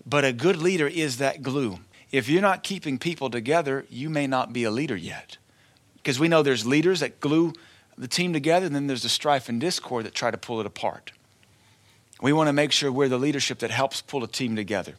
But 0.07 0.25
a 0.25 0.33
good 0.33 0.57
leader 0.57 0.87
is 0.87 1.19
that 1.19 1.43
glue. 1.43 1.81
If 2.11 2.29
you're 2.29 2.43
not 2.43 2.63
keeping 2.63 2.99
people 2.99 3.29
together, 3.31 3.85
you 3.91 4.09
may 4.09 4.27
not 4.27 4.53
be 4.53 4.65
a 4.65 4.71
leader 4.71 4.97
yet. 4.97 5.39
Because 5.97 6.21
we 6.21 6.29
know 6.29 6.43
there's 6.43 6.67
leaders 6.67 7.01
that 7.01 7.21
glue 7.21 7.53
the 7.97 8.09
team 8.09 8.33
together, 8.33 8.67
and 8.67 8.75
then 8.75 8.87
there's 8.87 9.03
the 9.03 9.09
strife 9.09 9.49
and 9.49 9.61
discord 9.61 10.07
that 10.07 10.15
try 10.15 10.31
to 10.31 10.39
pull 10.39 10.61
it 10.61 10.67
apart. 10.67 11.13
We 12.21 12.33
want 12.33 12.49
to 12.49 12.53
make 12.53 12.73
sure 12.73 12.93
we're 12.93 13.09
the 13.09 13.19
leadership 13.19 13.59
that 13.61 13.71
helps 13.71 14.01
pull 14.01 14.23
a 14.23 14.29
team 14.29 14.55
together. 14.55 14.95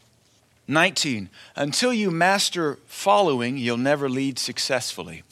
19. 0.68 1.30
Until 1.56 1.94
you 1.94 2.12
master 2.12 2.78
following, 2.86 3.58
you'll 3.58 3.78
never 3.78 4.10
lead 4.10 4.38
successfully. 4.38 5.24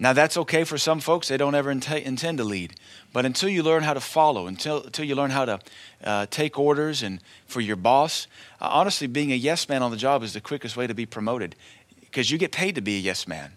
Now, 0.00 0.12
that's 0.12 0.36
okay 0.36 0.62
for 0.62 0.78
some 0.78 1.00
folks. 1.00 1.26
They 1.26 1.36
don't 1.36 1.56
ever 1.56 1.72
int- 1.72 1.90
intend 1.90 2.38
to 2.38 2.44
lead. 2.44 2.74
But 3.12 3.26
until 3.26 3.48
you 3.48 3.64
learn 3.64 3.82
how 3.82 3.94
to 3.94 4.00
follow, 4.00 4.46
until, 4.46 4.84
until 4.84 5.04
you 5.04 5.16
learn 5.16 5.30
how 5.30 5.44
to 5.44 5.58
uh, 6.04 6.26
take 6.30 6.56
orders 6.56 7.02
and 7.02 7.20
for 7.46 7.60
your 7.60 7.74
boss, 7.74 8.28
uh, 8.60 8.68
honestly, 8.70 9.08
being 9.08 9.32
a 9.32 9.34
yes 9.34 9.68
man 9.68 9.82
on 9.82 9.90
the 9.90 9.96
job 9.96 10.22
is 10.22 10.34
the 10.34 10.40
quickest 10.40 10.76
way 10.76 10.86
to 10.86 10.94
be 10.94 11.04
promoted 11.04 11.56
because 12.00 12.30
you 12.30 12.38
get 12.38 12.52
paid 12.52 12.76
to 12.76 12.80
be 12.80 12.96
a 12.96 13.00
yes 13.00 13.26
man. 13.26 13.52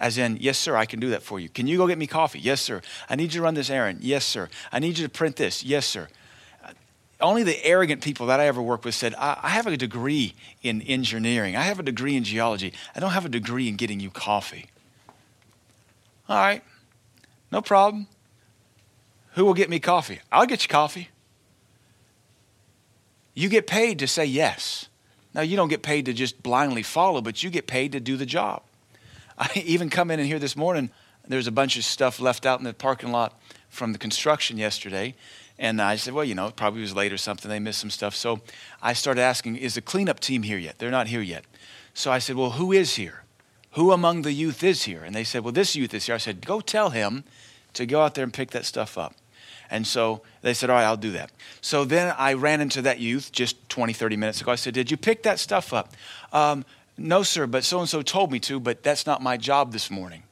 As 0.00 0.18
in, 0.18 0.36
yes, 0.40 0.58
sir, 0.58 0.74
I 0.74 0.84
can 0.84 0.98
do 0.98 1.10
that 1.10 1.22
for 1.22 1.38
you. 1.38 1.48
Can 1.48 1.68
you 1.68 1.76
go 1.76 1.86
get 1.86 1.96
me 1.96 2.08
coffee? 2.08 2.40
Yes, 2.40 2.60
sir. 2.60 2.82
I 3.08 3.14
need 3.14 3.32
you 3.32 3.38
to 3.38 3.42
run 3.42 3.54
this 3.54 3.70
errand. 3.70 4.00
Yes, 4.02 4.24
sir. 4.24 4.48
I 4.72 4.80
need 4.80 4.98
you 4.98 5.06
to 5.06 5.08
print 5.08 5.36
this. 5.36 5.62
Yes, 5.62 5.86
sir. 5.86 6.08
Uh, 6.64 6.72
only 7.20 7.44
the 7.44 7.64
arrogant 7.64 8.02
people 8.02 8.26
that 8.26 8.40
I 8.40 8.48
ever 8.48 8.60
worked 8.60 8.84
with 8.84 8.96
said, 8.96 9.14
I, 9.14 9.38
I 9.40 9.50
have 9.50 9.68
a 9.68 9.76
degree 9.76 10.34
in 10.60 10.82
engineering. 10.82 11.54
I 11.54 11.62
have 11.62 11.78
a 11.78 11.84
degree 11.84 12.16
in 12.16 12.24
geology. 12.24 12.72
I 12.96 13.00
don't 13.00 13.12
have 13.12 13.24
a 13.24 13.28
degree 13.28 13.68
in 13.68 13.76
getting 13.76 14.00
you 14.00 14.10
coffee. 14.10 14.71
All 16.28 16.36
right, 16.36 16.62
no 17.50 17.60
problem. 17.60 18.06
Who 19.34 19.44
will 19.44 19.54
get 19.54 19.70
me 19.70 19.80
coffee? 19.80 20.20
I'll 20.30 20.46
get 20.46 20.62
you 20.62 20.68
coffee. 20.68 21.08
You 23.34 23.48
get 23.48 23.66
paid 23.66 23.98
to 24.00 24.06
say 24.06 24.26
yes. 24.26 24.88
Now, 25.34 25.40
you 25.40 25.56
don't 25.56 25.68
get 25.68 25.82
paid 25.82 26.04
to 26.06 26.12
just 26.12 26.42
blindly 26.42 26.82
follow, 26.82 27.22
but 27.22 27.42
you 27.42 27.48
get 27.48 27.66
paid 27.66 27.92
to 27.92 28.00
do 28.00 28.16
the 28.16 28.26
job. 28.26 28.62
I 29.38 29.50
even 29.64 29.88
come 29.88 30.10
in 30.10 30.20
and 30.20 30.28
here 30.28 30.38
this 30.38 30.56
morning, 30.56 30.90
there's 31.26 31.46
a 31.46 31.52
bunch 31.52 31.76
of 31.76 31.84
stuff 31.84 32.20
left 32.20 32.44
out 32.44 32.58
in 32.58 32.64
the 32.64 32.74
parking 32.74 33.12
lot 33.12 33.40
from 33.68 33.92
the 33.92 33.98
construction 33.98 34.58
yesterday. 34.58 35.14
And 35.58 35.80
I 35.80 35.96
said, 35.96 36.12
well, 36.12 36.24
you 36.24 36.34
know, 36.34 36.48
it 36.48 36.56
probably 36.56 36.80
was 36.80 36.94
late 36.94 37.12
or 37.12 37.16
something. 37.16 37.48
They 37.48 37.60
missed 37.60 37.80
some 37.80 37.90
stuff. 37.90 38.14
So 38.14 38.40
I 38.82 38.92
started 38.92 39.22
asking, 39.22 39.56
is 39.56 39.74
the 39.74 39.80
cleanup 39.80 40.20
team 40.20 40.42
here 40.42 40.58
yet? 40.58 40.78
They're 40.78 40.90
not 40.90 41.06
here 41.06 41.22
yet. 41.22 41.44
So 41.94 42.10
I 42.10 42.18
said, 42.18 42.36
well, 42.36 42.50
who 42.50 42.72
is 42.72 42.96
here? 42.96 43.22
Who 43.72 43.92
among 43.92 44.22
the 44.22 44.32
youth 44.32 44.62
is 44.62 44.84
here? 44.84 45.02
And 45.02 45.14
they 45.14 45.24
said, 45.24 45.44
Well, 45.44 45.52
this 45.52 45.74
youth 45.74 45.94
is 45.94 46.06
here. 46.06 46.14
I 46.14 46.18
said, 46.18 46.44
Go 46.44 46.60
tell 46.60 46.90
him 46.90 47.24
to 47.74 47.86
go 47.86 48.02
out 48.02 48.14
there 48.14 48.24
and 48.24 48.32
pick 48.32 48.50
that 48.50 48.64
stuff 48.64 48.98
up. 48.98 49.14
And 49.70 49.86
so 49.86 50.20
they 50.42 50.52
said, 50.52 50.68
All 50.68 50.76
right, 50.76 50.84
I'll 50.84 50.96
do 50.96 51.12
that. 51.12 51.32
So 51.62 51.84
then 51.84 52.14
I 52.18 52.34
ran 52.34 52.60
into 52.60 52.82
that 52.82 53.00
youth 53.00 53.32
just 53.32 53.68
20, 53.70 53.94
30 53.94 54.16
minutes 54.16 54.40
ago. 54.42 54.52
I 54.52 54.56
said, 54.56 54.74
Did 54.74 54.90
you 54.90 54.98
pick 54.98 55.22
that 55.22 55.38
stuff 55.38 55.72
up? 55.72 55.94
Um, 56.32 56.66
no, 56.98 57.22
sir, 57.22 57.46
but 57.46 57.64
so 57.64 57.80
and 57.80 57.88
so 57.88 58.02
told 58.02 58.30
me 58.30 58.38
to, 58.40 58.60
but 58.60 58.82
that's 58.82 59.06
not 59.06 59.22
my 59.22 59.38
job 59.38 59.72
this 59.72 59.90
morning. 59.90 60.24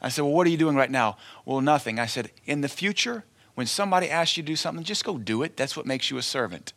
I 0.00 0.08
said, 0.08 0.22
Well, 0.22 0.32
what 0.32 0.46
are 0.46 0.50
you 0.50 0.56
doing 0.56 0.76
right 0.76 0.90
now? 0.90 1.16
Well, 1.44 1.60
nothing. 1.60 1.98
I 1.98 2.06
said, 2.06 2.30
In 2.46 2.60
the 2.60 2.68
future, 2.68 3.24
when 3.56 3.66
somebody 3.66 4.08
asks 4.08 4.36
you 4.36 4.44
to 4.44 4.46
do 4.46 4.56
something, 4.56 4.84
just 4.84 5.04
go 5.04 5.18
do 5.18 5.42
it. 5.42 5.56
That's 5.56 5.76
what 5.76 5.86
makes 5.86 6.12
you 6.12 6.16
a 6.18 6.22
servant. 6.22 6.72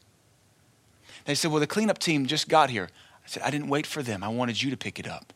They 1.25 1.35
said, 1.35 1.51
Well, 1.51 1.59
the 1.59 1.67
cleanup 1.67 1.99
team 1.99 2.25
just 2.25 2.49
got 2.49 2.71
here. 2.71 2.89
I 3.23 3.27
said, 3.27 3.43
I 3.43 3.51
didn't 3.51 3.67
wait 3.67 3.85
for 3.85 4.01
them. 4.01 4.23
I 4.23 4.29
wanted 4.29 4.63
you 4.63 4.71
to 4.71 4.77
pick 4.77 4.97
it 4.97 5.07
up. 5.07 5.33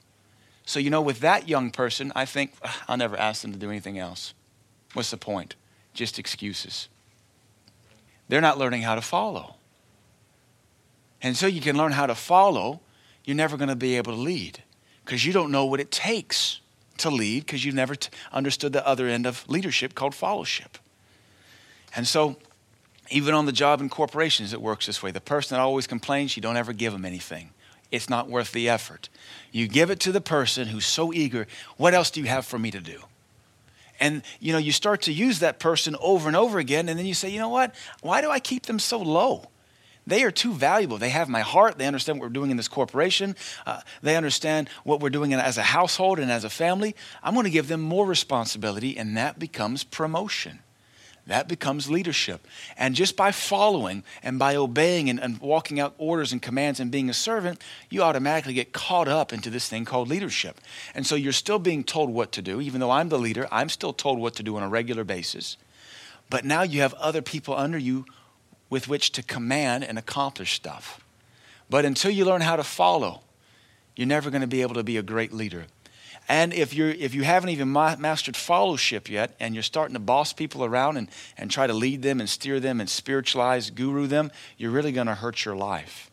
So, 0.72 0.80
you 0.80 0.90
know, 0.90 1.02
with 1.02 1.20
that 1.20 1.50
young 1.50 1.70
person, 1.70 2.14
I 2.16 2.24
think 2.24 2.54
I'll 2.88 2.96
never 2.96 3.18
ask 3.18 3.42
them 3.42 3.52
to 3.52 3.60
do 3.60 3.70
anything 3.70 4.00
else. 4.00 4.34
What's 4.94 5.12
the 5.12 5.18
point? 5.18 5.56
Just 5.94 6.18
excuses. 6.18 6.88
They're 8.30 8.40
not 8.40 8.58
learning 8.58 8.84
how 8.84 8.96
to 8.96 9.02
follow. 9.02 9.56
And 11.22 11.36
so 11.36 11.46
you 11.46 11.60
can 11.60 11.76
learn 11.76 11.92
how 11.92 12.06
to 12.06 12.16
follow, 12.16 12.80
you're 13.26 13.36
never 13.36 13.58
going 13.58 13.68
to 13.68 13.76
be 13.76 13.98
able 13.98 14.14
to 14.14 14.18
lead 14.18 14.64
because 15.04 15.26
you 15.26 15.34
don't 15.34 15.52
know 15.52 15.66
what 15.66 15.82
it 15.82 15.92
takes 15.92 16.62
to 17.00 17.10
lead 17.10 17.46
because 17.46 17.66
you've 17.66 17.76
never 17.76 17.96
t- 17.96 18.10
understood 18.32 18.72
the 18.72 18.88
other 18.88 19.08
end 19.08 19.28
of 19.28 19.44
leadership 19.50 19.94
called 19.94 20.14
followership. 20.14 20.80
And 21.94 22.08
so, 22.08 22.38
even 23.10 23.34
on 23.34 23.46
the 23.46 23.52
job 23.52 23.82
in 23.82 23.90
corporations, 23.90 24.54
it 24.54 24.62
works 24.62 24.86
this 24.86 25.04
way. 25.04 25.12
The 25.12 25.20
person 25.20 25.58
that 25.58 25.62
always 25.62 25.86
complains, 25.86 26.38
you 26.38 26.42
don't 26.42 26.56
ever 26.56 26.72
give 26.72 26.94
them 26.94 27.04
anything 27.04 27.50
it's 27.92 28.10
not 28.10 28.30
worth 28.30 28.52
the 28.52 28.70
effort. 28.70 29.10
You 29.52 29.68
give 29.68 29.90
it 29.90 30.00
to 30.02 30.12
the 30.12 30.22
person 30.22 30.68
who's 30.68 30.86
so 30.86 31.14
eager, 31.14 31.48
what 31.78 31.94
else 31.94 32.10
do 32.10 32.22
you 32.22 32.28
have 32.28 32.46
for 32.46 32.58
me 32.58 32.72
to 32.72 32.80
do? 32.80 33.02
And 34.00 34.24
you 34.40 34.52
know, 34.52 34.58
you 34.58 34.72
start 34.72 35.04
to 35.04 35.14
use 35.14 35.40
that 35.40 35.60
person 35.60 35.96
over 36.00 36.28
and 36.28 36.36
over 36.36 36.58
again, 36.58 36.90
and 36.90 36.98
then 36.98 37.06
you 37.06 37.14
say, 37.14 37.30
you 37.30 37.40
know 37.40 37.50
what? 37.50 37.76
Why 38.02 38.22
do 38.22 38.32
I 38.32 38.40
keep 38.40 38.66
them 38.66 38.80
so 38.80 39.00
low? 39.00 39.46
They 40.08 40.24
are 40.24 40.32
too 40.32 40.54
valuable. 40.54 40.98
They 40.98 41.10
have 41.10 41.30
my 41.30 41.42
heart. 41.42 41.78
They 41.78 41.86
understand 41.86 42.20
what 42.20 42.26
we're 42.26 42.34
doing 42.34 42.50
in 42.50 42.58
this 42.58 42.68
corporation. 42.68 43.36
Uh, 43.68 43.82
they 44.02 44.16
understand 44.16 44.68
what 44.84 45.00
we're 45.00 45.12
doing 45.12 45.34
as 45.34 45.60
a 45.60 45.64
household 45.64 46.18
and 46.18 46.32
as 46.32 46.44
a 46.44 46.50
family. 46.50 46.96
I'm 47.22 47.36
going 47.36 47.44
to 47.44 47.52
give 47.52 47.68
them 47.68 47.82
more 47.82 48.06
responsibility, 48.08 48.98
and 48.98 49.16
that 49.18 49.38
becomes 49.38 49.84
promotion. 49.84 50.60
That 51.32 51.48
becomes 51.48 51.90
leadership. 51.90 52.46
And 52.78 52.94
just 52.94 53.16
by 53.16 53.32
following 53.32 54.04
and 54.22 54.38
by 54.38 54.58
obeying 54.58 55.10
and, 55.10 55.18
and, 55.18 55.40
walking 55.40 55.80
out 55.80 55.96
orders 55.98 56.34
and 56.34 56.42
commands 56.42 56.82
and 56.82 56.92
being 56.92 57.10
a 57.10 57.14
servant, 57.14 57.64
you 57.90 58.04
automatically 58.04 58.54
get 58.54 58.74
caught 58.74 59.08
up 59.08 59.32
into 59.32 59.50
this 59.50 59.70
thing 59.70 59.86
called 59.86 60.10
leadership. 60.10 60.60
And 60.94 61.08
so 61.08 61.16
you're 61.16 61.32
still 61.32 61.58
being 61.58 61.86
told 61.86 62.10
what 62.10 62.34
to 62.34 62.42
do. 62.42 62.60
Even 62.60 62.82
though 62.82 62.92
I'm 62.92 63.08
the 63.08 63.18
leader, 63.18 63.48
I'm 63.50 63.70
still 63.70 63.94
told 63.94 64.20
what 64.20 64.36
to 64.36 64.44
do 64.44 64.58
on 64.58 64.64
a 64.64 64.68
regular 64.68 65.06
basis. 65.06 65.56
But 66.30 66.44
now 66.44 66.64
you 66.64 66.82
have 66.82 66.94
other 66.96 67.22
people 67.22 67.56
under 67.56 67.78
you 67.78 68.04
with 68.70 68.90
which 68.90 69.14
to 69.14 69.24
command 69.24 69.86
and 69.86 69.98
accomplish 69.98 70.52
stuff. 70.52 71.00
But 71.70 71.86
until 71.86 72.12
you 72.12 72.26
learn 72.26 72.42
how 72.42 72.58
to 72.58 72.64
follow, 72.66 73.22
you're 73.96 74.06
never 74.06 74.32
going 74.32 74.42
to 74.42 74.48
be 74.48 74.64
able 74.64 74.76
to 74.76 74.84
be 74.84 74.98
a 74.98 75.02
great 75.02 75.32
leader. 75.32 75.68
And 76.30 76.54
if, 76.54 76.74
you're, 76.74 76.90
if 76.90 77.14
you 77.14 77.24
haven't 77.24 77.50
even 77.50 77.72
mastered 77.72 78.36
followership 78.36 79.10
yet 79.10 79.36
and 79.40 79.54
you're 79.54 79.64
starting 79.64 79.96
to 79.96 80.00
boss 80.00 80.32
people 80.32 80.64
around 80.64 80.98
and, 80.98 81.10
and 81.38 81.52
try 81.52 81.68
to 81.68 81.74
lead 81.74 82.04
them 82.04 82.20
and 82.20 82.30
steer 82.30 82.60
them 82.60 82.80
and 82.80 82.90
spiritualize, 82.90 83.70
guru 83.70 84.08
them, 84.08 84.32
you're 84.58 84.72
really 84.72 84.92
going 84.92 85.08
to 85.08 85.16
hurt 85.16 85.44
your 85.44 85.56
life. 85.56 86.10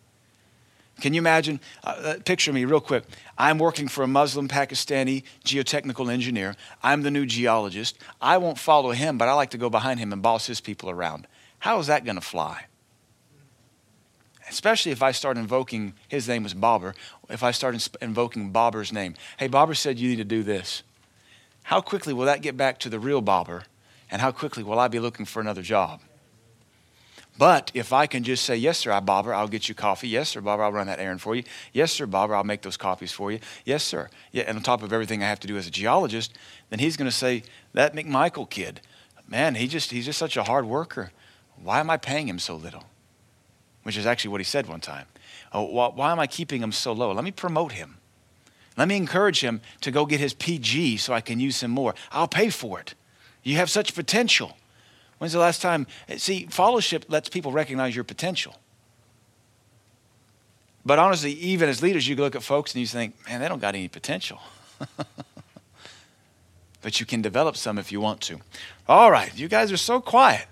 Can 1.00 1.14
you 1.14 1.20
imagine? 1.20 1.60
Uh, 1.84 1.88
uh, 1.88 2.14
picture 2.24 2.52
me 2.52 2.64
real 2.64 2.80
quick. 2.80 3.04
I'm 3.36 3.58
working 3.58 3.86
for 3.86 4.02
a 4.02 4.08
Muslim 4.08 4.48
Pakistani 4.48 5.22
geotechnical 5.44 6.12
engineer. 6.12 6.56
I'm 6.82 7.02
the 7.02 7.10
new 7.10 7.24
geologist. 7.24 7.98
I 8.20 8.38
won't 8.38 8.58
follow 8.58 8.90
him, 8.90 9.16
but 9.18 9.28
I 9.28 9.34
like 9.34 9.50
to 9.50 9.58
go 9.58 9.70
behind 9.70 10.00
him 10.00 10.12
and 10.12 10.20
boss 10.20 10.46
his 10.46 10.60
people 10.60 10.90
around. 10.90 11.28
How 11.60 11.78
is 11.78 11.86
that 11.86 12.04
going 12.04 12.16
to 12.16 12.20
fly? 12.20 12.66
Especially 14.48 14.92
if 14.92 15.02
I 15.02 15.12
start 15.12 15.36
invoking, 15.36 15.94
his 16.08 16.28
name 16.28 16.42
was 16.42 16.54
Bobber, 16.54 16.94
if 17.28 17.42
I 17.42 17.50
start 17.50 17.88
invoking 18.00 18.50
Bobber's 18.50 18.92
name. 18.92 19.14
Hey, 19.38 19.48
Bobber 19.48 19.74
said 19.74 19.98
you 19.98 20.08
need 20.08 20.16
to 20.16 20.24
do 20.24 20.42
this. 20.42 20.82
How 21.64 21.80
quickly 21.80 22.14
will 22.14 22.26
that 22.26 22.42
get 22.42 22.56
back 22.56 22.78
to 22.80 22.88
the 22.88 22.98
real 22.98 23.20
Bobber? 23.20 23.64
And 24.10 24.22
how 24.22 24.32
quickly 24.32 24.62
will 24.62 24.78
I 24.78 24.88
be 24.88 25.00
looking 25.00 25.26
for 25.26 25.40
another 25.40 25.62
job? 25.62 26.00
But 27.38 27.70
if 27.72 27.92
I 27.92 28.06
can 28.06 28.24
just 28.24 28.44
say, 28.44 28.56
Yes, 28.56 28.78
sir, 28.78 28.90
I, 28.90 28.98
Bobber, 29.00 29.32
I'll 29.32 29.46
get 29.48 29.68
you 29.68 29.74
coffee. 29.74 30.08
Yes, 30.08 30.30
sir, 30.30 30.40
Bobber, 30.40 30.64
I'll 30.64 30.72
run 30.72 30.88
that 30.88 30.98
errand 30.98 31.22
for 31.22 31.36
you. 31.36 31.44
Yes, 31.72 31.92
sir, 31.92 32.04
Bobber, 32.04 32.34
I'll 32.34 32.42
make 32.42 32.62
those 32.62 32.76
copies 32.76 33.12
for 33.12 33.30
you. 33.30 33.38
Yes, 33.64 33.84
sir. 33.84 34.10
Yeah, 34.32 34.44
and 34.48 34.56
on 34.56 34.64
top 34.64 34.82
of 34.82 34.92
everything 34.92 35.22
I 35.22 35.28
have 35.28 35.38
to 35.40 35.46
do 35.46 35.56
as 35.56 35.68
a 35.68 35.70
geologist, 35.70 36.36
then 36.70 36.80
he's 36.80 36.96
going 36.96 37.08
to 37.08 37.16
say, 37.16 37.44
That 37.74 37.94
McMichael 37.94 38.50
kid, 38.50 38.80
man, 39.28 39.54
he 39.54 39.68
just, 39.68 39.92
he's 39.92 40.06
just 40.06 40.18
such 40.18 40.36
a 40.36 40.42
hard 40.42 40.66
worker. 40.66 41.12
Why 41.62 41.78
am 41.78 41.90
I 41.90 41.96
paying 41.96 42.28
him 42.28 42.40
so 42.40 42.56
little? 42.56 42.84
Which 43.88 43.96
is 43.96 44.04
actually 44.04 44.32
what 44.32 44.42
he 44.42 44.44
said 44.44 44.66
one 44.66 44.80
time. 44.80 45.06
Oh, 45.50 45.62
why, 45.62 45.88
why 45.88 46.12
am 46.12 46.20
I 46.20 46.26
keeping 46.26 46.62
him 46.62 46.72
so 46.72 46.92
low? 46.92 47.10
Let 47.12 47.24
me 47.24 47.30
promote 47.30 47.72
him. 47.72 47.96
Let 48.76 48.86
me 48.86 48.98
encourage 48.98 49.40
him 49.40 49.62
to 49.80 49.90
go 49.90 50.04
get 50.04 50.20
his 50.20 50.34
PG 50.34 50.98
so 50.98 51.14
I 51.14 51.22
can 51.22 51.40
use 51.40 51.62
him 51.62 51.70
more. 51.70 51.94
I'll 52.12 52.28
pay 52.28 52.50
for 52.50 52.78
it. 52.78 52.92
You 53.42 53.56
have 53.56 53.70
such 53.70 53.94
potential. 53.94 54.58
When's 55.16 55.32
the 55.32 55.38
last 55.38 55.62
time? 55.62 55.86
See, 56.18 56.46
followership 56.50 57.04
lets 57.08 57.30
people 57.30 57.50
recognize 57.50 57.94
your 57.94 58.04
potential. 58.04 58.56
But 60.84 60.98
honestly, 60.98 61.32
even 61.32 61.70
as 61.70 61.80
leaders, 61.80 62.06
you 62.06 62.14
look 62.14 62.36
at 62.36 62.42
folks 62.42 62.74
and 62.74 62.82
you 62.82 62.86
think, 62.86 63.14
man, 63.26 63.40
they 63.40 63.48
don't 63.48 63.58
got 63.58 63.74
any 63.74 63.88
potential. 63.88 64.38
but 66.82 67.00
you 67.00 67.06
can 67.06 67.22
develop 67.22 67.56
some 67.56 67.78
if 67.78 67.90
you 67.90 68.02
want 68.02 68.20
to. 68.20 68.40
All 68.86 69.10
right, 69.10 69.34
you 69.34 69.48
guys 69.48 69.72
are 69.72 69.78
so 69.78 69.98
quiet. 69.98 70.46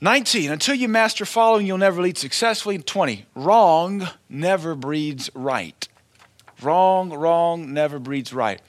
19, 0.00 0.50
until 0.50 0.74
you 0.74 0.88
master 0.88 1.24
following, 1.24 1.66
you'll 1.66 1.78
never 1.78 2.02
lead 2.02 2.18
successfully. 2.18 2.78
20, 2.78 3.26
wrong 3.34 4.08
never 4.28 4.74
breeds 4.74 5.30
right. 5.34 5.88
Wrong, 6.60 7.12
wrong 7.12 7.72
never 7.72 7.98
breeds 7.98 8.32
right. 8.32 8.60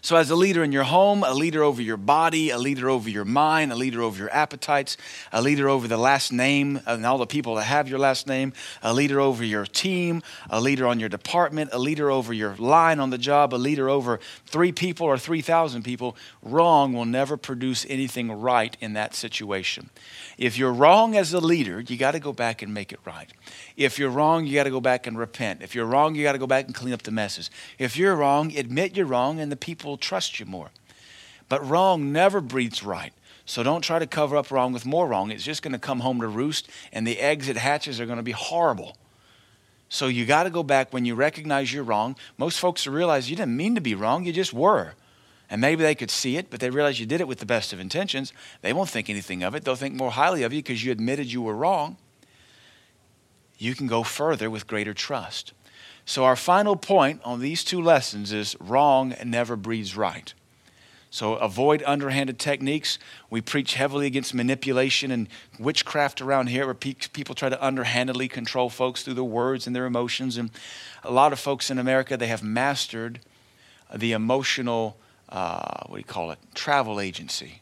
So, 0.00 0.16
as 0.16 0.30
a 0.30 0.36
leader 0.36 0.62
in 0.62 0.70
your 0.70 0.84
home, 0.84 1.24
a 1.24 1.34
leader 1.34 1.62
over 1.62 1.82
your 1.82 1.96
body, 1.96 2.50
a 2.50 2.58
leader 2.58 2.88
over 2.88 3.10
your 3.10 3.24
mind, 3.24 3.72
a 3.72 3.76
leader 3.76 4.00
over 4.02 4.16
your 4.16 4.32
appetites, 4.32 4.96
a 5.32 5.42
leader 5.42 5.68
over 5.68 5.88
the 5.88 5.96
last 5.96 6.32
name 6.32 6.80
and 6.86 7.04
all 7.04 7.18
the 7.18 7.26
people 7.26 7.56
that 7.56 7.64
have 7.64 7.88
your 7.88 7.98
last 7.98 8.26
name, 8.26 8.52
a 8.82 8.94
leader 8.94 9.20
over 9.20 9.44
your 9.44 9.66
team, 9.66 10.22
a 10.50 10.60
leader 10.60 10.86
on 10.86 11.00
your 11.00 11.08
department, 11.08 11.70
a 11.72 11.78
leader 11.78 12.10
over 12.10 12.32
your 12.32 12.54
line 12.56 13.00
on 13.00 13.10
the 13.10 13.18
job, 13.18 13.52
a 13.52 13.56
leader 13.56 13.88
over 13.88 14.20
three 14.46 14.72
people 14.72 15.06
or 15.06 15.18
3,000 15.18 15.82
people, 15.82 16.16
wrong 16.42 16.92
will 16.92 17.04
never 17.04 17.36
produce 17.36 17.84
anything 17.88 18.30
right 18.30 18.76
in 18.80 18.92
that 18.92 19.14
situation. 19.14 19.90
If 20.36 20.56
you're 20.56 20.72
wrong 20.72 21.16
as 21.16 21.32
a 21.32 21.40
leader, 21.40 21.80
you 21.80 21.96
got 21.96 22.12
to 22.12 22.20
go 22.20 22.32
back 22.32 22.62
and 22.62 22.72
make 22.72 22.92
it 22.92 23.00
right. 23.04 23.32
If 23.78 23.96
you're 23.96 24.10
wrong, 24.10 24.44
you 24.44 24.56
got 24.56 24.64
to 24.64 24.70
go 24.70 24.80
back 24.80 25.06
and 25.06 25.16
repent. 25.16 25.62
If 25.62 25.72
you're 25.72 25.86
wrong, 25.86 26.16
you 26.16 26.24
got 26.24 26.32
to 26.32 26.38
go 26.38 26.48
back 26.48 26.66
and 26.66 26.74
clean 26.74 26.92
up 26.92 27.04
the 27.04 27.12
messes. 27.12 27.48
If 27.78 27.96
you're 27.96 28.16
wrong, 28.16 28.52
admit 28.56 28.96
you're 28.96 29.06
wrong, 29.06 29.38
and 29.38 29.52
the 29.52 29.56
people 29.56 29.92
will 29.92 29.96
trust 29.96 30.40
you 30.40 30.46
more. 30.46 30.70
But 31.48 31.64
wrong 31.64 32.12
never 32.12 32.40
breeds 32.40 32.82
right. 32.82 33.12
So 33.46 33.62
don't 33.62 33.82
try 33.82 34.00
to 34.00 34.06
cover 34.08 34.36
up 34.36 34.50
wrong 34.50 34.72
with 34.72 34.84
more 34.84 35.06
wrong. 35.06 35.30
It's 35.30 35.44
just 35.44 35.62
going 35.62 35.74
to 35.74 35.78
come 35.78 36.00
home 36.00 36.20
to 36.22 36.26
roost, 36.26 36.68
and 36.92 37.06
the 37.06 37.20
eggs 37.20 37.48
it 37.48 37.56
hatches 37.56 38.00
are 38.00 38.06
going 38.06 38.16
to 38.16 38.24
be 38.24 38.32
horrible. 38.32 38.96
So 39.88 40.08
you 40.08 40.26
got 40.26 40.42
to 40.42 40.50
go 40.50 40.64
back 40.64 40.92
when 40.92 41.04
you 41.04 41.14
recognize 41.14 41.72
you're 41.72 41.84
wrong. 41.84 42.16
Most 42.36 42.58
folks 42.58 42.84
realize 42.84 43.30
you 43.30 43.36
didn't 43.36 43.56
mean 43.56 43.76
to 43.76 43.80
be 43.80 43.94
wrong, 43.94 44.24
you 44.24 44.32
just 44.32 44.52
were. 44.52 44.94
And 45.48 45.60
maybe 45.60 45.84
they 45.84 45.94
could 45.94 46.10
see 46.10 46.36
it, 46.36 46.50
but 46.50 46.58
they 46.58 46.68
realize 46.68 46.98
you 46.98 47.06
did 47.06 47.20
it 47.20 47.28
with 47.28 47.38
the 47.38 47.46
best 47.46 47.72
of 47.72 47.78
intentions. 47.78 48.32
They 48.60 48.72
won't 48.72 48.90
think 48.90 49.08
anything 49.08 49.44
of 49.44 49.54
it. 49.54 49.62
They'll 49.62 49.76
think 49.76 49.94
more 49.94 50.10
highly 50.10 50.42
of 50.42 50.52
you 50.52 50.58
because 50.58 50.84
you 50.84 50.90
admitted 50.90 51.30
you 51.30 51.42
were 51.42 51.54
wrong. 51.54 51.96
You 53.58 53.74
can 53.74 53.86
go 53.86 54.02
further 54.02 54.48
with 54.48 54.66
greater 54.66 54.94
trust. 54.94 55.52
So, 56.04 56.24
our 56.24 56.36
final 56.36 56.76
point 56.76 57.20
on 57.24 57.40
these 57.40 57.62
two 57.62 57.82
lessons 57.82 58.32
is 58.32 58.56
wrong 58.60 59.14
never 59.24 59.56
breeds 59.56 59.96
right. 59.96 60.32
So, 61.10 61.34
avoid 61.34 61.82
underhanded 61.82 62.38
techniques. 62.38 62.98
We 63.28 63.42
preach 63.42 63.74
heavily 63.74 64.06
against 64.06 64.32
manipulation 64.32 65.10
and 65.10 65.28
witchcraft 65.58 66.22
around 66.22 66.46
here, 66.46 66.64
where 66.64 66.74
people 66.74 67.34
try 67.34 67.50
to 67.50 67.62
underhandedly 67.62 68.28
control 68.28 68.70
folks 68.70 69.02
through 69.02 69.14
their 69.14 69.24
words 69.24 69.66
and 69.66 69.76
their 69.76 69.84
emotions. 69.84 70.38
And 70.38 70.50
a 71.04 71.10
lot 71.10 71.34
of 71.34 71.38
folks 71.38 71.70
in 71.70 71.78
America, 71.78 72.16
they 72.16 72.28
have 72.28 72.42
mastered 72.42 73.20
the 73.94 74.12
emotional 74.12 74.96
uh, 75.28 75.84
what 75.86 75.96
do 75.96 75.98
you 75.98 76.04
call 76.04 76.30
it, 76.30 76.38
travel 76.54 77.00
agency 77.00 77.60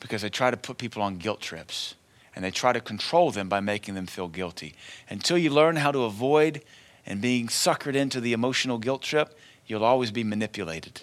because 0.00 0.22
they 0.22 0.30
try 0.30 0.50
to 0.50 0.56
put 0.56 0.78
people 0.78 1.02
on 1.02 1.16
guilt 1.16 1.40
trips 1.40 1.94
and 2.38 2.44
they 2.44 2.52
try 2.52 2.72
to 2.72 2.80
control 2.80 3.32
them 3.32 3.48
by 3.48 3.58
making 3.58 3.96
them 3.96 4.06
feel 4.06 4.28
guilty. 4.28 4.76
Until 5.10 5.36
you 5.36 5.50
learn 5.50 5.74
how 5.74 5.90
to 5.90 6.04
avoid 6.04 6.62
and 7.04 7.20
being 7.20 7.48
suckered 7.48 7.96
into 7.96 8.20
the 8.20 8.32
emotional 8.32 8.78
guilt 8.78 9.02
trip, 9.02 9.36
you'll 9.66 9.84
always 9.84 10.12
be 10.12 10.22
manipulated. 10.22 11.02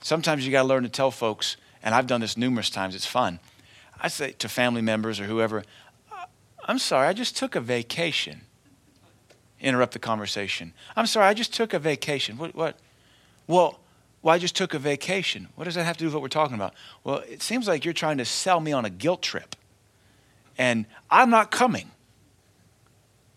Sometimes 0.00 0.44
you 0.44 0.50
got 0.50 0.62
to 0.62 0.68
learn 0.68 0.82
to 0.82 0.88
tell 0.88 1.12
folks, 1.12 1.56
and 1.80 1.94
I've 1.94 2.08
done 2.08 2.20
this 2.20 2.36
numerous 2.36 2.70
times, 2.70 2.96
it's 2.96 3.06
fun. 3.06 3.38
I 4.00 4.08
say 4.08 4.32
to 4.32 4.48
family 4.48 4.82
members 4.82 5.20
or 5.20 5.26
whoever, 5.26 5.62
I'm 6.64 6.80
sorry, 6.80 7.06
I 7.06 7.12
just 7.12 7.36
took 7.36 7.54
a 7.54 7.60
vacation. 7.60 8.40
Interrupt 9.60 9.92
the 9.92 10.00
conversation. 10.00 10.72
I'm 10.96 11.06
sorry, 11.06 11.26
I 11.26 11.34
just 11.34 11.54
took 11.54 11.72
a 11.72 11.78
vacation. 11.78 12.36
What? 12.36 12.56
what? 12.56 12.80
Well, 13.46 13.78
well, 14.22 14.34
I 14.34 14.38
just 14.38 14.56
took 14.56 14.74
a 14.74 14.80
vacation. 14.80 15.50
What 15.54 15.66
does 15.66 15.76
that 15.76 15.84
have 15.84 15.98
to 15.98 16.00
do 16.00 16.06
with 16.06 16.14
what 16.14 16.22
we're 16.22 16.28
talking 16.28 16.56
about? 16.56 16.74
Well, 17.04 17.18
it 17.28 17.42
seems 17.42 17.68
like 17.68 17.84
you're 17.84 17.94
trying 17.94 18.18
to 18.18 18.24
sell 18.24 18.58
me 18.58 18.72
on 18.72 18.84
a 18.84 18.90
guilt 18.90 19.22
trip. 19.22 19.54
And 20.58 20.86
I'm 21.10 21.30
not 21.30 21.50
coming. 21.50 21.90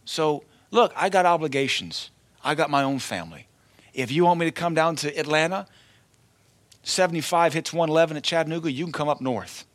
So, 0.05 0.43
look, 0.71 0.91
I 0.95 1.09
got 1.09 1.25
obligations. 1.25 2.09
I 2.43 2.55
got 2.55 2.69
my 2.69 2.83
own 2.83 2.99
family. 2.99 3.47
If 3.93 4.11
you 4.11 4.25
want 4.25 4.39
me 4.39 4.47
to 4.47 4.51
come 4.51 4.73
down 4.73 4.95
to 4.97 5.17
Atlanta, 5.17 5.67
75 6.83 7.53
hits 7.53 7.71
111 7.71 8.17
at 8.17 8.23
Chattanooga, 8.23 8.71
you 8.71 8.85
can 8.85 8.91
come 8.91 9.07
up 9.07 9.21
north. 9.21 9.65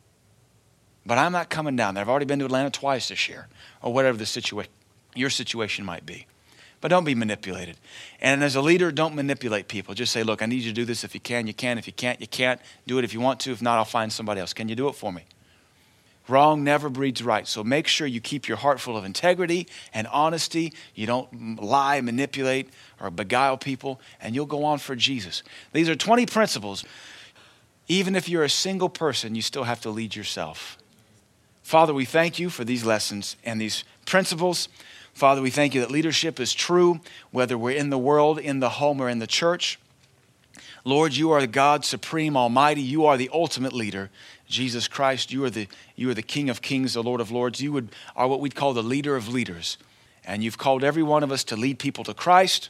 But 1.05 1.17
I'm 1.17 1.31
not 1.31 1.49
coming 1.49 1.77
down 1.77 1.93
there. 1.93 2.01
I've 2.01 2.09
already 2.09 2.25
been 2.25 2.39
to 2.39 2.45
Atlanta 2.45 2.69
twice 2.69 3.07
this 3.07 3.29
year, 3.29 3.47
or 3.81 3.93
whatever 3.93 4.17
the 4.17 4.25
situation, 4.25 4.71
your 5.15 5.29
situation 5.29 5.85
might 5.85 6.05
be. 6.05 6.27
But 6.81 6.89
don't 6.89 7.05
be 7.05 7.15
manipulated. 7.15 7.77
And 8.21 8.43
as 8.43 8.55
a 8.55 8.61
leader, 8.61 8.91
don't 8.91 9.15
manipulate 9.15 9.67
people. 9.67 9.95
Just 9.95 10.11
say, 10.11 10.21
look, 10.21 10.41
I 10.41 10.45
need 10.45 10.61
you 10.61 10.69
to 10.69 10.73
do 10.73 10.85
this. 10.85 11.03
If 11.03 11.15
you 11.15 11.21
can, 11.21 11.47
you 11.47 11.53
can. 11.53 11.77
If 11.77 11.87
you 11.87 11.93
can't, 11.93 12.19
you 12.21 12.27
can't. 12.27 12.61
Do 12.85 12.99
it 12.99 13.05
if 13.05 13.13
you 13.13 13.19
want 13.19 13.39
to. 13.41 13.51
If 13.51 13.61
not, 13.61 13.77
I'll 13.77 13.85
find 13.85 14.11
somebody 14.11 14.41
else. 14.41 14.53
Can 14.53 14.69
you 14.69 14.75
do 14.75 14.87
it 14.87 14.93
for 14.93 15.11
me? 15.11 15.23
Wrong 16.27 16.63
never 16.63 16.89
breeds 16.89 17.23
right. 17.23 17.47
So 17.47 17.63
make 17.63 17.87
sure 17.87 18.05
you 18.05 18.19
keep 18.19 18.47
your 18.47 18.57
heart 18.57 18.79
full 18.79 18.97
of 18.97 19.05
integrity 19.05 19.67
and 19.93 20.07
honesty. 20.07 20.73
You 20.93 21.07
don't 21.07 21.61
lie, 21.61 22.01
manipulate, 22.01 22.69
or 22.99 23.09
beguile 23.09 23.57
people, 23.57 24.01
and 24.19 24.35
you'll 24.35 24.45
go 24.45 24.65
on 24.65 24.79
for 24.79 24.95
Jesus. 24.95 25.43
These 25.73 25.87
are 25.87 25.95
20 25.95 26.25
principles. 26.25 26.83
Even 27.87 28.15
if 28.15 28.27
you're 28.27 28.43
a 28.43 28.49
single 28.49 28.89
person, 28.89 29.35
you 29.35 29.41
still 29.41 29.63
have 29.63 29.79
to 29.81 29.89
lead 29.89 30.15
yourself. 30.15 30.77
Father, 31.63 31.93
we 31.93 32.05
thank 32.05 32.39
you 32.39 32.49
for 32.49 32.65
these 32.65 32.85
lessons 32.85 33.37
and 33.43 33.59
these 33.59 33.83
principles. 34.05 34.67
Father, 35.13 35.41
we 35.41 35.49
thank 35.49 35.73
you 35.73 35.81
that 35.81 35.91
leadership 35.91 36.39
is 36.39 36.53
true, 36.53 36.99
whether 37.31 37.57
we're 37.57 37.75
in 37.75 37.89
the 37.89 37.97
world, 37.97 38.37
in 38.39 38.59
the 38.59 38.69
home, 38.69 39.01
or 39.01 39.09
in 39.09 39.19
the 39.19 39.27
church. 39.27 39.79
Lord, 40.83 41.15
you 41.15 41.31
are 41.31 41.45
God 41.47 41.83
supreme, 41.83 42.37
almighty. 42.37 42.81
You 42.81 43.05
are 43.05 43.17
the 43.17 43.29
ultimate 43.33 43.73
leader. 43.73 44.09
Jesus 44.47 44.87
Christ, 44.87 45.31
you 45.31 45.43
are 45.43 45.49
the, 45.49 45.67
you 45.95 46.09
are 46.09 46.13
the 46.13 46.21
King 46.21 46.49
of 46.49 46.61
kings, 46.61 46.93
the 46.93 47.03
Lord 47.03 47.21
of 47.21 47.31
lords. 47.31 47.61
You 47.61 47.71
would, 47.73 47.89
are 48.15 48.27
what 48.27 48.39
we'd 48.39 48.55
call 48.55 48.73
the 48.73 48.83
leader 48.83 49.15
of 49.15 49.27
leaders. 49.27 49.77
And 50.25 50.43
you've 50.43 50.57
called 50.57 50.83
every 50.83 51.03
one 51.03 51.23
of 51.23 51.31
us 51.31 51.43
to 51.45 51.55
lead 51.55 51.79
people 51.79 52.03
to 52.05 52.13
Christ 52.13 52.69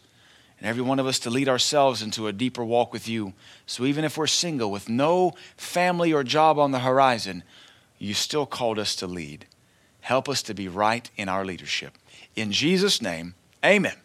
and 0.59 0.67
every 0.67 0.81
one 0.81 0.99
of 0.99 1.05
us 1.05 1.19
to 1.19 1.29
lead 1.29 1.47
ourselves 1.47 2.01
into 2.01 2.27
a 2.27 2.33
deeper 2.33 2.63
walk 2.63 2.91
with 2.91 3.07
you. 3.07 3.33
So 3.65 3.85
even 3.85 4.03
if 4.03 4.17
we're 4.17 4.27
single 4.27 4.71
with 4.71 4.89
no 4.89 5.33
family 5.55 6.11
or 6.11 6.23
job 6.23 6.57
on 6.57 6.71
the 6.71 6.79
horizon, 6.79 7.43
you 7.99 8.13
still 8.13 8.45
called 8.45 8.79
us 8.79 8.95
to 8.97 9.07
lead. 9.07 9.45
Help 10.01 10.27
us 10.27 10.41
to 10.43 10.53
be 10.53 10.67
right 10.67 11.09
in 11.15 11.29
our 11.29 11.45
leadership. 11.45 11.93
In 12.35 12.51
Jesus' 12.51 13.01
name, 13.01 13.35
amen. 13.63 13.97